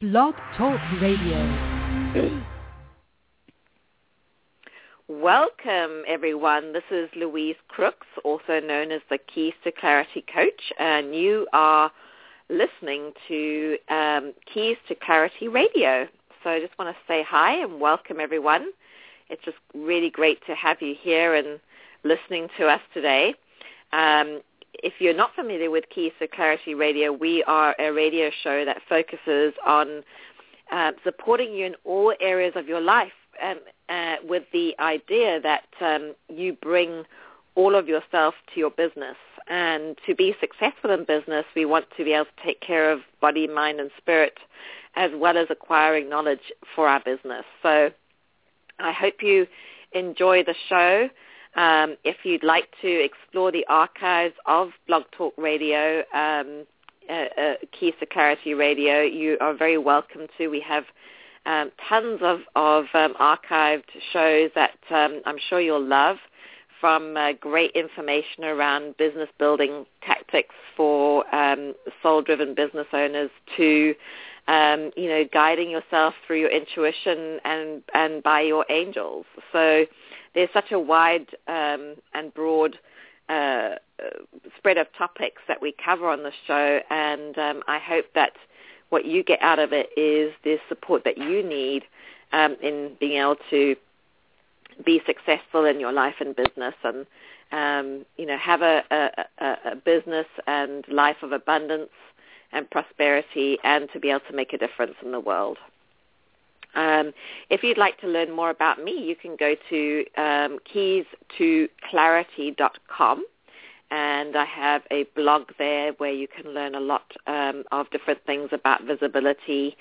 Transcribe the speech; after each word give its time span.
Blog 0.00 0.36
Talk 0.56 0.80
Radio. 1.02 2.38
Welcome, 5.08 6.04
everyone. 6.06 6.72
This 6.72 6.84
is 6.92 7.08
Louise 7.16 7.56
Crooks, 7.66 8.06
also 8.22 8.60
known 8.60 8.92
as 8.92 9.00
the 9.10 9.18
Keys 9.18 9.54
to 9.64 9.72
Clarity 9.72 10.24
Coach, 10.32 10.72
and 10.78 11.16
you 11.16 11.48
are 11.52 11.90
listening 12.48 13.10
to 13.26 13.76
um, 13.88 14.34
Keys 14.54 14.76
to 14.86 14.94
Clarity 14.94 15.48
Radio. 15.48 16.06
So 16.44 16.50
I 16.50 16.60
just 16.60 16.78
want 16.78 16.94
to 16.94 17.02
say 17.08 17.24
hi 17.28 17.60
and 17.60 17.80
welcome, 17.80 18.20
everyone. 18.20 18.68
It's 19.28 19.44
just 19.44 19.58
really 19.74 20.10
great 20.10 20.38
to 20.46 20.54
have 20.54 20.80
you 20.80 20.94
here 20.96 21.34
and 21.34 21.58
listening 22.04 22.46
to 22.56 22.68
us 22.68 22.80
today. 22.94 23.34
Um, 23.92 24.42
if 24.74 24.94
you're 24.98 25.14
not 25.14 25.34
familiar 25.34 25.70
with 25.70 25.84
Keys 25.94 26.12
to 26.18 26.28
Clarity 26.28 26.74
Radio, 26.74 27.12
we 27.12 27.42
are 27.44 27.74
a 27.78 27.90
radio 27.92 28.30
show 28.42 28.64
that 28.64 28.78
focuses 28.88 29.54
on 29.66 30.02
uh, 30.70 30.92
supporting 31.04 31.52
you 31.52 31.66
in 31.66 31.74
all 31.84 32.14
areas 32.20 32.52
of 32.56 32.68
your 32.68 32.80
life 32.80 33.12
um, 33.42 33.58
uh, 33.88 34.16
with 34.24 34.44
the 34.52 34.74
idea 34.78 35.40
that 35.40 35.64
um, 35.80 36.14
you 36.28 36.52
bring 36.52 37.04
all 37.54 37.74
of 37.74 37.88
yourself 37.88 38.34
to 38.54 38.60
your 38.60 38.70
business. 38.70 39.16
And 39.48 39.96
to 40.06 40.14
be 40.14 40.34
successful 40.40 40.90
in 40.90 41.04
business, 41.04 41.44
we 41.56 41.64
want 41.64 41.86
to 41.96 42.04
be 42.04 42.12
able 42.12 42.26
to 42.26 42.44
take 42.44 42.60
care 42.60 42.92
of 42.92 43.00
body, 43.20 43.48
mind, 43.48 43.80
and 43.80 43.90
spirit, 43.96 44.38
as 44.94 45.10
well 45.14 45.38
as 45.38 45.46
acquiring 45.48 46.08
knowledge 46.08 46.52
for 46.74 46.86
our 46.86 47.00
business. 47.00 47.44
So 47.62 47.90
I 48.78 48.92
hope 48.92 49.22
you 49.22 49.46
enjoy 49.92 50.44
the 50.44 50.54
show. 50.68 51.08
Um, 51.56 51.96
if 52.04 52.16
you'd 52.24 52.44
like 52.44 52.68
to 52.82 53.04
explore 53.04 53.50
the 53.50 53.66
archives 53.68 54.34
of 54.46 54.70
Blog 54.86 55.04
Talk 55.12 55.34
Radio, 55.36 56.02
um, 56.14 56.66
uh, 57.08 57.40
uh, 57.40 57.54
Keys 57.78 57.94
to 58.00 58.06
Clarity 58.06 58.54
Radio, 58.54 59.02
you 59.02 59.38
are 59.40 59.54
very 59.54 59.78
welcome 59.78 60.26
to. 60.36 60.48
We 60.48 60.60
have 60.60 60.84
um, 61.46 61.70
tons 61.88 62.20
of, 62.22 62.40
of 62.54 62.84
um, 62.94 63.14
archived 63.14 63.90
shows 64.12 64.50
that 64.54 64.78
um, 64.90 65.22
I'm 65.24 65.38
sure 65.48 65.60
you'll 65.60 65.84
love, 65.84 66.18
from 66.80 67.16
uh, 67.16 67.32
great 67.32 67.72
information 67.72 68.44
around 68.44 68.96
business 68.98 69.28
building 69.38 69.84
tactics 70.02 70.54
for 70.76 71.24
um, 71.34 71.74
soul-driven 72.02 72.54
business 72.54 72.86
owners 72.92 73.30
to 73.56 73.94
um, 74.48 74.90
you 74.96 75.08
know, 75.08 75.24
guiding 75.32 75.70
yourself 75.70 76.14
through 76.26 76.40
your 76.40 76.50
intuition 76.50 77.38
and, 77.44 77.82
and 77.94 78.22
by 78.22 78.40
your 78.40 78.64
angels. 78.70 79.26
So 79.52 79.84
there's 80.38 80.48
such 80.52 80.70
a 80.70 80.78
wide 80.78 81.26
um, 81.48 81.96
and 82.14 82.32
broad 82.32 82.78
uh, 83.28 83.70
spread 84.56 84.78
of 84.78 84.86
topics 84.96 85.42
that 85.48 85.60
we 85.60 85.74
cover 85.84 86.08
on 86.08 86.22
the 86.22 86.30
show, 86.46 86.80
and 86.90 87.36
um, 87.36 87.64
I 87.66 87.80
hope 87.80 88.04
that 88.14 88.34
what 88.90 89.04
you 89.04 89.24
get 89.24 89.42
out 89.42 89.58
of 89.58 89.72
it 89.72 89.88
is 89.96 90.32
the 90.44 90.58
support 90.68 91.02
that 91.02 91.18
you 91.18 91.42
need 91.42 91.82
um, 92.32 92.56
in 92.62 92.92
being 93.00 93.20
able 93.20 93.34
to 93.50 93.74
be 94.86 95.02
successful 95.06 95.64
in 95.64 95.80
your 95.80 95.90
life 95.90 96.14
and 96.20 96.36
business, 96.36 96.74
and 96.84 97.04
um, 97.50 98.06
you 98.16 98.24
know 98.24 98.38
have 98.38 98.62
a, 98.62 98.84
a, 99.40 99.56
a 99.72 99.74
business 99.74 100.26
and 100.46 100.84
life 100.86 101.16
of 101.22 101.32
abundance 101.32 101.90
and 102.52 102.70
prosperity, 102.70 103.58
and 103.64 103.88
to 103.92 103.98
be 103.98 104.10
able 104.10 104.20
to 104.30 104.36
make 104.36 104.52
a 104.52 104.58
difference 104.58 104.94
in 105.04 105.10
the 105.10 105.18
world. 105.20 105.58
Um, 106.74 107.12
if 107.50 107.62
you'd 107.62 107.78
like 107.78 108.00
to 108.00 108.06
learn 108.06 108.34
more 108.34 108.50
about 108.50 108.82
me, 108.82 108.92
you 108.92 109.16
can 109.16 109.36
go 109.36 109.54
to 109.70 110.04
um, 110.16 110.58
keys2clarity.com 110.72 113.24
and 113.90 114.36
I 114.36 114.44
have 114.44 114.82
a 114.90 115.04
blog 115.16 115.50
there 115.58 115.92
where 115.92 116.12
you 116.12 116.28
can 116.28 116.52
learn 116.52 116.74
a 116.74 116.80
lot 116.80 117.12
um, 117.26 117.64
of 117.72 117.90
different 117.90 118.24
things 118.26 118.50
about 118.52 118.84
visibility 118.84 119.76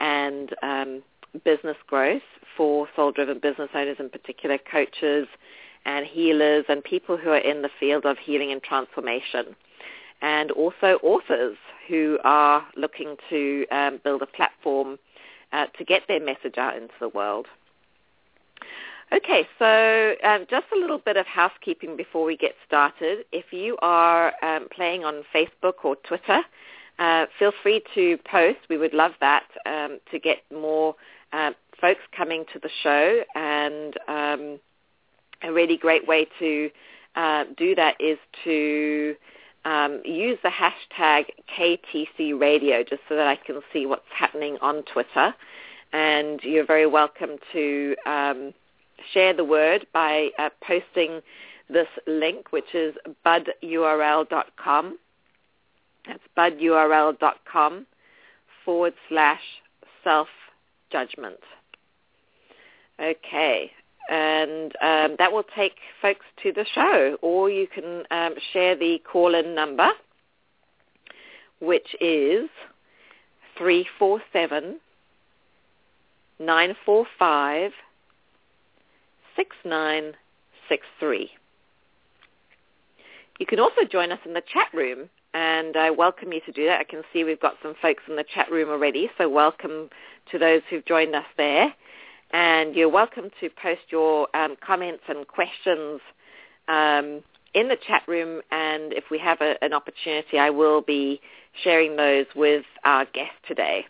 and 0.00 0.52
um, 0.62 1.02
business 1.44 1.76
growth 1.86 2.22
for 2.56 2.88
soul-driven 2.96 3.38
business 3.38 3.70
owners 3.74 3.96
in 4.00 4.10
particular, 4.10 4.58
coaches 4.58 5.28
and 5.84 6.06
healers 6.06 6.64
and 6.68 6.82
people 6.82 7.16
who 7.16 7.30
are 7.30 7.38
in 7.38 7.62
the 7.62 7.70
field 7.78 8.04
of 8.04 8.18
healing 8.18 8.50
and 8.50 8.62
transformation. 8.62 9.54
And 10.20 10.50
also 10.52 10.98
authors 11.02 11.56
who 11.88 12.18
are 12.24 12.66
looking 12.76 13.16
to 13.30 13.66
um, 13.70 14.00
build 14.02 14.22
a 14.22 14.26
platform 14.26 14.98
uh, 15.52 15.66
to 15.78 15.84
get 15.84 16.02
their 16.08 16.20
message 16.20 16.58
out 16.58 16.76
into 16.76 16.94
the 17.00 17.08
world. 17.08 17.46
Okay, 19.12 19.46
so 19.58 20.14
um, 20.24 20.46
just 20.48 20.64
a 20.74 20.78
little 20.78 20.98
bit 20.98 21.18
of 21.18 21.26
housekeeping 21.26 21.96
before 21.96 22.24
we 22.24 22.34
get 22.34 22.54
started. 22.66 23.26
If 23.30 23.52
you 23.52 23.76
are 23.82 24.32
um, 24.42 24.68
playing 24.74 25.04
on 25.04 25.22
Facebook 25.34 25.84
or 25.84 25.96
Twitter, 25.96 26.40
uh, 26.98 27.26
feel 27.38 27.52
free 27.62 27.82
to 27.94 28.16
post. 28.24 28.60
We 28.70 28.78
would 28.78 28.94
love 28.94 29.12
that 29.20 29.44
um, 29.66 29.98
to 30.10 30.18
get 30.18 30.38
more 30.50 30.94
uh, 31.34 31.50
folks 31.78 32.00
coming 32.16 32.46
to 32.54 32.58
the 32.58 32.70
show. 32.82 33.22
And 33.34 33.98
um, 34.08 34.60
a 35.42 35.52
really 35.52 35.76
great 35.76 36.06
way 36.08 36.26
to 36.38 36.70
uh, 37.14 37.44
do 37.56 37.74
that 37.74 38.00
is 38.00 38.18
to 38.44 39.14
um, 39.64 40.00
use 40.04 40.38
the 40.42 40.50
hashtag 40.50 41.26
KTC 41.56 42.38
Radio 42.38 42.82
just 42.82 43.02
so 43.08 43.16
that 43.16 43.26
I 43.26 43.36
can 43.36 43.60
see 43.72 43.86
what's 43.86 44.02
happening 44.14 44.58
on 44.60 44.82
Twitter. 44.84 45.34
And 45.92 46.40
you're 46.42 46.66
very 46.66 46.86
welcome 46.86 47.36
to 47.52 47.96
um, 48.06 48.54
share 49.12 49.34
the 49.34 49.44
word 49.44 49.86
by 49.92 50.30
uh, 50.38 50.50
posting 50.66 51.20
this 51.68 51.88
link, 52.06 52.52
which 52.52 52.74
is 52.74 52.94
budurl.com. 53.24 54.98
That's 56.06 56.22
budurl.com 56.36 57.86
forward 58.64 58.94
slash 59.08 59.42
self-judgment. 60.02 61.40
Okay, 63.00 63.70
and 64.08 64.72
um, 64.82 65.16
that 65.18 65.32
will 65.32 65.44
take 65.54 65.76
folks 66.00 66.24
to 66.42 66.52
the 66.52 66.66
show. 66.74 67.16
Or 67.22 67.50
you 67.50 67.66
can 67.66 68.04
um, 68.10 68.34
share 68.52 68.76
the 68.76 69.00
call-in 69.10 69.54
number, 69.54 69.90
which 71.60 71.94
is 72.00 72.48
347 73.58 74.80
945 76.38 77.72
6963. 79.36 81.30
You 83.38 83.46
can 83.46 83.58
also 83.58 83.84
join 83.90 84.12
us 84.12 84.18
in 84.24 84.34
the 84.34 84.42
chat 84.52 84.68
room, 84.74 85.08
and 85.34 85.76
I 85.76 85.90
welcome 85.90 86.32
you 86.32 86.40
to 86.46 86.52
do 86.52 86.66
that. 86.66 86.80
I 86.80 86.84
can 86.84 87.02
see 87.12 87.24
we've 87.24 87.40
got 87.40 87.54
some 87.62 87.74
folks 87.80 88.02
in 88.08 88.16
the 88.16 88.24
chat 88.24 88.50
room 88.50 88.68
already, 88.68 89.10
so 89.16 89.28
welcome 89.28 89.88
to 90.30 90.38
those 90.38 90.60
who've 90.68 90.84
joined 90.84 91.14
us 91.14 91.24
there. 91.36 91.74
And 92.32 92.74
you're 92.74 92.88
welcome 92.88 93.30
to 93.40 93.50
post 93.50 93.82
your 93.90 94.28
um, 94.34 94.56
comments 94.64 95.02
and 95.08 95.26
questions 95.26 96.00
um, 96.68 97.22
in 97.54 97.68
the 97.68 97.76
chat 97.86 98.02
room, 98.08 98.40
and 98.50 98.94
if 98.94 99.04
we 99.10 99.18
have 99.18 99.40
a, 99.42 99.62
an 99.62 99.74
opportunity, 99.74 100.38
I 100.38 100.48
will 100.48 100.80
be 100.80 101.20
sharing 101.62 101.96
those 101.96 102.24
with 102.34 102.64
our 102.84 103.04
guest 103.04 103.32
today. 103.46 103.84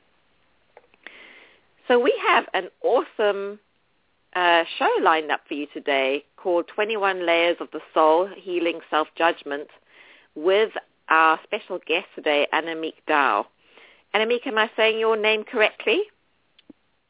So 1.87 2.01
we 2.01 2.13
have 2.27 2.47
an 2.55 2.69
awesome 2.83 3.61
uh, 4.35 4.65
show 4.79 4.91
lined 5.03 5.31
up 5.31 5.43
for 5.47 5.55
you 5.55 5.67
today 5.73 6.25
called 6.37 6.67
21 6.75 7.25
Layers 7.25 7.57
of 7.61 7.69
the 7.73 7.81
Soul, 7.95 8.29
Healing 8.37 8.81
Self-Judgment 8.91 9.69
with 10.35 10.71
our 11.09 11.39
special 11.45 11.79
guest 11.87 12.07
today, 12.17 12.49
Annemiek 12.53 12.95
Douw. 13.09 13.45
Annemiek, 14.15 14.47
am 14.47 14.59
I 14.59 14.71
saying 14.77 14.99
your 14.99 15.17
name 15.17 15.45
correctly? 15.45 16.03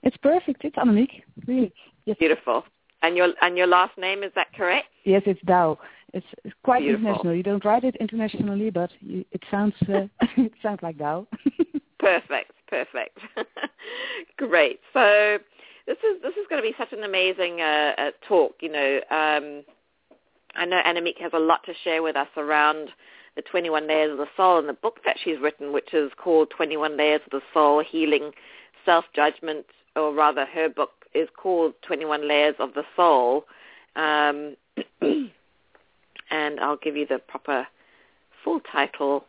It's 0.02 0.16
perfect. 0.18 0.64
It's 0.64 0.76
Annemiek. 0.76 1.22
Really. 1.46 1.72
Yes. 2.04 2.16
Beautiful. 2.18 2.64
And 3.02 3.16
your 3.16 3.28
and 3.40 3.56
your 3.56 3.66
last 3.66 3.96
name 3.98 4.22
is 4.22 4.32
that 4.34 4.52
correct? 4.54 4.86
Yes, 5.04 5.22
it's 5.26 5.42
Douw. 5.44 5.76
It's, 6.14 6.26
it's 6.44 6.54
quite 6.62 6.80
Beautiful. 6.80 7.06
international. 7.06 7.34
You 7.34 7.42
don't 7.42 7.64
write 7.64 7.84
it 7.84 7.96
internationally, 7.96 8.70
but 8.70 8.90
you, 9.00 9.24
it 9.32 9.42
sounds 9.50 9.74
uh, 9.88 10.06
it 10.36 10.52
sounds 10.62 10.80
like 10.82 10.98
Douw. 10.98 11.26
perfect. 11.98 12.52
Perfect. 12.68 13.18
Great. 14.36 14.80
So 14.92 15.38
this 15.86 15.98
is 15.98 16.22
this 16.22 16.34
is 16.34 16.46
going 16.48 16.62
to 16.62 16.68
be 16.68 16.74
such 16.78 16.92
an 16.92 17.02
amazing 17.04 17.60
uh, 17.60 17.92
uh, 17.98 18.10
talk. 18.26 18.54
You 18.60 18.72
know, 18.72 19.00
um, 19.10 19.64
I 20.54 20.64
know 20.64 20.80
Annemiek 20.86 21.20
has 21.20 21.32
a 21.34 21.38
lot 21.38 21.64
to 21.66 21.72
share 21.84 22.02
with 22.02 22.16
us 22.16 22.28
around 22.36 22.90
the 23.34 23.42
21 23.42 23.88
Layers 23.88 24.12
of 24.12 24.18
the 24.18 24.26
Soul 24.36 24.58
and 24.58 24.68
the 24.68 24.74
book 24.74 25.00
that 25.04 25.16
she's 25.22 25.40
written, 25.40 25.72
which 25.72 25.94
is 25.94 26.12
called 26.22 26.50
21 26.56 26.96
Layers 26.96 27.22
of 27.24 27.30
the 27.30 27.40
Soul: 27.52 27.82
Healing 27.86 28.32
Self-Judgment, 28.84 29.66
or 29.96 30.14
rather, 30.14 30.44
her 30.46 30.68
book 30.68 30.90
is 31.14 31.28
called 31.36 31.74
21 31.82 32.26
Layers 32.26 32.54
of 32.58 32.74
the 32.74 32.84
Soul. 32.96 33.44
Um, 33.96 34.56
and 36.30 36.60
I'll 36.60 36.78
give 36.78 36.96
you 36.96 37.06
the 37.06 37.18
proper 37.18 37.66
full 38.42 38.60
title. 38.60 39.24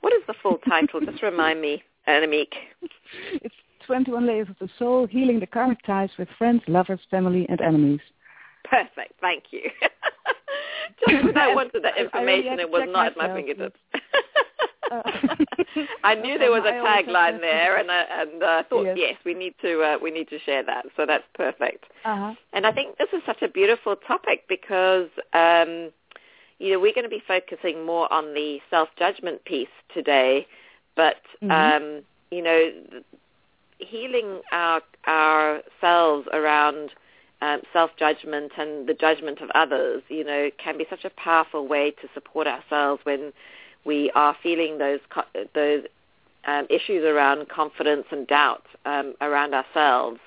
What 0.00 0.12
is 0.12 0.22
the 0.26 0.34
full 0.42 0.58
title? 0.68 1.00
Just 1.00 1.22
remind 1.22 1.60
me, 1.60 1.82
Annemiek. 2.08 2.52
It's 3.32 3.54
21 3.86 4.24
Layers 4.24 4.48
of 4.48 4.56
the 4.60 4.68
Soul, 4.78 5.06
Healing 5.06 5.40
the 5.40 5.46
Karmic 5.46 5.82
Ties 5.84 6.10
with 6.16 6.28
Friends, 6.38 6.62
Lovers, 6.68 7.00
Family, 7.10 7.44
and 7.48 7.60
Enemies. 7.60 8.00
Perfect. 8.64 9.14
Thank 9.20 9.44
you. 9.50 9.62
Just 11.08 11.24
when 11.24 11.36
I 11.36 11.54
wanted 11.54 11.82
that 11.82 11.98
information, 11.98 12.60
it 12.60 12.70
was 12.70 12.88
not 12.90 13.06
at 13.08 13.16
my 13.16 13.34
fingertips. 13.34 13.78
Uh, 14.90 15.02
I 16.04 16.14
knew 16.14 16.38
there 16.38 16.50
was 16.50 16.64
a 16.66 16.72
tagline 16.72 17.40
there, 17.40 17.76
and 17.76 17.90
I, 17.90 18.04
and 18.22 18.42
uh, 18.42 18.62
thought 18.68 18.86
Yes. 18.86 18.96
yes, 18.96 19.14
we 19.24 19.34
need 19.34 19.54
to 19.62 19.82
uh, 19.82 19.98
we 20.02 20.10
need 20.10 20.28
to 20.28 20.38
share 20.40 20.64
that. 20.64 20.86
So 20.96 21.06
that's 21.06 21.24
perfect. 21.34 21.84
uh-huh. 22.04 22.34
And 22.52 22.66
I 22.66 22.72
think 22.72 22.98
this 22.98 23.08
is 23.12 23.22
such 23.24 23.42
a 23.42 23.48
beautiful 23.48 23.96
topic 23.96 24.44
because, 24.48 25.08
um, 25.32 25.90
you 26.58 26.72
know, 26.72 26.80
we're 26.80 26.94
going 26.94 27.04
to 27.04 27.08
be 27.08 27.22
focusing 27.26 27.84
more 27.84 28.12
on 28.12 28.34
the 28.34 28.58
self-judgment 28.70 29.44
piece 29.44 29.68
today, 29.94 30.46
but, 30.96 31.22
Mhm. 31.42 31.50
um, 31.50 32.02
you 32.30 32.42
know, 32.42 32.72
healing 33.78 34.40
our 34.52 34.82
ourselves 35.06 36.28
around 36.32 36.90
um, 37.42 37.62
self-judgment 37.72 38.52
and 38.58 38.86
the 38.86 38.94
judgment 38.94 39.40
of 39.40 39.50
others, 39.54 40.02
you 40.08 40.24
know, 40.24 40.50
can 40.58 40.76
be 40.76 40.86
such 40.90 41.04
a 41.04 41.10
powerful 41.10 41.66
way 41.66 41.90
to 41.90 42.08
support 42.12 42.46
ourselves 42.46 43.00
when 43.04 43.32
we 43.84 44.10
are 44.14 44.36
feeling 44.42 44.78
those 44.78 45.00
those 45.54 45.84
um, 46.44 46.66
issues 46.70 47.04
around 47.04 47.48
confidence 47.48 48.06
and 48.10 48.26
doubt 48.26 48.64
um, 48.86 49.14
around 49.20 49.54
ourselves. 49.54 50.20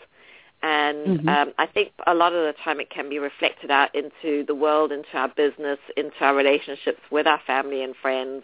And 0.62 1.20
Mhm. 1.20 1.28
um, 1.28 1.54
I 1.58 1.66
think 1.66 1.92
a 2.08 2.14
lot 2.14 2.32
of 2.34 2.46
the 2.46 2.54
time 2.64 2.80
it 2.80 2.90
can 2.90 3.10
be 3.10 3.20
reflected 3.20 3.70
out 3.70 3.94
into 3.94 4.46
the 4.46 4.56
world, 4.56 4.92
into 4.94 5.18
our 5.18 5.28
business, 5.28 5.80
into 5.98 6.24
our 6.24 6.34
relationships 6.34 7.02
with 7.12 7.28
our 7.28 7.40
family 7.40 7.84
and 7.84 7.96
friends. 7.98 8.44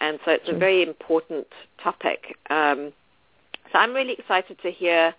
And 0.00 0.20
so 0.24 0.30
it's 0.30 0.48
a 0.48 0.54
very 0.54 0.82
important 0.82 1.48
topic. 1.82 2.36
Um, 2.50 2.92
so 3.72 3.78
I'm 3.78 3.92
really 3.94 4.12
excited 4.12 4.58
to 4.62 4.70
hear 4.70 5.14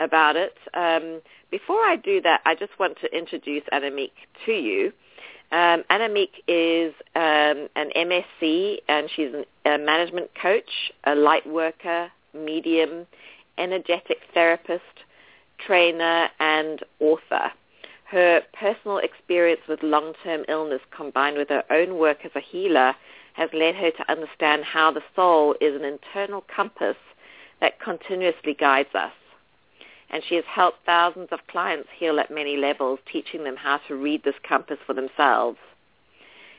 about 0.00 0.36
it. 0.36 0.56
Um, 0.74 1.20
before 1.50 1.82
I 1.84 1.96
do 1.96 2.20
that, 2.22 2.40
I 2.44 2.54
just 2.54 2.78
want 2.78 2.98
to 3.00 3.16
introduce 3.16 3.64
Annemiek 3.72 4.12
to 4.46 4.52
you. 4.52 4.92
Um, 5.52 5.84
Annemiek 5.90 6.30
is 6.48 6.94
um, 7.14 7.68
an 7.76 7.90
MSc, 7.94 8.78
and 8.88 9.10
she's 9.14 9.28
a 9.66 9.76
management 9.76 10.30
coach, 10.40 10.92
a 11.04 11.14
light 11.14 11.46
worker, 11.46 12.10
medium, 12.34 13.06
energetic 13.58 14.18
therapist, 14.32 14.82
trainer, 15.58 16.28
and 16.40 16.80
author. 17.00 17.52
Her 18.04 18.40
personal 18.58 18.98
experience 18.98 19.60
with 19.68 19.82
long-term 19.82 20.44
illness 20.48 20.80
combined 20.94 21.36
with 21.36 21.50
her 21.50 21.64
own 21.70 21.98
work 21.98 22.24
as 22.24 22.32
a 22.34 22.40
healer 22.40 22.94
has 23.34 23.50
led 23.52 23.74
her 23.74 23.90
to 23.90 24.10
understand 24.10 24.64
how 24.64 24.90
the 24.90 25.02
soul 25.14 25.54
is 25.60 25.74
an 25.74 25.84
internal 25.84 26.44
compass 26.54 26.96
that 27.60 27.78
continuously 27.78 28.54
guides 28.54 28.94
us. 28.94 29.12
And 30.12 30.22
she 30.28 30.34
has 30.34 30.44
helped 30.46 30.84
thousands 30.84 31.28
of 31.32 31.46
clients 31.46 31.88
heal 31.98 32.20
at 32.20 32.30
many 32.30 32.56
levels, 32.56 32.98
teaching 33.10 33.44
them 33.44 33.56
how 33.56 33.78
to 33.88 33.96
read 33.96 34.22
this 34.24 34.34
compass 34.46 34.78
for 34.86 34.92
themselves. 34.92 35.58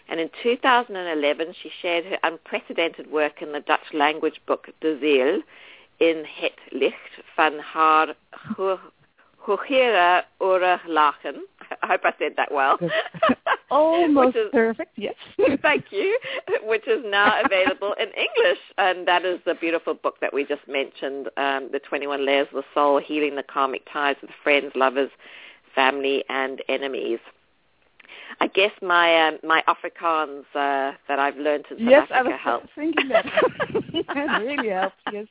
And 0.10 0.20
in 0.20 0.30
2011, 0.42 1.54
she 1.62 1.72
shared 1.82 2.06
her 2.06 2.18
unprecedented 2.24 3.12
work 3.12 3.42
in 3.42 3.52
the 3.52 3.62
Dutch 3.62 3.94
language 3.94 4.42
book 4.46 4.70
De 4.82 4.98
Ziel 5.00 5.42
in 5.98 6.26
Het 6.26 6.60
Licht 6.72 7.22
van 7.36 7.60
haar 7.60 8.16
Hogere 9.38 10.24
Oorlachen. 10.38 11.46
I 11.82 11.88
hope 11.88 12.02
I 12.04 12.14
said 12.18 12.36
that 12.36 12.52
well. 12.52 12.78
Almost 13.78 14.36
is- 14.38 14.50
perfect, 14.52 14.92
yes. 14.96 15.16
Thank 15.62 15.86
you. 15.92 16.20
Which 16.64 16.88
is 16.88 17.04
now 17.06 17.42
available 17.44 17.94
in 18.00 18.08
English, 18.10 18.60
and 18.78 19.08
that 19.08 19.26
is 19.26 19.40
the 19.46 19.56
beautiful 19.56 19.94
book 19.94 20.16
that 20.22 20.34
we 20.34 20.46
just 20.46 20.68
mentioned, 20.68 21.30
um, 21.38 21.70
"The 21.72 21.80
21 21.80 22.26
Layers 22.26 22.48
of 22.52 22.56
the 22.56 22.64
Soul: 22.74 23.00
Healing 23.00 23.36
the 23.36 23.44
Karmic 23.44 23.82
Ties 23.92 24.16
with 24.22 24.32
Friends, 24.44 24.72
Lovers, 24.76 25.10
Family, 25.74 26.24
and 26.30 26.62
Enemies." 26.70 27.20
I 28.40 28.48
guess 28.48 28.72
my 28.82 29.28
um, 29.28 29.38
my 29.44 29.64
Afrikaans 29.68 30.46
uh, 30.56 30.96
that 31.08 31.20
I've 31.20 31.38
learned 31.38 31.66
in 31.72 31.78
South 31.78 31.88
yes, 31.90 32.08
I 32.12 32.20
Africa 32.20 32.30
was 32.32 32.40
helps. 32.44 32.70
thinking 32.76 33.10
that. 33.10 33.26
that 34.16 34.42
really 34.42 34.70
helps, 34.70 34.96
yes. 35.12 35.28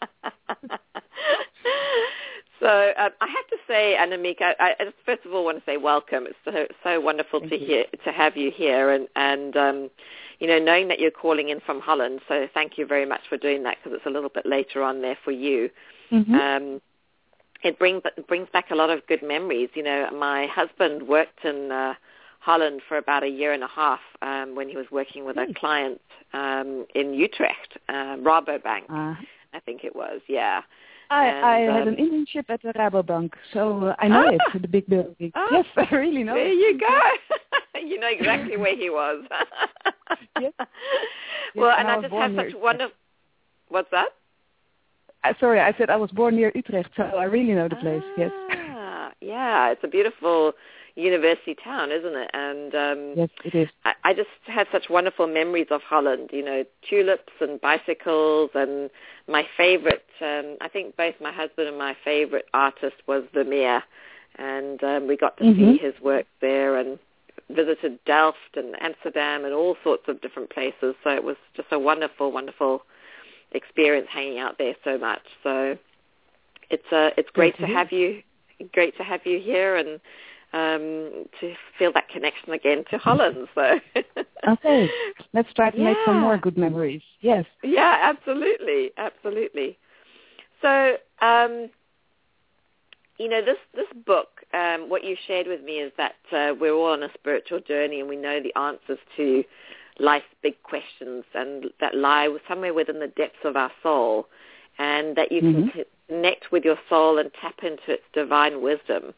So 2.62 2.93
um, 2.97 3.11
I 3.20 3.26
have 3.26 3.47
to 3.50 3.56
say, 3.67 3.97
Annemiek, 3.99 4.41
I, 4.41 4.75
I 4.81 4.85
just 4.85 4.97
first 5.05 5.26
of 5.26 5.35
all 5.35 5.44
want 5.44 5.59
to 5.59 5.64
say 5.64 5.76
welcome. 5.76 6.26
It's 6.26 6.37
so, 6.44 6.67
so 6.85 7.00
wonderful 7.00 7.41
Thank 7.41 7.53
to 7.53 7.59
you. 7.59 7.67
hear 7.67 7.85
to 8.05 8.12
have 8.12 8.37
you 8.37 8.50
here, 8.50 8.91
and 8.91 9.09
and 9.17 9.56
um, 9.56 9.91
you 10.38 10.47
know, 10.47 10.59
knowing 10.59 10.88
that 10.88 11.00
you're 11.00 11.11
calling 11.11 11.49
in 11.49 11.61
from 11.61 11.81
Holland. 11.81 12.20
So 12.29 12.49
thank 12.55 12.79
you 12.79 12.87
very 12.87 13.06
much 13.06 13.23
for 13.29 13.37
doing 13.37 13.62
that 13.64 13.79
because 13.82 13.97
it's 13.97 14.06
a 14.06 14.11
little 14.11 14.31
bit 14.31 14.47
later 14.47 14.82
on 14.82 15.03
there 15.03 15.19
for 15.25 15.32
you. 15.32 15.70
Mhm. 16.12 16.35
Um, 16.35 16.81
it 17.62 17.79
brings 17.79 18.03
brings 18.29 18.49
back 18.53 18.70
a 18.70 18.75
lot 18.75 18.91
of 18.91 19.06
good 19.06 19.23
memories. 19.23 19.70
You 19.75 19.82
know, 19.82 20.09
my 20.12 20.47
husband 20.47 21.06
worked 21.06 21.44
in 21.44 21.70
uh, 21.73 21.94
Holland 22.41 22.82
for 22.88 22.97
about 22.97 23.23
a 23.23 23.29
year 23.29 23.53
and 23.53 23.62
a 23.62 23.69
half 23.69 24.00
um, 24.20 24.55
when 24.55 24.69
he 24.69 24.76
was 24.76 24.87
working 24.91 25.25
with 25.25 25.37
a 25.37 25.47
Hmm. 25.47 25.53
client 25.53 26.00
um, 26.32 26.87
in 26.94 27.14
Utrecht, 27.14 27.76
uh, 27.88 28.17
Rabobank, 28.17 28.91
Uh, 28.91 29.14
I 29.55 29.61
think 29.61 29.85
it 29.85 29.94
was. 29.94 30.20
Yeah. 30.29 30.62
I, 31.12 31.26
And, 31.26 31.47
I 31.47 31.59
had 31.79 31.82
um, 31.82 31.88
an 31.88 31.97
internship 31.97 32.44
at 32.49 32.62
the 32.62 32.73
Rabobank, 32.73 33.32
so 33.53 33.87
uh, 33.88 33.94
I 33.99 34.09
know 34.09 34.25
Ah. 34.26 34.35
it, 34.55 34.62
the 34.62 34.69
big 34.69 34.87
building. 34.88 35.31
Ah. 35.35 35.49
Yes, 35.53 35.67
I 35.76 35.94
really 35.94 36.25
know 36.25 36.35
There 36.35 36.47
it. 36.49 36.55
you 36.55 36.79
go. 36.79 37.00
you 37.81 37.99
know 38.00 38.09
exactly 38.09 38.56
where 38.56 38.76
he 38.76 38.88
was. 38.91 39.25
Yes. 40.41 40.53
Well, 41.55 41.69
Yes, 41.69 41.76
and 41.79 41.88
I 41.88 41.97
I 41.97 42.00
just 42.03 42.14
have 42.14 42.35
such 42.37 42.55
wonderful. 42.56 42.97
What's 43.69 43.91
that? 43.91 44.09
Uh, 45.25 45.32
sorry, 45.38 45.61
I 45.61 45.73
said 45.79 45.91
I 45.91 45.97
was 45.97 46.11
born 46.11 46.37
near 46.37 46.50
Utrecht, 46.55 46.91
so 46.97 47.03
I 47.03 47.25
really 47.25 47.53
know 47.53 47.69
the 47.69 47.76
place. 47.76 48.03
Yes. 48.17 48.31
Ah, 48.50 49.12
yeah, 49.20 49.70
it's 49.70 49.85
a 49.85 49.88
beautiful 49.88 50.53
university 50.96 51.54
town, 51.62 51.90
isn't 51.90 52.14
it? 52.14 52.30
And 52.34 52.74
um, 52.74 53.14
Yes, 53.16 53.28
it 53.44 53.54
is. 53.54 53.68
I, 53.84 53.92
I 54.04 54.14
just 54.14 54.28
had 54.46 54.66
such 54.72 54.88
wonderful 54.90 55.26
memories 55.26 55.68
of 55.70 55.82
Holland. 55.82 56.30
You 56.32 56.44
know, 56.44 56.64
tulips 56.88 57.32
and 57.40 57.60
bicycles, 57.60 58.50
and 58.54 58.90
my 59.28 59.46
favorite. 59.56 60.04
Um, 60.20 60.56
I 60.60 60.68
think 60.68 60.96
both 60.96 61.14
my 61.20 61.32
husband 61.32 61.68
and 61.68 61.78
my 61.78 61.96
favorite 62.04 62.46
artist 62.54 62.96
was 63.06 63.24
Vermeer, 63.34 63.82
and 64.36 64.82
um, 64.84 65.06
we 65.06 65.16
got 65.16 65.36
to 65.38 65.44
Mhm. 65.44 65.56
see 65.56 65.78
his 65.78 65.94
work 66.00 66.26
there 66.40 66.76
and 66.76 66.98
visited 67.50 68.02
Delft 68.04 68.56
and 68.56 68.80
Amsterdam 68.80 69.44
and 69.44 69.52
all 69.54 69.76
sorts 69.82 70.04
of 70.08 70.20
different 70.20 70.50
places. 70.50 70.94
So 71.04 71.10
it 71.10 71.22
was 71.24 71.36
just 71.54 71.68
a 71.72 71.78
wonderful, 71.78 72.32
wonderful 72.32 72.82
experience 73.52 74.08
hanging 74.10 74.38
out 74.38 74.58
there 74.58 74.74
so 74.84 74.98
much. 74.98 75.22
So 75.42 75.76
it's 76.70 76.92
uh, 76.92 77.10
it's 77.16 77.30
great 77.30 77.56
to 77.56 77.66
to 77.66 77.66
have 77.66 77.92
you, 77.92 78.22
great 78.72 78.96
to 78.96 79.04
have 79.04 79.26
you 79.26 79.38
here 79.38 79.76
and 79.76 80.00
um, 80.52 81.26
to 81.40 81.54
feel 81.78 81.93
that 81.94 82.08
connection 82.08 82.52
again 82.52 82.84
to 82.90 82.99
Holland. 82.99 83.49
So 83.54 83.81
Okay, 84.49 84.88
let's 85.32 85.52
try 85.54 85.70
to 85.70 85.78
make 85.78 85.96
some 86.04 86.20
more 86.20 86.37
good 86.37 86.58
memories. 86.58 87.02
Yes. 87.20 87.44
yeah, 87.62 87.99
absolutely, 88.02 88.90
absolutely. 88.96 89.78
So, 90.60 90.96
um, 91.20 91.70
you 93.19 93.28
know, 93.28 93.40
this 93.44 93.59
this 93.75 93.87
book, 94.04 94.28
um, 94.52 94.88
what 94.88 95.04
you 95.04 95.16
shared 95.26 95.47
with 95.47 95.62
me 95.62 95.75
is 95.78 95.92
that 95.97 96.14
uh, 96.32 96.54
we're 96.59 96.73
all 96.75 96.92
on 96.92 97.02
a 97.04 97.12
spiritual 97.14 97.61
journey, 97.61 98.00
and 98.00 98.09
we 98.09 98.16
know 98.16 98.40
the 98.40 98.59
answers 98.59 98.99
to 99.16 99.44
life's 100.00 100.25
big 100.42 100.61
questions, 100.62 101.25
and 101.35 101.66
that 101.80 101.94
lie 101.94 102.35
somewhere 102.49 102.75
within 102.75 102.99
the 102.99 103.09
depths 103.09 103.44
of 103.44 103.56
our 103.56 103.71
soul, 103.82 104.26
and 104.78 105.14
that 105.16 105.30
you 105.30 105.40
can 105.40 105.62
Mhm. 105.64 105.73
c- 105.75 105.85
connect 106.09 106.50
with 106.50 106.64
your 106.64 106.78
soul 106.88 107.18
and 107.18 107.32
tap 107.35 107.62
into 107.62 107.92
its 107.92 108.04
divine 108.12 108.61
wisdom. 108.61 109.14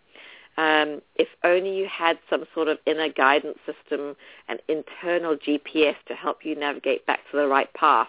Um, 0.57 1.03
if 1.17 1.29
only 1.43 1.77
you 1.77 1.87
had 1.87 2.19
some 2.31 2.45
sort 2.55 2.69
of 2.69 2.79
inner 2.87 3.09
guidance 3.09 3.59
system, 3.67 4.17
an 4.49 4.59
internal 4.69 5.37
GPS 5.37 5.97
to 6.07 6.15
help 6.15 6.45
you 6.45 6.55
navigate 6.55 7.05
back 7.07 7.21
to 7.31 7.37
the 7.37 7.47
right 7.47 7.73
path. 7.75 8.09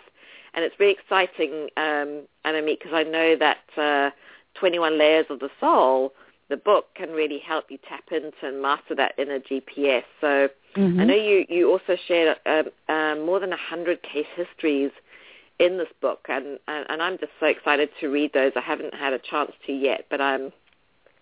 And 0.54 0.64
it's 0.64 0.80
really 0.80 0.94
exciting, 0.94 1.70
um, 1.76 2.22
Annemiek, 2.46 2.80
because 2.80 2.94
I 2.94 3.04
know 3.04 3.36
that 3.36 3.58
uh, 3.78 4.12
21 4.56 4.98
Layers 4.98 5.26
of 5.30 5.40
the 5.40 5.50
Soul, 5.60 6.14
the 6.50 6.58
book, 6.58 6.94
can 6.96 7.10
really 7.12 7.40
help 7.40 7.66
you 7.70 7.78
tap 7.90 8.04
into 8.12 8.34
and 8.44 8.62
master 8.62 8.96
that 8.96 9.14
inner 9.18 9.40
GPS. 9.40 10.04
So 10.22 10.50
Mhm. 10.76 11.02
I 11.02 11.06
know 11.06 11.16
you, 11.16 11.46
you 11.48 11.72
also 11.72 11.96
shared 11.96 12.38
um, 12.46 12.70
um, 12.94 13.26
more 13.26 13.40
than 13.40 13.52
100 13.52 14.02
case 14.04 14.28
histories 14.36 14.92
in 15.60 15.78
this 15.78 15.88
book, 16.02 16.26
and, 16.28 16.60
and, 16.68 16.86
and 16.90 17.02
I'm 17.02 17.18
just 17.18 17.32
so 17.40 17.46
excited 17.46 17.90
to 18.02 18.10
read 18.10 18.34
those. 18.34 18.52
I 18.56 18.62
haven't 18.62 18.94
had 18.94 19.14
a 19.14 19.20
chance 19.20 19.54
to 19.68 19.72
yet, 19.72 20.06
but 20.10 20.20
I'm, 20.20 20.52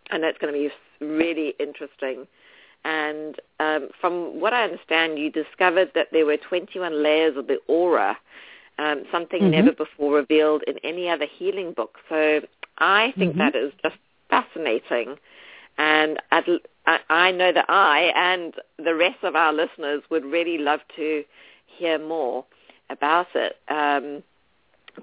I 0.10 0.18
know 0.18 0.28
it's 0.28 0.40
going 0.40 0.54
to 0.54 0.60
be 0.60 0.72
really 1.10 1.56
interesting. 1.60 2.28
And 2.86 3.36
um, 3.60 3.90
from 4.00 4.40
what 4.40 4.54
I 4.54 4.64
understand, 4.64 5.18
you 5.18 5.30
discovered 5.30 5.92
that 5.96 6.08
there 6.12 6.26
were 6.26 6.38
21 6.38 7.02
layers 7.02 7.38
of 7.38 7.48
the 7.48 7.60
aura, 7.68 8.18
um, 8.78 9.04
something 9.12 9.44
Mhm. 9.44 9.52
never 9.52 9.72
before 9.72 10.14
revealed 10.16 10.64
in 10.64 10.78
any 10.80 11.10
other 11.10 11.26
healing 11.26 11.74
book. 11.74 12.00
So 12.10 12.42
I 12.78 13.14
think 13.18 13.36
Mhm. 13.36 13.38
that 13.38 13.56
is 13.56 13.74
just 13.84 13.98
fascinating. 14.30 15.18
And 15.78 16.22
I'd, 16.32 16.48
I, 16.86 17.00
I 17.10 17.32
know 17.32 17.52
that 17.52 17.66
I 17.70 18.12
and 18.16 18.54
the 18.78 18.96
rest 18.96 19.24
of 19.24 19.36
our 19.36 19.54
listeners 19.54 20.04
would 20.10 20.26
really 20.26 20.58
love 20.58 20.82
to 20.96 21.24
hear 21.66 21.98
more 21.98 22.46
about 22.90 23.28
it. 23.36 23.58
Um, 23.70 24.24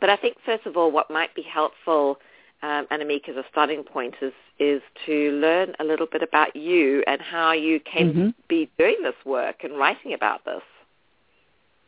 but 0.01 0.11
I 0.11 0.17
think, 0.17 0.37
first 0.45 0.67
of 0.67 0.77
all, 0.77 0.91
what 0.91 1.11
might 1.11 1.35
be 1.35 1.43
helpful, 1.43 2.19
um, 2.63 2.87
Annemiek, 2.91 3.29
as 3.29 3.37
a 3.37 3.45
starting 3.51 3.83
point 3.83 4.15
is, 4.21 4.33
is 4.59 4.83
to 5.07 5.31
learn 5.33 5.75
a 5.81 5.85
little 5.85 6.07
bit 6.07 6.23
about 6.23 6.55
you 6.55 7.03
and 7.07 7.21
how 7.21 7.53
you 7.53 7.81
came 7.81 8.13
Mhm. 8.13 8.35
to 8.37 8.43
be 8.49 8.69
doing 8.79 8.97
this 9.03 9.15
work 9.25 9.65
and 9.65 9.79
writing 9.79 10.13
about 10.13 10.45
this. 10.45 10.63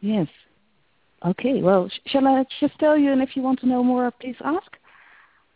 Yes. 0.00 0.28
Okay, 1.24 1.62
well, 1.62 1.88
sh- 1.88 2.00
shall 2.06 2.26
I 2.26 2.44
just 2.58 2.78
tell 2.78 2.96
you, 2.96 3.12
and 3.12 3.22
if 3.22 3.36
you 3.36 3.42
want 3.42 3.60
to 3.60 3.66
know 3.66 3.84
more, 3.84 4.10
please 4.10 4.36
ask? 4.42 4.76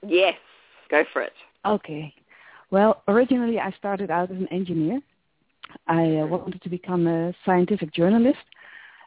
Yes, 0.07 0.39
go 0.89 1.05
for 1.05 1.23
it. 1.23 1.33
Okay. 1.65 2.15
Well, 2.71 3.03
originally 3.09 3.59
I 3.59 3.71
started 3.73 4.11
out 4.11 4.31
as 4.31 4.37
an 4.37 4.49
engineer. 4.49 5.01
I 5.89 6.19
uh, 6.19 6.27
wanted 6.27 6.63
to 6.63 6.69
become 6.69 7.07
a 7.07 7.33
scientific 7.45 7.93
journalist, 7.93 8.45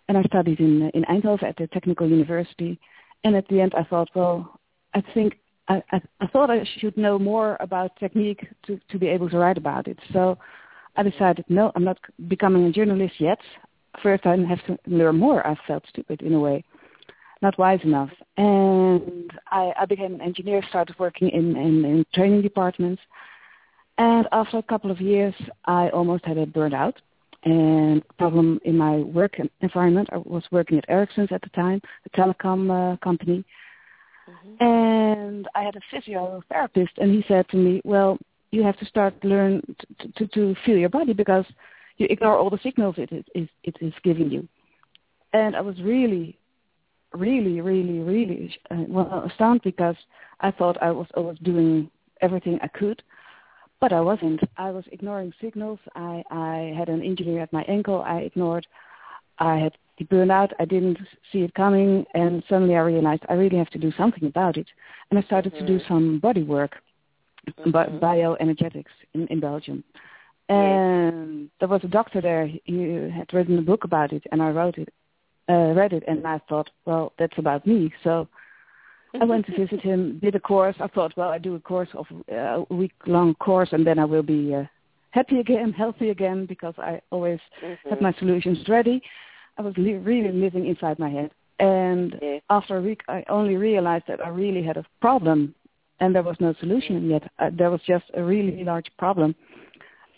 and 0.08 0.18
I 0.18 0.24
studied 0.24 0.60
in 0.60 0.90
in 0.90 1.04
Eindhoven 1.06 1.44
at 1.44 1.56
the 1.58 1.68
Technical 1.68 2.10
University. 2.10 2.80
And 3.24 3.36
at 3.36 3.48
the 3.48 3.62
end, 3.62 3.74
I 3.76 3.84
thought, 3.84 4.10
well, 4.16 4.60
I 4.94 5.02
think 5.14 5.38
I, 5.70 5.84
I, 5.92 6.02
I 6.20 6.28
thought 6.28 6.50
I 6.50 6.68
should 6.80 6.98
know 6.98 7.18
more 7.20 7.56
about 7.60 7.96
technique 7.98 8.48
to 8.66 8.80
to 8.90 9.00
be 9.00 9.08
able 9.08 9.30
to 9.30 9.38
write 9.38 9.58
about 9.58 9.88
it. 9.88 10.00
So 10.12 10.38
I 10.98 11.04
decided, 11.04 11.46
no, 11.48 11.72
I'm 11.76 11.84
not 11.84 12.00
becoming 12.28 12.66
a 12.66 12.72
journalist 12.72 13.16
yet. 13.20 13.40
First, 14.04 14.26
I 14.26 14.36
have 14.36 14.64
to 14.66 14.78
learn 14.88 15.18
more. 15.18 15.46
I 15.46 15.56
felt 15.68 15.84
stupid 15.88 16.22
in 16.22 16.34
a 16.34 16.40
way, 16.40 16.64
not 17.42 17.58
wise 17.58 17.80
enough. 17.84 18.10
And 18.38 19.32
I, 19.52 19.72
I 19.80 19.86
became 19.86 20.16
an 20.16 20.22
engineer, 20.22 20.62
started 20.70 20.98
working 21.00 21.30
in, 21.30 21.56
in, 21.56 21.86
in 21.86 22.06
training 22.14 22.42
departments. 22.42 23.02
And 23.98 24.28
after 24.32 24.58
a 24.58 24.64
couple 24.64 24.92
of 24.92 25.02
years, 25.02 25.34
I 25.66 25.90
almost 25.90 26.26
had 26.26 26.38
a 26.38 26.46
burnout 26.46 26.94
and 27.44 28.04
problem 28.18 28.60
in 28.64 28.78
my 28.78 28.98
work 28.98 29.40
environment. 29.62 30.10
I 30.12 30.18
was 30.18 30.44
working 30.52 30.78
at 30.78 30.86
Ericsson's 30.90 31.32
at 31.32 31.42
the 31.42 31.50
time, 31.50 31.82
a 32.06 32.10
telecom 32.18 32.70
uh, 32.70 32.98
company. 32.98 33.46
Mm-hmm. 34.30 34.64
And 34.64 35.48
I 35.56 35.64
had 35.64 35.76
a 35.76 35.96
physiotherapist, 35.96 36.98
and 36.98 37.12
he 37.12 37.24
said 37.28 37.48
to 37.50 37.58
me, 37.58 37.82
"Well, 37.84 38.18
you 38.52 38.64
have 38.64 38.78
to 38.80 38.86
start 38.86 39.14
learn 39.24 39.62
to, 40.00 40.08
to, 40.18 40.28
to 40.28 40.56
feel 40.66 40.78
your 40.78 40.90
body 40.90 41.14
because 41.14 41.46
you 41.98 42.08
ignore 42.10 42.38
all 42.38 42.50
the 42.50 42.60
signals 42.64 42.96
it 42.98 43.12
is, 43.12 43.26
it, 43.34 43.50
it 43.64 43.76
is 43.82 43.94
giving 44.04 44.30
you." 44.30 44.48
And 45.34 45.56
I 45.56 45.62
was 45.62 45.80
really, 45.82 46.38
really, 47.14 47.62
really, 47.62 48.00
really 48.00 48.56
uh, 48.72 48.84
well 48.88 49.24
astounded 49.30 49.64
because 49.64 49.96
I 50.40 50.52
thought 50.52 50.82
I 50.82 50.92
was 50.92 51.08
always 51.16 51.38
doing 51.40 51.90
everything 52.22 52.60
I 52.62 52.68
could, 52.68 53.02
but 53.80 53.94
I 53.94 54.02
wasn't. 54.02 54.42
I 54.58 54.72
was 54.72 54.84
ignoring 54.92 55.34
signals. 55.42 55.80
I, 55.96 56.24
I 56.32 56.74
had 56.78 56.90
an 56.90 57.04
injury 57.04 57.40
at 57.40 57.54
my 57.54 57.64
ankle. 57.64 58.02
I 58.02 58.20
ignored. 58.20 58.68
I 59.40 59.58
had 59.58 59.74
the 60.00 60.06
burnout. 60.06 60.52
I 60.60 60.66
didn't 60.66 60.98
see 61.32 61.40
it 61.40 61.54
coming, 61.54 62.06
and 62.14 62.44
suddenly 62.50 62.76
I 62.76 62.80
realized 62.82 63.24
I 63.30 63.34
really 63.34 63.58
have 63.58 63.70
to 63.72 63.78
do 63.78 63.92
something 63.98 64.26
about 64.26 64.58
it. 64.58 64.68
And 65.10 65.20
I 65.20 65.24
started 65.24 65.54
mm-hmm. 65.54 65.66
to 65.66 65.72
do 65.72 65.80
mm-hmm. 65.80 65.94
some 65.94 66.20
body 66.20 66.44
work, 66.44 66.76
mm-hmm. 67.48 67.70
bioenergetics 68.04 68.86
in, 69.14 69.28
in 69.28 69.40
Belgium. 69.40 69.84
And 70.50 71.42
yes. 71.42 71.50
there 71.60 71.68
was 71.68 71.82
a 71.84 71.88
doctor 71.88 72.22
there. 72.22 72.48
He 72.64 73.12
had 73.16 73.32
written 73.34 73.60
a 73.60 73.62
book 73.62 73.84
about 73.84 74.12
it, 74.14 74.24
and 74.32 74.42
I 74.42 74.50
wrote 74.50 74.78
it, 74.78 74.90
uh, 75.48 75.74
read 75.74 75.94
it, 75.94 76.04
and 76.08 76.26
I 76.26 76.40
thought, 76.50 76.70
well, 76.86 77.14
that's 77.20 77.38
about 77.38 77.68
me. 77.68 77.94
So 78.04 78.28
I 79.20 79.26
went 79.26 79.46
to 79.46 79.58
visit 79.58 79.82
him, 79.82 80.20
did 80.24 80.36
a 80.36 80.40
course. 80.40 80.76
I 80.80 80.88
thought, 80.88 81.14
well, 81.16 81.30
I 81.30 81.38
do 81.38 81.56
a 81.56 81.60
course 81.60 81.90
of 81.94 82.08
uh, 82.32 82.36
a 82.36 82.74
week-long 82.74 83.36
course, 83.36 83.70
and 83.72 83.86
then 83.86 84.00
I 84.00 84.06
will 84.06 84.24
be 84.24 84.56
uh, 84.56 84.64
happy 85.12 85.40
again, 85.40 85.72
healthy 85.78 86.10
again, 86.10 86.46
because 86.46 86.74
I 86.78 87.02
always 87.12 87.40
mm-hmm. 87.64 87.90
had 87.90 88.02
my 88.02 88.14
solutions 88.14 88.58
ready. 88.68 89.02
I 89.60 89.62
was 89.62 89.76
li- 89.78 89.94
really 89.94 90.32
living 90.32 90.66
inside 90.66 90.98
my 90.98 91.10
head. 91.10 91.32
And 91.60 92.18
yeah. 92.22 92.40
after 92.50 92.78
a 92.78 92.82
week, 92.82 93.02
I 93.08 93.24
only 93.30 93.56
realized 93.56 94.06
that 94.08 94.26
I 94.26 94.30
really 94.30 94.64
had 94.64 94.78
a 94.78 94.86
problem, 95.02 95.54
and 96.00 96.16
there 96.16 96.24
was 96.24 96.38
no 96.40 96.56
solution 96.60 97.10
yet. 97.10 97.30
Uh, 97.38 97.52
there 97.54 97.70
was 97.70 97.82
just 97.86 98.06
a 98.16 98.24
really 98.24 98.64
large 98.64 98.90
problem. 98.98 99.36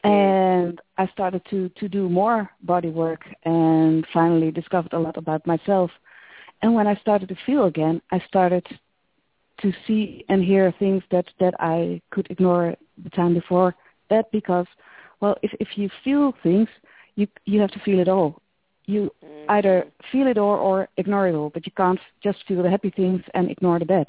And 0.03 0.79
I 0.97 1.07
started 1.07 1.43
to, 1.51 1.69
to 1.69 1.87
do 1.87 2.09
more 2.09 2.49
body 2.63 2.89
work 2.89 3.23
and 3.43 4.05
finally 4.13 4.49
discovered 4.49 4.93
a 4.93 4.99
lot 4.99 5.17
about 5.17 5.45
myself 5.45 5.91
and 6.61 6.73
when 6.75 6.87
I 6.87 6.95
started 6.95 7.29
to 7.29 7.35
feel 7.45 7.65
again, 7.65 8.01
I 8.11 8.21
started 8.27 8.65
to 9.61 9.73
see 9.87 10.25
and 10.29 10.43
hear 10.43 10.73
things 10.79 11.03
that, 11.11 11.25
that 11.39 11.53
I 11.59 12.01
could 12.11 12.27
ignore 12.29 12.75
the 13.03 13.09
time 13.09 13.33
before 13.33 13.75
that 14.09 14.31
because, 14.31 14.67
well, 15.19 15.35
if, 15.41 15.51
if 15.59 15.69
you 15.75 15.89
feel 16.03 16.33
things, 16.43 16.67
you, 17.15 17.27
you 17.45 17.59
have 17.61 17.71
to 17.71 17.79
feel 17.79 17.99
it 17.99 18.07
all. 18.07 18.40
You 18.91 19.11
mm-hmm. 19.23 19.49
either 19.49 19.85
feel 20.11 20.27
it 20.27 20.37
all 20.37 20.57
or 20.67 20.89
ignore 20.97 21.27
it 21.29 21.35
all, 21.35 21.49
but 21.49 21.65
you 21.65 21.71
can't 21.75 21.99
just 22.21 22.39
feel 22.47 22.61
the 22.63 22.69
happy 22.69 22.91
things 22.95 23.21
and 23.33 23.49
ignore 23.49 23.79
the 23.79 23.85
bad. 23.85 24.07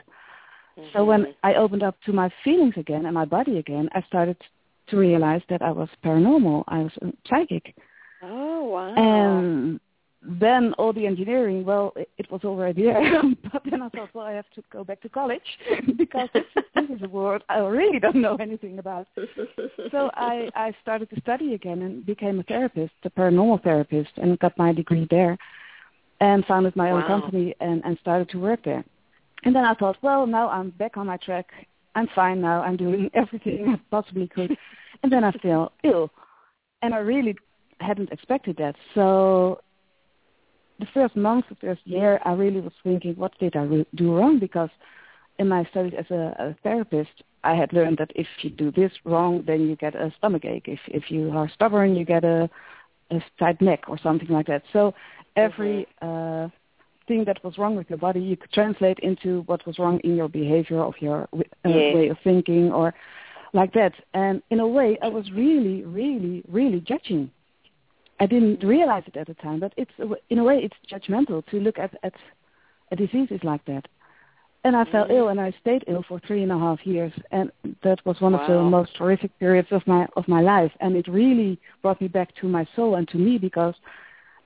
Mm-hmm. 0.78 0.88
So 0.92 1.04
when 1.04 1.34
I 1.42 1.54
opened 1.54 1.82
up 1.82 1.96
to 2.06 2.12
my 2.12 2.28
feelings 2.42 2.74
again 2.76 3.06
and 3.06 3.14
my 3.14 3.24
body 3.24 3.58
again, 3.58 3.88
I 3.94 4.02
started 4.02 4.36
to 4.88 4.96
realize 4.96 5.42
that 5.50 5.62
I 5.62 5.70
was 5.70 5.88
paranormal. 6.04 6.64
I 6.66 6.78
was 6.86 6.92
psychic. 7.28 7.74
Oh 8.22 8.64
wow! 8.64 8.94
And 8.96 9.80
then 10.24 10.72
all 10.74 10.92
the 10.92 11.06
engineering, 11.06 11.64
well, 11.64 11.92
it, 11.96 12.08
it 12.16 12.30
was 12.30 12.42
already 12.44 12.84
there. 12.84 13.22
but 13.52 13.62
then 13.68 13.82
I 13.82 13.88
thought, 13.88 14.10
well, 14.14 14.24
I 14.24 14.32
have 14.32 14.48
to 14.54 14.62
go 14.72 14.84
back 14.84 15.00
to 15.02 15.08
college 15.08 15.42
because 15.96 16.28
this, 16.32 16.44
this 16.54 16.90
is 16.90 17.02
a 17.02 17.08
world 17.08 17.42
I 17.48 17.58
really 17.58 17.98
don't 17.98 18.16
know 18.16 18.36
anything 18.36 18.78
about. 18.78 19.08
so 19.90 20.10
I, 20.14 20.48
I 20.54 20.72
started 20.80 21.10
to 21.10 21.20
study 21.20 21.54
again 21.54 21.82
and 21.82 22.06
became 22.06 22.38
a 22.38 22.44
therapist, 22.44 22.92
a 23.04 23.10
paranormal 23.10 23.64
therapist, 23.64 24.10
and 24.16 24.38
got 24.38 24.56
my 24.56 24.72
degree 24.72 25.08
there 25.10 25.36
and 26.20 26.44
founded 26.46 26.76
my 26.76 26.92
wow. 26.92 26.98
own 26.98 27.06
company 27.08 27.54
and, 27.60 27.82
and 27.84 27.98
started 28.00 28.28
to 28.30 28.38
work 28.38 28.60
there. 28.64 28.84
And 29.44 29.54
then 29.54 29.64
I 29.64 29.74
thought, 29.74 29.96
well, 30.02 30.24
now 30.24 30.48
I'm 30.48 30.70
back 30.70 30.96
on 30.96 31.08
my 31.08 31.16
track. 31.16 31.48
I'm 31.96 32.06
fine 32.14 32.40
now. 32.40 32.62
I'm 32.62 32.76
doing 32.76 33.10
everything 33.14 33.68
I 33.68 33.80
possibly 33.90 34.28
could. 34.28 34.56
and 35.02 35.10
then 35.10 35.24
I 35.24 35.32
feel 35.32 35.72
ill. 35.82 36.10
And 36.80 36.94
I 36.94 36.98
really 36.98 37.34
hadn't 37.80 38.12
expected 38.12 38.56
that. 38.58 38.76
So 38.94 39.60
the 40.82 40.88
first 40.92 41.14
month, 41.14 41.44
the 41.48 41.54
first 41.56 41.80
year, 41.84 42.20
I 42.24 42.32
really 42.32 42.60
was 42.60 42.72
thinking, 42.82 43.14
what 43.14 43.38
did 43.38 43.54
I 43.56 43.62
re- 43.62 43.86
do 43.94 44.16
wrong? 44.16 44.38
Because 44.38 44.70
in 45.38 45.48
my 45.48 45.64
studies 45.70 45.94
as 45.96 46.10
a, 46.10 46.34
a 46.38 46.56
therapist, 46.62 47.22
I 47.44 47.54
had 47.54 47.72
learned 47.72 47.98
that 47.98 48.10
if 48.16 48.26
you 48.42 48.50
do 48.50 48.70
this 48.72 48.92
wrong, 49.04 49.44
then 49.46 49.60
you 49.68 49.76
get 49.76 49.94
a 49.94 50.12
stomach 50.18 50.44
ache. 50.44 50.66
If 50.66 50.80
if 50.88 51.04
you 51.10 51.30
are 51.30 51.48
stubborn, 51.48 51.94
you 51.94 52.04
get 52.04 52.24
a, 52.24 52.50
a 53.10 53.22
tight 53.38 53.60
neck 53.60 53.88
or 53.88 53.98
something 53.98 54.28
like 54.28 54.46
that. 54.46 54.62
So 54.72 54.94
every 55.36 55.86
mm-hmm. 56.02 56.46
uh, 56.46 56.48
thing 57.08 57.24
that 57.26 57.42
was 57.44 57.58
wrong 57.58 57.74
with 57.76 57.88
your 57.88 57.98
body, 57.98 58.20
you 58.20 58.36
could 58.36 58.52
translate 58.52 58.98
into 59.00 59.42
what 59.46 59.64
was 59.66 59.78
wrong 59.78 60.00
in 60.04 60.16
your 60.16 60.28
behavior, 60.28 60.80
of 60.80 60.94
your 61.00 61.28
uh, 61.32 61.68
yeah. 61.68 61.94
way 61.94 62.08
of 62.08 62.18
thinking, 62.22 62.72
or 62.72 62.94
like 63.52 63.72
that. 63.74 63.94
And 64.14 64.42
in 64.50 64.58
a 64.60 64.66
way, 64.66 64.98
I 65.02 65.08
was 65.08 65.30
really, 65.32 65.82
really, 65.84 66.42
really 66.48 66.80
judging 66.80 67.30
I 68.22 68.26
didn't 68.26 68.62
realize 68.62 69.02
it 69.08 69.16
at 69.16 69.26
the 69.26 69.34
time, 69.34 69.58
but 69.58 69.72
it's 69.76 69.90
in 70.30 70.38
a 70.38 70.44
way 70.44 70.58
it's 70.58 70.76
judgmental 70.88 71.44
to 71.46 71.56
look 71.58 71.76
at 71.80 71.92
at 72.04 72.14
a 72.92 72.96
diseases 72.96 73.40
like 73.42 73.64
that. 73.64 73.88
And 74.62 74.76
I 74.76 74.84
fell 74.84 75.08
ill, 75.10 75.26
and 75.30 75.40
I 75.40 75.52
stayed 75.60 75.82
ill 75.88 76.04
for 76.06 76.20
three 76.20 76.44
and 76.44 76.52
a 76.52 76.58
half 76.66 76.86
years, 76.86 77.12
and 77.32 77.50
that 77.82 77.98
was 78.06 78.20
one 78.20 78.34
wow. 78.34 78.42
of 78.42 78.48
the 78.48 78.62
most 78.62 78.92
horrific 78.96 79.36
periods 79.40 79.66
of 79.72 79.84
my 79.88 80.06
of 80.14 80.28
my 80.28 80.40
life. 80.40 80.70
And 80.78 80.94
it 80.94 81.08
really 81.08 81.58
brought 81.82 82.00
me 82.00 82.06
back 82.06 82.32
to 82.36 82.46
my 82.46 82.64
soul 82.76 82.94
and 82.94 83.08
to 83.08 83.18
me 83.18 83.38
because 83.38 83.74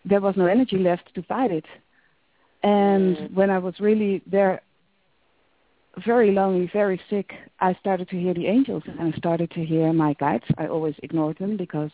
there 0.06 0.23
was 0.23 0.37
no 0.38 0.47
energy 0.47 0.78
left 0.78 1.14
to 1.14 1.23
fight 1.25 1.50
it. 1.50 1.66
And 2.62 3.18
mm. 3.18 3.35
when 3.35 3.50
I 3.50 3.59
was 3.59 3.75
really 3.78 4.23
there, 4.26 4.62
very 6.02 6.30
lonely, 6.33 6.71
very 6.73 6.99
sick, 7.11 7.35
I 7.61 7.75
started 7.75 8.09
to 8.09 8.18
hear 8.18 8.33
the 8.33 8.47
angels, 8.47 8.85
and 8.87 8.99
I 9.02 9.11
started 9.18 9.50
to 9.50 9.62
hear 9.62 9.92
my 9.92 10.14
guides. 10.14 10.45
I 10.56 10.66
always 10.66 10.95
ignored 11.02 11.37
them 11.38 11.59
because, 11.59 11.90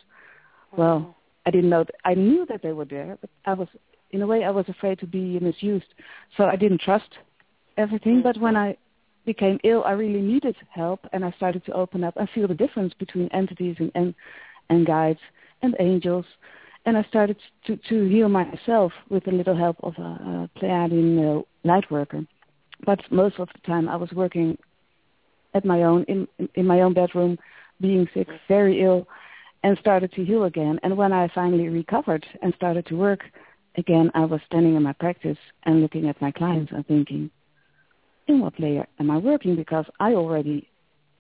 well, 0.77 1.17
I 1.47 1.51
didn't 1.51 1.71
know. 1.71 1.85
That, 1.85 1.95
I 2.05 2.15
knew 2.15 2.47
that 2.47 2.63
they 2.63 2.73
were 2.73 2.85
there, 2.85 3.19
but 3.21 3.31
I 3.45 3.55
was, 3.55 3.69
in 4.11 4.23
a 4.23 4.27
way, 4.27 4.45
I 4.45 4.51
was 4.51 4.67
afraid 4.69 4.99
to 5.01 5.07
be 5.07 5.39
misused. 5.41 5.87
So 6.37 6.45
I 6.45 6.57
didn't 6.57 6.81
trust 6.81 7.19
everything. 7.77 8.23
But 8.23 8.39
when 8.39 8.57
I 8.57 8.77
became 9.25 9.59
ill, 9.65 9.83
I 9.85 9.93
really 9.93 10.21
needed 10.21 10.57
help, 10.71 11.07
and 11.13 11.25
I 11.25 11.33
started 11.33 11.65
to 11.67 11.73
open 11.73 12.05
up 12.05 12.17
and 12.17 12.29
feel 12.31 12.49
the 12.49 12.55
difference 12.55 12.95
between 12.99 13.29
entities 13.29 13.77
and 13.79 13.91
and, 13.95 14.15
and 14.71 14.87
guides 14.87 15.21
and 15.63 15.77
angels. 15.81 16.27
And 16.85 16.97
I 16.97 17.05
started 17.05 17.37
to, 17.67 17.77
to 17.77 18.09
heal 18.09 18.29
myself 18.29 18.93
with 19.09 19.29
a 19.29 19.31
little 19.31 19.57
help 19.57 19.77
of 19.85 19.95
a, 19.99 20.03
a 20.03 20.51
Pleiadian 20.59 21.39
uh, 21.39 21.43
light 21.63 21.89
worker. 21.91 22.27
But 22.85 23.01
most 23.11 23.39
of 23.39 23.49
the 23.55 23.61
time, 23.65 23.89
I 23.89 23.95
was 23.95 24.11
working 24.13 24.59
at 25.55 25.65
my 25.65 25.83
own 25.83 26.05
in 26.05 26.29
in 26.55 26.67
my 26.67 26.81
own 26.81 26.95
bedroom, 26.95 27.39
being 27.81 28.09
sick, 28.15 28.29
very 28.49 28.83
ill 28.83 29.07
and 29.63 29.79
started 29.79 30.13
to 30.13 30.25
heal 30.25 30.45
again. 30.45 30.79
And 30.83 30.97
when 30.97 31.13
I 31.13 31.29
finally 31.35 31.69
recovered 31.69 32.27
and 32.43 32.53
started 32.55 32.87
to 32.87 32.97
work 32.97 33.21
again, 33.77 34.11
I 34.15 34.25
was 34.25 34.41
standing 34.47 34.75
in 34.75 34.83
my 34.83 34.93
practice 34.93 35.39
and 35.65 35.81
looking 35.81 36.09
at 36.09 36.21
my 36.21 36.31
clients 36.31 36.73
and 36.73 36.87
thinking, 36.87 37.31
in 38.29 38.41
what 38.41 38.59
layer 38.59 38.87
am 38.99 39.11
I 39.11 39.19
working? 39.19 39.57
Because 39.57 39.87
I 40.01 40.13
already 40.13 40.69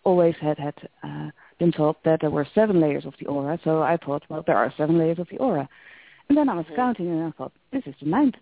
always 0.04 0.34
had 0.40 0.58
had 0.58 0.74
uh, 1.02 1.30
been 1.58 1.72
told 1.72 1.96
that 2.04 2.20
there 2.20 2.30
were 2.30 2.46
seven 2.54 2.80
layers 2.80 3.04
of 3.06 3.14
the 3.20 3.26
aura. 3.26 3.58
So 3.64 3.82
I 3.82 3.96
thought, 3.96 4.24
well, 4.28 4.42
there 4.46 4.56
are 4.56 4.72
seven 4.76 4.98
layers 4.98 5.18
of 5.18 5.28
the 5.30 5.38
aura. 5.38 5.68
And 6.28 6.36
then 6.36 6.48
I 6.48 6.54
was 6.54 6.64
mm-hmm. 6.66 6.76
counting 6.76 7.08
and 7.08 7.24
I 7.24 7.30
thought, 7.36 7.52
this 7.72 7.82
is 7.86 7.94
the 8.00 8.08
ninth. 8.08 8.34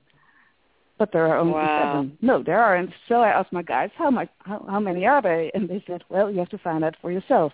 But 0.98 1.12
there 1.12 1.26
are 1.26 1.38
only 1.38 1.54
wow. 1.54 1.92
seven. 1.94 2.18
No, 2.20 2.42
there 2.42 2.62
aren't. 2.62 2.90
So 3.08 3.16
I 3.16 3.30
asked 3.30 3.52
my 3.52 3.62
guys, 3.62 3.90
how, 3.96 4.10
much, 4.10 4.28
how, 4.40 4.64
how 4.68 4.80
many 4.80 5.06
are 5.06 5.22
they? 5.22 5.50
And 5.54 5.68
they 5.68 5.82
said, 5.86 6.04
well, 6.10 6.30
you 6.30 6.38
have 6.38 6.50
to 6.50 6.58
find 6.58 6.84
out 6.84 6.96
for 7.00 7.10
yourself. 7.10 7.52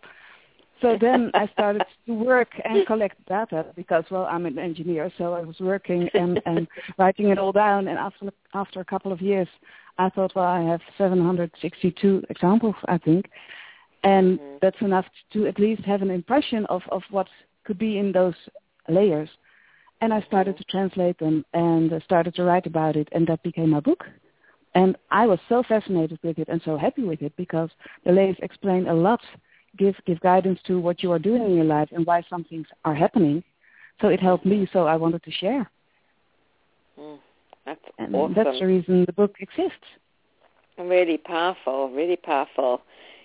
So 0.80 0.97
then 1.00 1.30
I 1.35 1.47
started 1.49 1.85
to 2.06 2.12
work 2.12 2.49
and 2.64 2.87
collect 2.87 3.25
data 3.26 3.66
because, 3.75 4.04
well, 4.11 4.26
I'm 4.30 4.47
an 4.47 4.59
engineer, 4.59 5.11
so 5.18 5.33
I 5.35 5.42
was 5.42 5.56
working 5.61 6.09
and, 6.14 6.40
and 6.47 6.68
writing 6.99 7.28
it 7.28 7.38
all 7.38 7.52
down. 7.52 7.88
And 7.88 7.99
after 7.99 8.30
after 8.54 8.80
a 8.80 8.85
couple 8.85 9.12
of 9.12 9.21
years, 9.21 9.49
I 9.99 10.11
thought, 10.11 10.35
well, 10.35 10.45
I 10.45 10.62
have 10.62 10.80
762 10.99 12.25
examples, 12.28 12.75
I 12.87 12.99
think, 12.99 13.30
and 14.02 14.38
mm-hmm. 14.38 14.56
that's 14.61 14.80
enough 14.80 15.06
to 15.33 15.47
at 15.47 15.59
least 15.59 15.83
have 15.83 16.02
an 16.02 16.11
impression 16.11 16.66
of 16.66 16.83
of 16.90 17.02
what 17.11 17.28
could 17.64 17.78
be 17.78 17.99
in 17.99 18.12
those 18.12 18.35
layers. 18.88 19.30
And 20.02 20.12
I 20.12 20.21
started 20.23 20.56
mm-hmm. 20.56 20.64
to 20.64 20.71
translate 20.71 21.18
them 21.18 21.45
and 21.54 21.90
started 22.04 22.35
to 22.35 22.45
write 22.45 22.66
about 22.66 22.97
it, 22.97 23.09
and 23.12 23.26
that 23.28 23.42
became 23.42 23.71
my 23.71 23.80
book. 23.80 24.04
And 24.75 24.95
I 25.11 25.26
was 25.26 25.38
so 25.49 25.62
fascinated 25.62 26.18
with 26.23 26.38
it 26.38 26.49
and 26.49 26.61
so 26.62 26.76
happy 26.76 27.02
with 27.02 27.23
it 27.23 27.35
because 27.37 27.71
the 28.04 28.12
layers 28.12 28.37
explain 28.42 28.87
a 28.88 28.92
lot 28.92 29.23
give 29.76 29.95
give 30.06 30.21
guidance 30.21 30.59
to 30.66 30.78
what 30.80 31.02
you 31.02 31.12
are 31.12 31.18
doing 31.18 31.42
in 31.42 31.54
your 31.54 31.64
life 31.64 31.88
and 31.92 32.06
why 32.06 32.23
some 32.28 32.45
things 32.45 32.66
are 32.85 32.95
happening. 32.95 33.42
So 34.00 34.09
it 34.09 34.21
helped 34.21 34.45
me. 34.45 34.68
So 34.73 34.87
I 34.87 34.97
wanted 34.97 35.23
to 35.25 35.30
share. 35.30 35.71
Mm, 36.99 37.18
that's 37.64 37.80
and 37.99 38.14
awesome. 38.14 38.35
That's 38.35 38.59
the 38.59 38.66
reason 38.66 39.04
the 39.06 39.12
book 39.12 39.37
exists. 39.40 39.87
Really 40.78 41.18
powerful. 41.18 41.90
Really 41.90 42.16
powerful. 42.16 42.83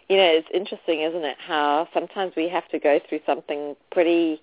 You 0.09 0.17
know, 0.17 0.25
it's 0.25 0.47
interesting, 0.53 1.01
isn't 1.01 1.23
it? 1.23 1.37
How 1.45 1.87
sometimes 1.93 2.33
we 2.35 2.49
have 2.49 2.67
to 2.69 2.79
go 2.79 2.99
through 3.07 3.19
something 3.25 3.75
pretty 3.91 4.41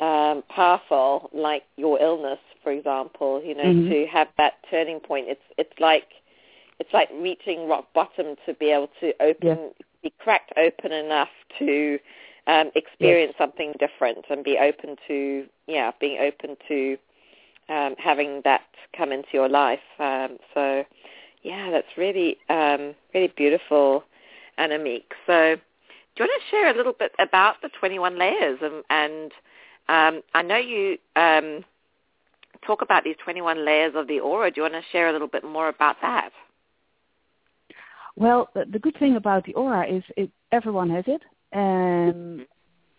um, 0.00 0.42
powerful, 0.48 1.30
like 1.32 1.62
your 1.76 2.00
illness, 2.00 2.38
for 2.62 2.72
example. 2.72 3.42
You 3.42 3.54
know, 3.54 3.64
mm-hmm. 3.64 3.90
to 3.90 4.06
have 4.06 4.28
that 4.38 4.54
turning 4.70 5.00
point. 5.00 5.26
It's 5.28 5.42
it's 5.58 5.80
like 5.80 6.06
it's 6.78 6.92
like 6.92 7.08
reaching 7.20 7.68
rock 7.68 7.86
bottom 7.94 8.36
to 8.46 8.54
be 8.54 8.70
able 8.70 8.90
to 9.00 9.12
open 9.20 9.58
yeah 9.58 9.84
be 10.04 10.12
cracked 10.20 10.52
open 10.56 10.92
enough 10.92 11.30
to 11.58 11.98
um, 12.46 12.70
experience 12.76 13.34
yes. 13.38 13.38
something 13.38 13.72
different 13.80 14.26
and 14.30 14.44
be 14.44 14.58
open 14.58 14.96
to 15.08 15.46
yeah 15.66 15.90
being 16.00 16.20
open 16.20 16.56
to 16.68 16.96
um, 17.68 17.94
having 17.98 18.42
that 18.44 18.62
come 18.96 19.10
into 19.10 19.28
your 19.32 19.48
life. 19.48 19.80
Um, 19.98 20.36
so 20.52 20.84
yeah, 21.42 21.70
that's 21.70 21.96
really 21.96 22.36
um, 22.48 22.94
really 23.14 23.32
beautiful, 23.36 24.04
Annemiek. 24.58 25.04
So 25.26 25.56
do 25.56 26.22
you 26.22 26.28
want 26.28 26.42
to 26.42 26.50
share 26.50 26.70
a 26.70 26.76
little 26.76 26.92
bit 26.92 27.12
about 27.18 27.56
the 27.62 27.70
21 27.80 28.18
layers 28.18 28.60
and, 28.62 28.84
and 28.90 29.32
um, 29.88 30.22
I 30.34 30.42
know 30.42 30.56
you 30.56 30.98
um, 31.16 31.64
talk 32.64 32.82
about 32.82 33.04
these 33.04 33.16
21 33.22 33.64
layers 33.64 33.94
of 33.96 34.08
the 34.08 34.20
aura. 34.20 34.50
Do 34.50 34.60
you 34.60 34.62
want 34.62 34.74
to 34.74 34.90
share 34.92 35.08
a 35.08 35.12
little 35.12 35.28
bit 35.28 35.44
more 35.44 35.68
about 35.68 35.96
that? 36.02 36.30
Well, 38.16 38.48
the 38.54 38.78
good 38.78 38.96
thing 38.98 39.16
about 39.16 39.44
the 39.44 39.54
aura 39.54 39.86
is 39.88 40.02
it, 40.16 40.30
everyone 40.52 40.90
has 40.90 41.04
it, 41.08 41.22
and 41.52 42.46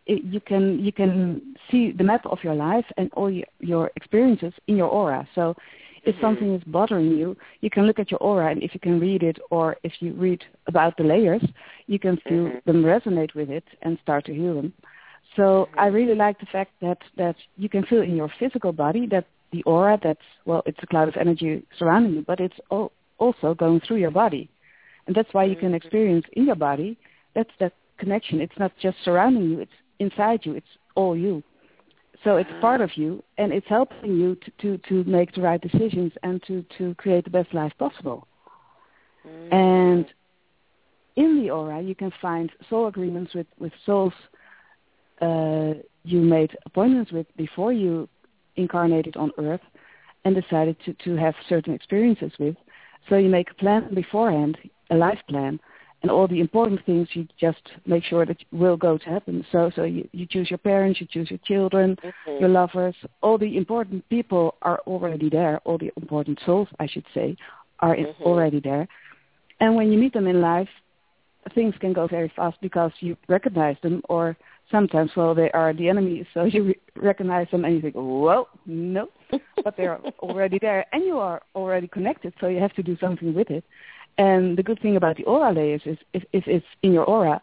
it, 0.06 0.24
you 0.24 0.42
can 0.42 0.80
you 0.80 0.92
can 0.92 1.56
see 1.72 1.92
the 1.92 2.04
map 2.04 2.26
of 2.26 2.40
your 2.44 2.54
life 2.54 2.86
and 2.98 3.10
all 3.14 3.32
your, 3.32 3.48
your 3.60 3.92
experiences 3.96 4.54
in 4.68 4.76
your 4.76 4.90
aura. 4.90 5.28
So, 5.34 5.56
if 6.04 6.16
something 6.22 6.54
is 6.54 6.64
bothering 6.68 7.12
you, 7.12 7.36
you 7.62 7.70
can 7.70 7.88
look 7.88 7.98
at 7.98 8.12
your 8.12 8.20
aura, 8.20 8.52
and 8.52 8.62
if 8.62 8.74
you 8.74 8.80
can 8.80 9.00
read 9.00 9.24
it, 9.24 9.40
or 9.50 9.78
if 9.84 9.94
you 10.02 10.14
read 10.14 10.44
about 10.68 10.98
the 10.98 11.04
layers, 11.04 11.44
you 11.88 11.98
can 11.98 12.18
feel 12.18 12.46
mm-hmm. 12.46 12.72
them 12.72 12.84
resonate 12.84 13.34
with 13.34 13.50
it 13.50 13.64
and 13.82 13.98
start 14.04 14.26
to 14.26 14.34
heal 14.34 14.56
them. 14.56 14.74
So 15.36 15.68
I 15.78 15.88
really 15.88 16.16
like 16.16 16.40
the 16.40 16.46
fact 16.46 16.72
that 16.82 17.00
that 17.18 17.36
you 17.58 17.70
can 17.70 17.86
feel 17.86 18.02
in 18.02 18.16
your 18.16 18.32
physical 18.38 18.72
body 18.72 19.08
that 19.08 19.26
the 19.52 19.64
aura 19.64 19.98
that's 20.04 20.20
well, 20.46 20.62
it's 20.66 20.80
a 20.84 20.88
cloud 20.88 21.08
of 21.08 21.16
energy 21.18 21.64
surrounding 21.80 22.14
you, 22.16 22.22
but 22.22 22.40
it's 22.40 22.60
all, 22.70 22.92
also 23.18 23.54
going 23.54 23.80
through 23.80 23.98
your 23.98 24.12
body. 24.12 24.50
And 25.08 25.16
that's 25.16 25.34
why 25.34 25.44
you 25.44 25.56
can 25.56 25.74
experience 25.74 26.26
in 26.34 26.46
your 26.46 26.56
body, 26.56 26.98
that's 27.36 27.52
that 27.60 27.74
connection. 27.98 28.42
It's 28.42 28.58
not 28.58 28.72
just 28.82 28.98
surrounding 29.04 29.50
you, 29.50 29.60
it's 29.60 29.72
inside 30.00 30.42
you, 30.44 30.54
it's 30.54 30.68
all 30.96 31.16
you. 31.16 31.44
So 32.24 32.38
it's 32.38 32.50
part 32.60 32.82
of 32.82 32.90
you, 32.96 33.24
and 33.38 33.54
it's 33.54 33.68
helping 33.68 34.16
you 34.16 34.36
to, 34.36 34.52
to, 34.62 34.78
to 34.90 35.10
make 35.10 35.34
the 35.34 35.42
right 35.42 35.62
decisions 35.62 36.12
and 36.24 36.42
to, 36.48 36.66
to 36.78 36.96
create 36.96 37.24
the 37.26 37.30
best 37.30 37.54
life 37.54 37.74
possible. 37.78 38.28
Mm. 39.28 39.54
And 39.54 40.06
in 41.16 41.42
the 41.42 41.52
aura, 41.52 41.82
you 41.82 41.94
can 41.94 42.12
find 42.22 42.52
soul 42.70 42.88
agreements 42.88 43.34
with, 43.36 43.48
with 43.60 43.74
souls 43.86 44.14
uh, 45.22 45.74
you 46.04 46.20
made 46.20 46.58
appointments 46.66 47.12
with 47.12 47.28
before 47.38 47.72
you 47.72 48.10
incarnated 48.56 49.16
on 49.18 49.32
Earth 49.38 49.62
and 50.24 50.36
decided 50.36 50.76
to, 50.86 50.94
to 51.06 51.16
have 51.16 51.36
certain 51.48 51.74
experiences 51.74 52.32
with. 52.40 52.56
So 53.10 53.18
you 53.18 53.30
make 53.30 53.52
a 53.52 53.54
plan 53.56 53.94
beforehand 53.94 54.58
a 54.90 54.96
life 54.96 55.20
plan 55.30 55.60
and 56.02 56.12
all 56.12 56.28
the 56.28 56.40
important 56.40 56.86
things 56.86 57.08
you 57.14 57.28
just 57.40 57.62
make 57.86 58.04
sure 58.04 58.26
that 58.26 58.38
will 58.52 58.78
go 58.78 58.98
to 58.98 59.06
happen. 59.06 59.46
So 59.52 59.72
so 59.76 59.84
you, 59.84 60.08
you 60.12 60.26
choose 60.28 60.52
your 60.52 60.60
parents, 60.60 61.02
you 61.02 61.08
choose 61.10 61.30
your 61.32 61.40
children, 61.46 61.98
mm-hmm. 62.04 62.40
your 62.40 62.50
lovers. 62.50 62.96
All 63.22 63.38
the 63.38 63.58
important 63.58 64.08
people 64.10 64.56
are 64.62 64.80
already 64.86 65.30
there. 65.30 65.60
All 65.66 65.78
the 65.78 65.92
important 65.98 66.40
souls, 66.46 66.68
I 66.80 66.88
should 66.88 67.06
say, 67.14 67.36
are 67.80 67.96
mm-hmm. 67.96 68.24
already 68.24 68.60
there. 68.60 68.88
And 69.60 69.76
when 69.76 69.92
you 69.92 69.98
meet 69.98 70.14
them 70.14 70.28
in 70.28 70.42
life, 70.42 70.70
things 71.54 71.74
can 71.80 71.94
go 71.94 72.08
very 72.08 72.32
fast 72.36 72.58
because 72.62 72.92
you 73.00 73.16
recognize 73.28 73.78
them 73.82 74.02
or 74.10 74.36
sometimes, 74.72 75.12
well, 75.16 75.36
they 75.36 75.52
are 75.52 75.74
the 75.74 75.90
enemy, 75.90 76.28
so 76.34 76.44
you 76.44 76.64
re- 76.64 76.80
recognize 76.96 77.48
them 77.52 77.66
and 77.66 77.76
you 77.76 77.82
think, 77.82 77.96
whoa, 77.96 78.48
no, 78.66 79.10
but 79.64 79.78
they're 79.78 80.00
already 80.20 80.58
there 80.60 80.86
and 80.92 81.04
you 81.04 81.18
are 81.18 81.42
already 81.54 81.88
connected, 81.88 82.34
so 82.40 82.48
you 82.48 82.60
have 82.60 82.74
to 82.74 82.84
do 82.84 82.98
something 83.00 83.34
with 83.34 83.50
it. 83.52 83.64
And 84.18 84.58
the 84.58 84.64
good 84.64 84.80
thing 84.82 84.96
about 84.96 85.18
the 85.18 85.24
aura 85.26 85.52
layers 85.54 85.82
is 85.86 85.98
if, 86.14 86.24
if 86.34 86.44
it's 86.48 86.66
in 86.84 86.94
your 86.94 87.06
aura, 87.06 87.42